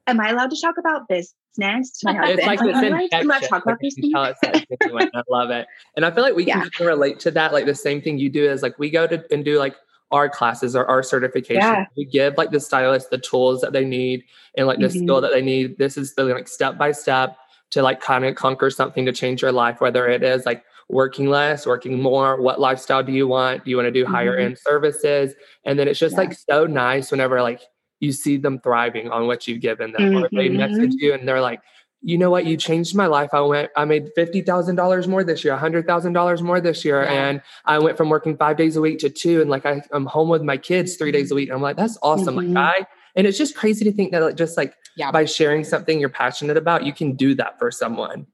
am 0.07 0.19
I 0.19 0.30
allowed 0.30 0.49
to 0.49 0.61
talk 0.61 0.76
about 0.80 1.07
business 1.07 1.91
to 1.99 2.05
my 2.05 2.13
husband? 2.13 2.39
It's 2.39 2.47
like 2.47 2.59
this 2.59 2.76
am 2.76 3.32
I 3.32 3.39
talk 3.41 3.63
about 3.63 3.78
this? 3.82 3.95
I 4.01 5.22
love 5.30 5.51
it, 5.51 5.67
and 5.95 6.05
I 6.05 6.11
feel 6.11 6.24
like 6.24 6.36
we 6.36 6.45
yeah. 6.45 6.65
can 6.69 6.88
relate 6.88 7.19
to 7.22 7.32
that. 7.32 7.53
Like 7.53 7.65
the 7.65 7.76
same 7.76 8.01
thing 8.01 8.17
you 8.17 8.30
do 8.30 8.49
is 8.49 8.63
like 8.63 8.80
we 8.80 8.89
go 8.89 9.05
to 9.05 9.24
and 9.32 9.45
do 9.45 9.59
like 9.59 9.76
our 10.12 10.30
classes 10.30 10.76
or 10.76 10.86
our 10.88 11.03
certification. 11.03 11.62
Yeah. 11.62 11.86
We 11.95 12.05
give 12.05 12.38
like 12.38 12.51
the 12.51 12.59
stylist 12.59 13.09
the 13.09 13.18
tools 13.18 13.62
that 13.62 13.74
they 13.74 13.86
need 13.86 14.24
and 14.55 14.68
like 14.68 14.80
the 14.80 14.88
mm-hmm. 14.88 15.03
skill 15.03 15.22
that 15.22 15.32
they 15.32 15.41
need. 15.41 15.78
This 15.78 15.97
is 15.97 16.16
the 16.16 16.26
like 16.26 16.47
step 16.47 16.78
by 16.78 16.91
step 16.91 17.38
to 17.72 17.82
like 17.82 18.01
kind 18.01 18.26
of 18.26 18.36
conquer 18.36 18.70
something 18.70 19.05
to 19.05 19.14
change 19.14 19.41
your 19.41 19.51
life, 19.51 19.80
whether 19.80 20.07
it 20.07 20.24
is 20.24 20.45
like 20.45 20.64
working 20.89 21.30
less, 21.30 21.66
working 21.66 22.01
more, 22.01 22.41
what 22.41 22.59
lifestyle 22.59 23.01
do 23.01 23.14
you 23.14 23.28
want? 23.28 23.64
Do 23.64 23.72
you 23.72 23.78
want 23.78 23.88
to 23.88 23.91
do 23.91 24.03
mm-hmm. 24.03 24.14
higher 24.14 24.36
end 24.36 24.57
services? 24.57 25.34
And 25.66 25.80
then 25.80 25.88
it's 25.88 25.99
just 25.99 26.14
yeah. 26.14 26.20
like 26.20 26.34
so 26.34 26.66
nice 26.66 27.12
whenever 27.12 27.41
like 27.41 27.62
you 28.01 28.12
see 28.12 28.36
them 28.36 28.59
thriving 28.59 29.09
on 29.09 29.28
what 29.28 29.47
you've 29.47 29.62
given 29.62 29.93
them 29.93 30.01
mm-hmm. 30.01 30.24
or 30.26 30.30
they 30.34 30.49
message 30.49 30.89
mm-hmm. 30.89 31.05
you 31.05 31.14
and 31.14 31.28
they're 31.28 31.41
like, 31.41 31.62
you 32.02 32.18
know 32.18 32.32
what? 32.32 32.45
You 32.45 32.58
changed 32.58 32.95
my 32.95 33.06
life. 33.06 33.30
I 33.34 33.41
went, 33.41 33.72
I 33.76 33.86
made 33.86 34.10
$50,000 34.18 35.08
more 35.08 35.24
this 35.24 35.43
year, 35.43 35.56
$100,000 35.56 36.41
more 36.41 36.60
this 36.60 36.84
year. 36.84 37.04
Yeah. 37.04 37.12
And 37.12 37.41
I 37.66 37.78
went 37.78 37.97
from 37.97 38.10
working 38.10 38.36
five 38.38 38.58
days 38.58 38.76
a 38.76 38.82
week 38.82 38.99
to 38.99 39.10
two. 39.10 39.41
And 39.41 39.49
like, 39.49 39.66
I, 39.66 39.82
am 39.93 40.08
home 40.08 40.30
with 40.30 40.41
my 40.41 40.58
kids 40.58 40.95
three 40.95 41.12
days 41.12 41.32
a 41.32 41.36
week. 41.36 41.49
And 41.49 41.56
I'm 41.56 41.62
like, 41.62 41.78
that's 41.78 41.97
awesome. 42.02 42.36
Mm-hmm. 42.36 42.54
Like 42.54 42.82
I, 42.82 42.88
and 43.16 43.28
it's 43.28 43.38
just 43.38 43.56
crazy 43.56 43.86
to 43.86 43.91
think 43.91 44.12
that 44.12 44.22
like, 44.22 44.36
just 44.36 44.58
like 44.58 44.74
yeah. 44.97 45.12
by 45.12 45.26
sharing 45.26 45.64
something 45.64 45.99
you're 45.99 46.10
passionate 46.10 46.58
about, 46.58 46.86
you 46.86 46.93
can 46.93 47.16
do 47.16 47.36
that 47.36 47.60
for 47.60 47.70
someone. 47.70 48.26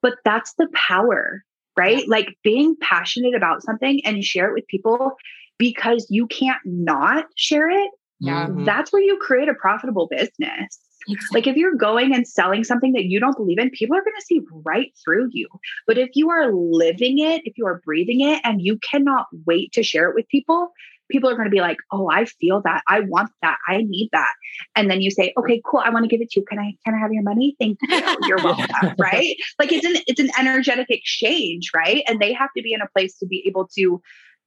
But 0.00 0.14
that's 0.24 0.54
the 0.54 0.68
power, 0.74 1.44
right? 1.76 1.98
Yeah. 1.98 2.04
Like 2.08 2.36
being 2.42 2.74
passionate 2.80 3.34
about 3.34 3.62
something 3.62 4.00
and 4.04 4.24
share 4.24 4.48
it 4.48 4.54
with 4.54 4.66
people 4.66 5.12
because 5.58 6.06
you 6.10 6.26
can't 6.26 6.60
not 6.64 7.26
share 7.36 7.70
it. 7.70 7.90
Yeah. 8.18 8.48
That's 8.50 8.92
where 8.92 9.02
you 9.02 9.18
create 9.18 9.48
a 9.48 9.54
profitable 9.54 10.08
business. 10.08 10.78
Exactly. 11.08 11.38
Like 11.38 11.46
if 11.46 11.56
you're 11.56 11.74
going 11.74 12.14
and 12.14 12.26
selling 12.26 12.64
something 12.64 12.92
that 12.92 13.04
you 13.04 13.20
don't 13.20 13.36
believe 13.36 13.58
in, 13.58 13.70
people 13.70 13.96
are 13.96 14.02
going 14.02 14.16
to 14.18 14.24
see 14.24 14.40
right 14.64 14.92
through 15.04 15.28
you. 15.32 15.48
But 15.86 15.98
if 15.98 16.10
you 16.14 16.30
are 16.30 16.52
living 16.52 17.18
it, 17.18 17.42
if 17.44 17.56
you 17.56 17.66
are 17.66 17.80
breathing 17.84 18.20
it 18.20 18.40
and 18.44 18.60
you 18.60 18.78
cannot 18.78 19.26
wait 19.46 19.72
to 19.72 19.82
share 19.82 20.08
it 20.08 20.14
with 20.14 20.28
people, 20.28 20.72
people 21.12 21.28
are 21.28 21.34
going 21.34 21.46
to 21.46 21.50
be 21.50 21.60
like, 21.60 21.76
"Oh, 21.92 22.08
I 22.10 22.24
feel 22.24 22.62
that. 22.62 22.82
I 22.88 23.00
want 23.00 23.30
that. 23.42 23.58
I 23.68 23.78
need 23.78 24.08
that." 24.12 24.32
And 24.74 24.90
then 24.90 25.00
you 25.00 25.10
say, 25.10 25.32
"Okay, 25.38 25.60
cool. 25.64 25.80
I 25.84 25.90
want 25.90 26.04
to 26.04 26.08
give 26.08 26.20
it 26.20 26.30
to 26.30 26.40
you. 26.40 26.46
Can 26.46 26.58
I 26.58 26.72
can 26.84 26.94
I 26.94 26.98
have 26.98 27.12
your 27.12 27.22
money? 27.22 27.54
Thank 27.60 27.78
you. 27.82 28.16
You're 28.26 28.38
welcome." 28.42 28.94
right? 28.98 29.36
Like 29.58 29.70
it's 29.70 29.84
an 29.84 30.02
it's 30.06 30.20
an 30.20 30.30
energetic 30.38 30.90
exchange, 30.90 31.70
right? 31.74 32.02
And 32.08 32.20
they 32.20 32.32
have 32.32 32.50
to 32.56 32.62
be 32.62 32.72
in 32.72 32.80
a 32.80 32.88
place 32.88 33.16
to 33.18 33.26
be 33.26 33.44
able 33.46 33.68
to 33.76 34.02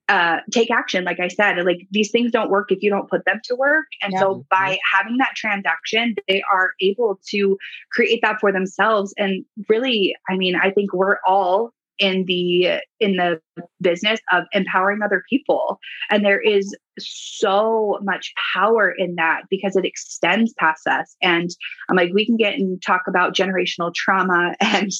uh, 0.07 0.37
take 0.51 0.71
action. 0.71 1.03
Like 1.03 1.19
I 1.19 1.27
said, 1.27 1.57
like 1.65 1.87
these 1.91 2.11
things 2.11 2.31
don't 2.31 2.51
work 2.51 2.71
if 2.71 2.83
you 2.83 2.89
don't 2.89 3.09
put 3.09 3.25
them 3.25 3.39
to 3.45 3.55
work. 3.55 3.85
And 4.01 4.13
yeah. 4.13 4.19
so 4.19 4.45
by 4.49 4.77
having 4.93 5.17
that 5.17 5.33
transaction, 5.35 6.15
they 6.27 6.43
are 6.51 6.71
able 6.81 7.19
to 7.29 7.57
create 7.91 8.21
that 8.21 8.39
for 8.39 8.51
themselves. 8.51 9.13
And 9.17 9.45
really, 9.69 10.15
I 10.29 10.37
mean, 10.37 10.55
I 10.55 10.71
think 10.71 10.93
we're 10.93 11.17
all 11.25 11.71
in 11.97 12.25
the 12.25 12.81
in 12.99 13.15
the 13.15 13.39
business 13.79 14.19
of 14.31 14.43
empowering 14.51 14.99
other 15.01 15.23
people 15.29 15.79
and 16.09 16.25
there 16.25 16.41
is 16.41 16.75
so 16.99 17.97
much 18.03 18.33
power 18.53 18.91
in 18.91 19.15
that 19.15 19.43
because 19.49 19.77
it 19.77 19.85
extends 19.85 20.53
past 20.59 20.85
us 20.87 21.15
and 21.21 21.51
i'm 21.89 21.95
like 21.95 22.11
we 22.13 22.25
can 22.25 22.35
get 22.35 22.55
and 22.55 22.81
talk 22.85 23.03
about 23.07 23.33
generational 23.33 23.93
trauma 23.93 24.53
and 24.59 24.91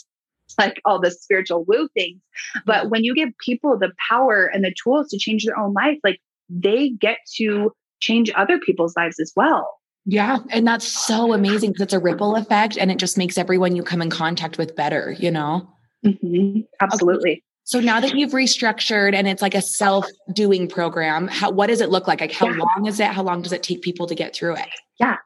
like 0.60 0.82
all 0.86 1.00
the 1.00 1.12
spiritual 1.12 1.66
woo 1.68 1.88
things 1.94 2.22
but 2.66 2.90
when 2.90 3.04
you 3.04 3.14
give 3.14 3.30
people 3.44 3.78
the 3.78 3.92
power 4.10 4.46
and 4.46 4.64
the 4.64 4.74
tools 4.84 5.10
to 5.10 5.18
change 5.18 5.46
their 5.46 5.58
own 5.58 5.74
life 5.74 5.98
like 6.04 6.20
they 6.50 6.90
get 6.90 7.18
to 7.36 7.72
change 8.00 8.32
other 8.36 8.60
people's 8.60 8.96
lives 8.96 9.20
as 9.20 9.32
well 9.36 9.80
yeah. 10.06 10.38
And 10.50 10.68
that's 10.68 10.86
so 10.86 11.34
amazing 11.34 11.72
because 11.72 11.82
it's 11.82 11.94
a 11.94 12.00
ripple 12.00 12.36
effect 12.36 12.78
and 12.78 12.92
it 12.92 13.00
just 13.00 13.18
makes 13.18 13.38
everyone 13.38 13.76
you 13.76 13.84
come 13.84 14.02
in 14.02 14.12
contact 14.12 14.58
with 14.58 14.76
better, 14.76 15.16
you 15.18 15.32
know? 15.32 15.68
Mm-hmm. 16.06 16.62
Absolutely. 16.80 17.32
Okay. 17.32 17.44
So 17.64 17.80
now 17.80 18.00
that 18.00 18.14
you've 18.14 18.32
restructured 18.32 19.16
and 19.16 19.28
it's 19.28 19.42
like 19.42 19.56
a 19.56 19.62
self 19.62 20.06
doing 20.32 20.68
program, 20.68 21.28
how, 21.28 21.50
what 21.50 21.68
does 21.68 21.82
it 21.82 21.90
look 21.90 22.08
like? 22.08 22.22
Like, 22.22 22.32
how 22.32 22.48
yeah. 22.48 22.58
long 22.58 22.86
is 22.86 23.00
it? 23.00 23.08
How 23.08 23.24
long 23.24 23.42
does 23.42 23.52
it 23.52 23.64
take 23.64 23.82
people 23.82 24.06
to 24.06 24.14
get 24.14 24.36
through 24.36 24.58
it? 24.58 24.68
Yeah. 25.00 25.18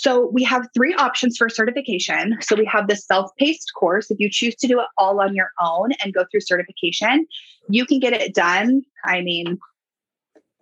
So 0.00 0.30
we 0.32 0.42
have 0.44 0.66
three 0.72 0.94
options 0.94 1.36
for 1.36 1.50
certification. 1.50 2.38
So 2.40 2.56
we 2.56 2.64
have 2.64 2.88
the 2.88 2.96
self-paced 2.96 3.72
course. 3.78 4.10
If 4.10 4.18
you 4.18 4.30
choose 4.30 4.54
to 4.56 4.66
do 4.66 4.80
it 4.80 4.86
all 4.96 5.20
on 5.20 5.34
your 5.34 5.50
own 5.60 5.90
and 6.02 6.14
go 6.14 6.24
through 6.30 6.40
certification, 6.40 7.26
you 7.68 7.84
can 7.84 8.00
get 8.00 8.14
it 8.14 8.34
done. 8.34 8.80
I 9.04 9.20
mean, 9.20 9.58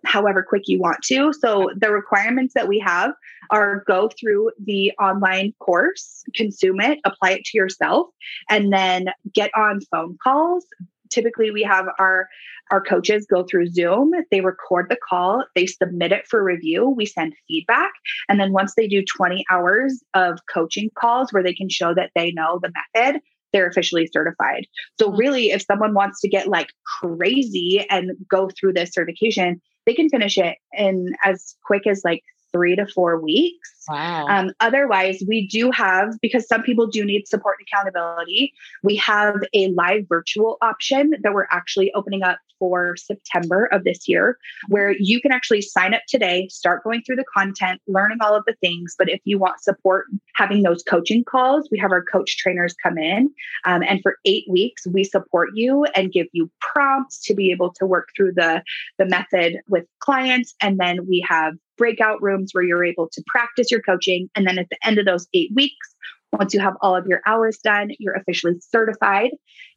however 0.03 0.43
quick 0.43 0.63
you 0.65 0.77
want 0.77 1.03
to. 1.03 1.31
So 1.31 1.69
the 1.73 1.89
requirements 1.89 2.53
that 2.53 2.67
we 2.67 2.79
have 2.79 3.13
are 3.49 3.85
go 3.87 4.09
through 4.19 4.51
the 4.61 4.91
online 4.99 5.53
course, 5.59 6.21
consume 6.35 6.81
it, 6.81 6.99
apply 7.05 7.31
it 7.31 7.45
to 7.45 7.57
yourself, 7.57 8.07
and 8.49 8.73
then 8.73 9.05
get 9.33 9.51
on 9.55 9.79
phone 9.89 10.17
calls. 10.21 10.65
Typically, 11.09 11.51
we 11.51 11.63
have 11.63 11.87
our 11.97 12.27
our 12.71 12.81
coaches 12.81 13.25
go 13.27 13.43
through 13.43 13.67
Zoom, 13.67 14.11
they 14.29 14.41
record 14.41 14.87
the 14.89 14.97
call, 15.09 15.43
they 15.55 15.65
submit 15.65 16.11
it 16.11 16.27
for 16.27 16.43
review, 16.43 16.87
we 16.87 17.05
send 17.05 17.33
feedback, 17.47 17.91
and 18.27 18.39
then 18.39 18.53
once 18.53 18.75
they 18.75 18.87
do 18.87 19.03
20 19.03 19.43
hours 19.49 20.03
of 20.13 20.39
coaching 20.53 20.91
calls 20.95 21.33
where 21.33 21.41
they 21.41 21.53
can 21.53 21.67
show 21.69 21.95
that 21.95 22.11
they 22.15 22.31
know 22.31 22.59
the 22.61 22.71
method, 22.93 23.21
they're 23.53 23.67
officially 23.67 24.07
certified. 24.11 24.67
So 24.99 25.07
mm-hmm. 25.07 25.17
really 25.17 25.51
if 25.51 25.63
someone 25.63 25.93
wants 25.93 26.21
to 26.21 26.29
get 26.29 26.47
like 26.47 26.69
crazy 27.01 27.85
and 27.89 28.11
go 28.29 28.49
through 28.49 28.73
this 28.73 28.91
certification, 28.91 29.61
they 29.85 29.93
can 29.93 30.09
finish 30.09 30.37
it 30.37 30.57
in 30.73 31.13
as 31.23 31.55
quick 31.65 31.87
as 31.87 32.01
like 32.05 32.21
three 32.51 32.75
to 32.75 32.85
four 32.87 33.19
weeks. 33.19 33.73
Wow. 33.87 34.27
Um, 34.27 34.51
otherwise, 34.59 35.23
we 35.27 35.47
do 35.47 35.71
have, 35.71 36.13
because 36.21 36.47
some 36.47 36.61
people 36.61 36.87
do 36.87 37.03
need 37.03 37.27
support 37.27 37.57
and 37.59 37.67
accountability, 37.67 38.53
we 38.83 38.95
have 38.97 39.35
a 39.53 39.69
live 39.69 40.05
virtual 40.07 40.57
option 40.61 41.13
that 41.21 41.33
we're 41.33 41.47
actually 41.51 41.91
opening 41.93 42.21
up 42.23 42.37
for 42.59 42.95
September 42.97 43.65
of 43.71 43.85
this 43.85 44.07
year, 44.07 44.37
where 44.67 44.93
you 44.99 45.21
can 45.21 45.31
actually 45.31 45.61
sign 45.61 45.93
up 45.93 46.01
today, 46.07 46.47
start 46.49 46.83
going 46.83 47.01
through 47.01 47.15
the 47.15 47.25
content, 47.33 47.81
learning 47.87 48.17
all 48.21 48.35
of 48.35 48.43
the 48.45 48.55
things. 48.61 48.95
But 48.97 49.09
if 49.09 49.21
you 49.23 49.39
want 49.39 49.61
support 49.61 50.07
having 50.35 50.61
those 50.61 50.83
coaching 50.83 51.23
calls, 51.23 51.69
we 51.71 51.79
have 51.79 51.91
our 51.91 52.03
coach 52.03 52.37
trainers 52.37 52.75
come 52.83 52.97
in. 52.97 53.33
Um, 53.65 53.81
and 53.81 54.01
for 54.03 54.17
eight 54.25 54.43
weeks, 54.49 54.85
we 54.85 55.05
support 55.05 55.49
you 55.53 55.85
and 55.95 56.11
give 56.11 56.27
you 56.33 56.51
prompts 56.59 57.19
to 57.25 57.33
be 57.33 57.49
able 57.51 57.71
to 57.73 57.85
work 57.85 58.09
through 58.15 58.33
the, 58.33 58.61
the 58.97 59.05
method 59.05 59.57
with 59.69 59.85
clients. 59.99 60.53
And 60.61 60.77
then 60.77 61.07
we 61.07 61.25
have 61.27 61.53
breakout 61.79 62.21
rooms 62.21 62.51
where 62.53 62.63
you're 62.63 62.85
able 62.85 63.09
to 63.11 63.23
practice 63.25 63.71
your 63.71 63.81
coaching. 63.81 64.29
And 64.35 64.45
then 64.45 64.59
at 64.59 64.69
the 64.69 64.77
end 64.85 64.99
of 64.99 65.05
those 65.05 65.27
eight 65.33 65.49
weeks, 65.55 65.95
once 66.33 66.53
you 66.53 66.59
have 66.59 66.75
all 66.81 66.95
of 66.95 67.07
your 67.07 67.21
hours 67.25 67.57
done, 67.57 67.89
you're 67.97 68.13
officially 68.13 68.59
certified. 68.59 69.31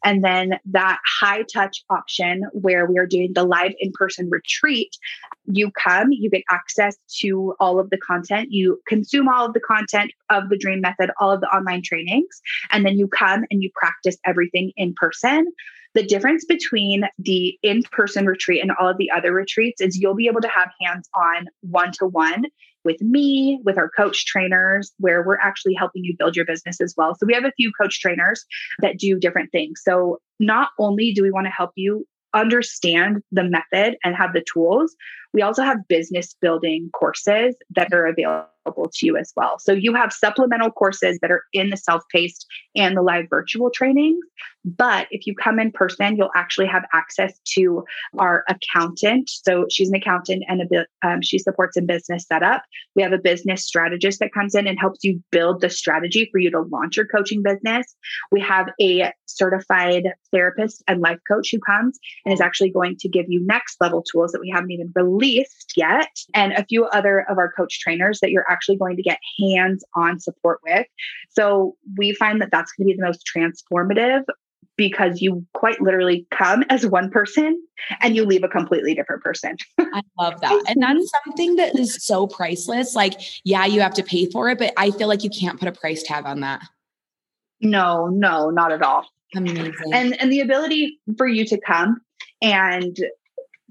And 0.05 0.23
then 0.23 0.59
that 0.67 0.99
high 1.21 1.45
touch 1.45 1.83
option 1.89 2.43
where 2.53 2.85
we 2.85 2.99
are 2.99 3.07
doing 3.07 3.33
the 3.33 3.45
live 3.45 3.73
in 3.79 3.91
person 3.95 4.29
retreat, 4.31 4.95
you 5.47 5.71
come, 5.71 6.09
you 6.13 6.29
get 6.29 6.43
access 6.51 6.97
to 7.21 7.55
all 7.59 7.79
of 7.79 7.89
the 7.89 7.97
content, 7.97 8.49
you 8.51 8.81
consume 8.87 9.29
all 9.29 9.47
of 9.47 9.55
the 9.55 9.61
content 9.61 10.13
of 10.29 10.51
the 10.51 10.59
dream 10.59 10.83
method, 10.83 11.11
all 11.21 11.31
of 11.31 11.41
the 11.41 11.49
online 11.49 11.83
trainings, 11.83 12.43
and 12.71 12.85
then 12.85 12.99
you 12.99 13.09
come 13.09 13.45
and 13.51 13.63
you 13.63 13.71
practice 13.75 14.17
everything 14.27 14.73
in 14.77 14.93
person. 14.95 15.47
The 15.95 16.03
difference 16.03 16.45
between 16.45 17.05
the 17.19 17.59
in 17.63 17.83
person 17.93 18.27
retreat 18.27 18.63
and 18.63 18.73
all 18.73 18.89
of 18.89 18.97
the 18.97 19.11
other 19.11 19.33
retreats 19.33 19.81
is 19.81 19.99
you'll 19.99 20.15
be 20.15 20.29
able 20.29 20.41
to 20.41 20.49
have 20.49 20.71
hands 20.81 21.09
on 21.15 21.47
one 21.61 21.93
to 21.99 22.07
one 22.07 22.45
with 22.85 23.01
me, 23.01 23.61
with 23.65 23.79
our 23.79 23.89
coach 23.91 24.27
trainers, 24.27 24.93
where 24.99 25.23
we're 25.23 25.39
actually 25.39 25.75
helping 25.75 26.05
you 26.05 26.17
build 26.19 26.35
your 26.35 26.47
business 26.47 26.81
as 26.81 26.95
well. 26.97 27.15
So 27.15 27.27
we 27.27 27.35
have 27.35 27.45
a 27.45 27.53
few 27.53 27.71
coach 27.81 28.01
trainers 28.01 28.45
that 28.81 28.99
do 28.99 29.19
different 29.19 29.53
things. 29.53 29.81
So 29.85 30.19
not 30.41 30.71
only 30.79 31.13
do 31.13 31.23
we 31.23 31.31
want 31.31 31.47
to 31.47 31.53
help 31.53 31.71
you 31.77 32.07
understand 32.35 33.23
the 33.31 33.45
method 33.45 33.97
and 34.03 34.17
have 34.17 34.33
the 34.33 34.45
tools, 34.53 34.95
we 35.33 35.43
also 35.43 35.63
have 35.63 35.89
business 35.89 36.35
building 36.41 36.91
courses 36.93 37.57
that 37.71 37.93
are 37.93 38.07
available 38.07 38.91
to 38.93 39.07
you 39.07 39.17
as 39.17 39.33
well. 39.37 39.59
So 39.59 39.73
you 39.73 39.95
have 39.95 40.13
supplemental 40.13 40.71
courses 40.71 41.19
that 41.21 41.31
are 41.31 41.43
in 41.53 41.71
the 41.71 41.77
self 41.77 42.03
paced 42.13 42.47
and 42.77 42.97
the 42.97 43.03
live 43.03 43.27
virtual 43.29 43.71
trainings. 43.71 44.25
But 44.65 45.09
if 45.11 45.27
you 45.27 45.35
come 45.35 45.59
in 45.59 45.73
person, 45.73 46.17
you'll 46.17 46.31
actually 46.37 46.69
have 46.69 46.85
access 46.93 47.39
to 47.55 47.85
our 48.19 48.45
accountant. 48.49 49.29
So 49.29 49.67
she's 49.69 49.89
an 49.89 49.97
accountant 49.97 50.45
and 50.49 50.63
a 50.63 50.87
um, 51.07 51.21
she 51.23 51.39
supports 51.39 51.77
in 51.77 51.87
business 51.87 52.27
setup. 52.27 52.63
We 52.95 53.03
have 53.03 53.13
a 53.13 53.19
business 53.19 53.65
strategist 53.65 54.21
that 54.21 54.33
comes 54.33 54.55
in 54.55 54.69
and 54.69 54.79
helps 54.79 55.03
you 55.03 55.23
build 55.33 55.61
the 55.61 55.71
strategy 55.71 56.29
for 56.31 56.39
you 56.39 56.51
to 56.53 56.61
launch 56.61 56.97
your 56.97 57.07
coaching 57.07 57.43
business. 57.43 57.87
We 58.31 58.41
have 58.43 58.69
a 58.81 59.13
certified 59.27 60.05
therapist 60.33 60.85
and 60.87 61.01
life 61.01 61.19
coach 61.27 61.51
who 61.51 61.59
comes 61.59 61.99
and 62.25 62.33
is 62.33 62.41
actually 62.41 62.71
going 62.71 62.97
to 63.01 63.09
give 63.09 63.27
you 63.29 63.45
next 63.45 63.81
level 63.81 64.03
tools 64.03 64.33
that 64.33 64.41
we 64.41 64.51
haven't 64.51 64.71
even 64.71 64.93
released 64.95 65.22
yet, 65.77 66.11
and 66.35 66.53
a 66.53 66.65
few 66.65 66.85
other 66.87 67.21
of 67.29 67.39
our 67.39 67.51
coach 67.53 67.81
trainers 67.81 68.21
that 68.21 68.31
you're 68.31 68.51
actually 68.51 68.77
going 68.77 68.97
to 68.97 69.03
get 69.03 69.19
hands 69.41 69.85
on 69.95 70.21
support 70.21 70.61
with. 70.65 70.87
So 71.31 71.77
we 71.97 72.15
find 72.15 72.41
that 72.41 72.51
that's 72.51 72.73
going 72.73 72.89
to 72.89 72.93
be 72.93 72.97
the 72.97 73.07
most 73.07 73.29
transformative 73.35 74.25
because 74.77 75.21
you 75.21 75.45
quite 75.55 75.81
literally 75.81 76.27
come 76.31 76.65
as 76.71 76.87
one 76.87 77.11
person 77.11 77.61
and 78.01 78.17
you 78.17 78.25
leave 78.25 78.43
a 78.43 78.49
completely 78.49 78.95
different 78.95 79.23
person. 79.23 79.57
I 79.79 80.03
love 80.19 80.41
that. 80.41 80.65
And 80.69 80.83
that's 80.83 81.11
something 81.25 81.57
that 81.57 81.79
is 81.79 82.05
so 82.05 82.27
priceless. 82.27 82.95
Like, 82.95 83.21
yeah, 83.45 83.67
you 83.67 83.81
have 83.81 83.95
to 83.95 84.03
pay 84.03 84.27
for 84.31 84.49
it, 84.49 84.59
but 84.59 84.73
I 84.77 84.91
feel 84.91 85.09
like 85.09 85.25
you 85.25 85.31
can't 85.31 85.59
put 85.59 85.69
a 85.69 85.73
price 85.73 86.03
tag 86.03 86.25
on 86.25 86.41
that. 86.41 86.63
No, 87.61 88.07
no, 88.07 88.51
not 88.51 88.73
at 88.73 88.83
all. 88.83 89.07
Amazing. 89.35 89.75
And 89.93 90.21
and 90.21 90.33
the 90.33 90.41
ability 90.41 90.99
for 91.17 91.27
you 91.27 91.47
to 91.47 91.59
come 91.61 92.01
and 92.43 92.97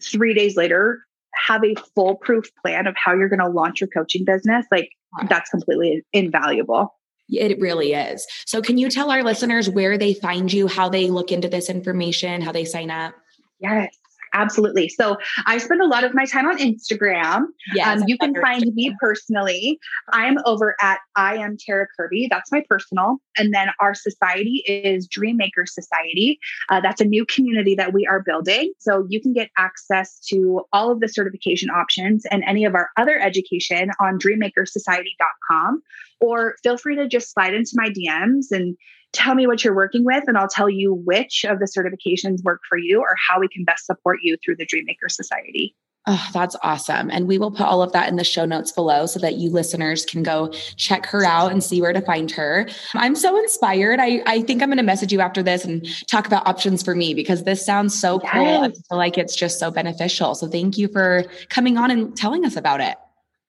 3 0.02 0.34
days 0.34 0.56
later 0.56 1.06
have 1.48 1.64
a 1.64 1.76
foolproof 1.96 2.50
plan 2.62 2.88
of 2.88 2.96
how 2.98 3.14
you're 3.14 3.30
going 3.30 3.40
to 3.40 3.50
launch 3.50 3.82
your 3.82 3.90
coaching 3.90 4.26
business, 4.26 4.66
like 4.72 4.90
that's 5.30 5.50
completely 5.50 6.04
invaluable. 6.14 6.96
It 7.30 7.60
really 7.60 7.94
is. 7.94 8.28
So, 8.46 8.62
can 8.62 8.78
you 8.78 8.90
tell 8.90 9.10
our 9.10 9.24
listeners 9.24 9.70
where 9.70 9.98
they 9.98 10.14
find 10.14 10.52
you, 10.52 10.68
how 10.68 10.90
they 10.90 11.10
look 11.10 11.32
into 11.32 11.48
this 11.48 11.70
information, 11.70 12.42
how 12.42 12.52
they 12.52 12.66
sign 12.66 12.92
up? 12.92 13.14
Yes. 13.60 13.96
Absolutely. 14.34 14.88
So 14.88 15.18
I 15.46 15.58
spend 15.58 15.82
a 15.82 15.88
lot 15.88 16.04
of 16.04 16.14
my 16.14 16.26
time 16.26 16.48
on 16.48 16.58
Instagram. 16.58 17.44
Yes, 17.74 18.02
um, 18.02 18.08
you 18.08 18.18
can 18.18 18.34
find 18.42 18.66
me 18.74 18.96
personally. 19.00 19.80
I'm 20.12 20.38
over 20.46 20.76
at 20.82 21.00
I 21.16 21.36
am 21.38 21.58
Tara 21.58 21.88
Kirby. 21.98 22.28
That's 22.30 22.52
my 22.52 22.64
personal. 22.70 23.18
And 23.38 23.54
then 23.54 23.70
our 23.80 23.94
society 23.94 24.64
is 24.66 25.08
Dreammaker 25.08 25.68
Society. 25.68 26.40
Uh, 26.70 26.80
that's 26.80 27.02
a 27.02 27.06
new 27.06 27.26
community 27.26 27.76
that 27.76 27.94
we 27.94 28.08
are 28.08 28.22
building. 28.22 28.72
So 28.80 29.06
you 29.10 29.22
can 29.22 29.34
get 29.34 29.50
access 29.58 30.20
to 30.28 30.62
all 30.72 30.92
of 30.92 31.02
the 31.02 31.10
certification 31.10 31.70
options 31.70 32.26
and 32.32 32.44
any 32.46 32.64
of 32.64 32.74
our 32.74 32.90
other 32.98 33.20
education 33.20 33.92
on 34.00 34.18
dreammakersociety.com. 34.18 35.82
Or 36.22 36.56
feel 36.64 36.78
free 36.78 36.96
to 36.98 37.08
just 37.08 37.34
slide 37.34 37.54
into 37.54 37.72
my 37.76 37.90
DMs 37.90 38.52
and 38.52 38.78
tell 39.14 39.36
me 39.36 39.48
what 39.48 39.64
you're 39.64 39.76
working 39.76 40.06
with 40.06 40.24
and 40.28 40.38
I'll 40.38 40.48
tell 40.48 40.70
you 40.70 40.94
which 40.94 41.46
of 41.46 41.60
the 41.60 41.66
certifications 41.66 42.44
work 42.44 42.62
for 42.68 42.78
you 42.78 43.00
or 43.00 43.16
how 43.30 43.40
we 43.40 43.48
can 43.48 43.64
best 43.64 43.86
support 43.86 44.20
you 44.22 44.38
through 44.44 44.56
the 44.58 44.66
Dreammaker 44.66 45.10
Society. 45.10 45.76
Oh, 46.08 46.30
that's 46.34 46.56
awesome. 46.64 47.12
And 47.12 47.28
we 47.28 47.38
will 47.38 47.52
put 47.52 47.68
all 47.68 47.84
of 47.84 47.92
that 47.92 48.10
in 48.10 48.16
the 48.16 48.24
show 48.24 48.44
notes 48.44 48.72
below 48.72 49.06
so 49.06 49.20
that 49.20 49.36
you 49.36 49.52
listeners 49.52 50.04
can 50.04 50.24
go 50.24 50.50
check 50.76 51.06
her 51.06 51.24
out 51.24 51.52
and 51.52 51.64
see 51.64 51.80
where 51.80 51.94
to 51.94 52.02
find 52.02 52.32
her. 52.32 52.68
I'm 52.96 53.16
so 53.16 53.38
inspired. 53.38 54.00
I, 54.00 54.24
I 54.26 54.42
think 54.42 54.64
I'm 54.64 54.70
going 54.70 54.78
to 54.78 54.84
message 54.84 55.14
you 55.14 55.22
after 55.22 55.44
this 55.44 55.64
and 55.64 55.86
talk 56.08 56.26
about 56.26 56.48
options 56.48 56.82
for 56.82 56.96
me 56.96 57.14
because 57.14 57.44
this 57.44 57.64
sounds 57.64 58.00
so 58.00 58.20
yes. 58.24 58.34
cool. 58.34 58.64
I 58.64 58.70
feel 58.70 58.98
like 58.98 59.18
it's 59.20 59.36
just 59.36 59.60
so 59.60 59.70
beneficial. 59.70 60.34
So 60.34 60.48
thank 60.48 60.76
you 60.76 60.88
for 60.88 61.24
coming 61.50 61.78
on 61.78 61.92
and 61.92 62.18
telling 62.18 62.46
us 62.46 62.56
about 62.56 62.82
it. 62.82 62.98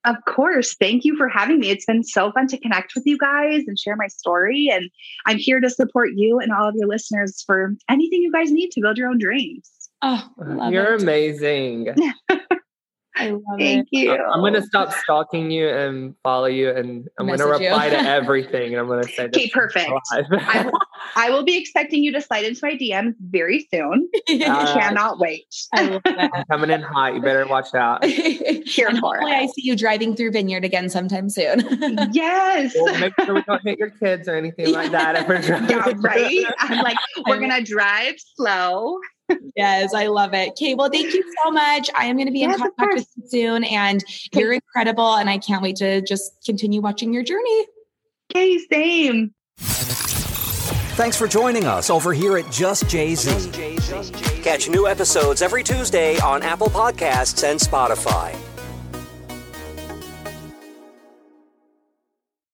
Of 0.05 0.16
course. 0.26 0.74
Thank 0.74 1.05
you 1.05 1.16
for 1.16 1.28
having 1.28 1.61
me. 1.61 1.70
It's 1.70 1.84
been 1.84 2.03
so 2.03 2.32
fun 2.32 2.48
to 2.48 2.59
connect 2.59 2.94
with 2.94 3.05
you 3.07 3.16
guys 3.18 3.62
and 3.66 3.78
share 3.78 3.96
my 3.96 4.09
story. 4.09 4.68
And 4.72 4.90
I'm 5.26 5.38
here 5.38 5.61
to 5.61 5.70
support 5.70 6.11
you 6.14 6.40
and 6.40 6.53
all 6.53 6.68
of 6.68 6.74
your 6.74 6.88
listeners 6.88 7.42
for 7.46 7.74
anything 7.88 8.22
you 8.22 8.32
guys 8.32 8.50
need 8.50 8.70
to 8.72 8.80
build 8.80 8.98
your 8.98 9.09
own 9.09 9.18
dreams. 9.18 9.70
Oh, 10.03 10.28
you're 10.70 10.94
it. 10.94 11.03
amazing. 11.03 11.94
I 13.14 13.30
love 13.30 13.42
Thank 13.58 13.88
it. 13.92 13.98
you. 13.98 14.12
I'm 14.14 14.40
gonna 14.40 14.62
stop 14.62 14.92
stalking 14.92 15.50
you 15.50 15.68
and 15.68 16.14
follow 16.22 16.46
you, 16.46 16.70
and 16.70 17.08
I'm 17.18 17.26
gonna 17.26 17.46
reply 17.46 17.90
to 17.90 17.98
everything, 17.98 18.72
and 18.72 18.80
I'm 18.80 18.88
gonna 18.88 19.04
say, 19.04 19.24
Okay, 19.26 19.50
perfect. 19.50 19.90
I 20.12 20.62
will, 20.64 20.78
I 21.16 21.30
will 21.30 21.42
be 21.44 21.56
expecting 21.56 22.02
you 22.02 22.12
to 22.12 22.20
slide 22.22 22.44
into 22.44 22.60
my 22.62 22.72
DMs 22.76 23.14
very 23.20 23.66
soon. 23.72 24.08
Uh, 24.52 24.72
Cannot 24.74 25.18
wait. 25.18 25.46
I 25.72 25.82
love 25.88 26.02
that. 26.04 26.30
I'm 26.34 26.44
coming 26.46 26.70
in 26.70 26.80
hot. 26.82 27.14
You 27.14 27.20
better 27.22 27.46
watch 27.46 27.74
out. 27.74 28.04
Here 28.04 28.88
and 28.88 28.98
for 28.98 29.14
hopefully 29.14 29.32
it. 29.32 29.36
I 29.36 29.46
see 29.46 29.62
you 29.62 29.76
driving 29.76 30.16
through 30.16 30.32
Vineyard 30.32 30.64
again 30.64 30.88
sometime 30.88 31.28
soon. 31.30 31.60
Yes. 32.12 32.74
Well, 32.74 32.98
make 32.98 33.12
sure 33.24 33.34
we 33.34 33.42
don't 33.42 33.62
hit 33.62 33.78
your 33.78 33.90
kids 33.90 34.28
or 34.28 34.34
anything 34.36 34.72
like 34.72 34.90
that. 34.92 35.16
Ever 35.16 35.34
Yeah, 35.68 35.92
right. 35.98 36.44
I'm 36.58 36.82
like, 36.82 36.96
we're 37.26 37.38
gonna 37.40 37.62
drive 37.62 38.14
slow. 38.36 38.98
Yes, 39.56 39.94
I 39.94 40.06
love 40.06 40.34
it. 40.34 40.50
Okay, 40.50 40.74
well, 40.74 40.90
thank 40.90 41.14
you 41.14 41.24
so 41.42 41.50
much. 41.50 41.90
I 41.94 42.06
am 42.06 42.16
going 42.16 42.26
to 42.26 42.32
be 42.32 42.42
in 42.42 42.50
Yes, 42.50 42.60
of 42.60 42.76
contact 42.76 42.94
with 42.94 43.08
you 43.16 43.28
soon, 43.28 43.64
and 43.64 44.04
you're 44.34 44.52
incredible. 44.52 45.16
And 45.16 45.28
I 45.30 45.38
can't 45.38 45.62
wait 45.62 45.76
to 45.76 46.02
just 46.02 46.44
continue 46.44 46.80
watching 46.80 47.12
your 47.12 47.22
journey. 47.22 47.66
Okay, 48.30 48.58
same. 48.70 49.34
Thanks 50.94 51.16
for 51.16 51.26
joining 51.26 51.64
us 51.64 51.88
over 51.88 52.12
here 52.12 52.36
at 52.36 52.50
Just 52.50 52.88
Jay 52.88 53.14
Z. 53.14 53.50
Catch 54.42 54.68
new 54.68 54.86
episodes 54.86 55.40
every 55.40 55.62
Tuesday 55.62 56.18
on 56.20 56.42
Apple 56.42 56.68
Podcasts 56.68 57.48
and 57.48 57.58
Spotify. 57.58 58.36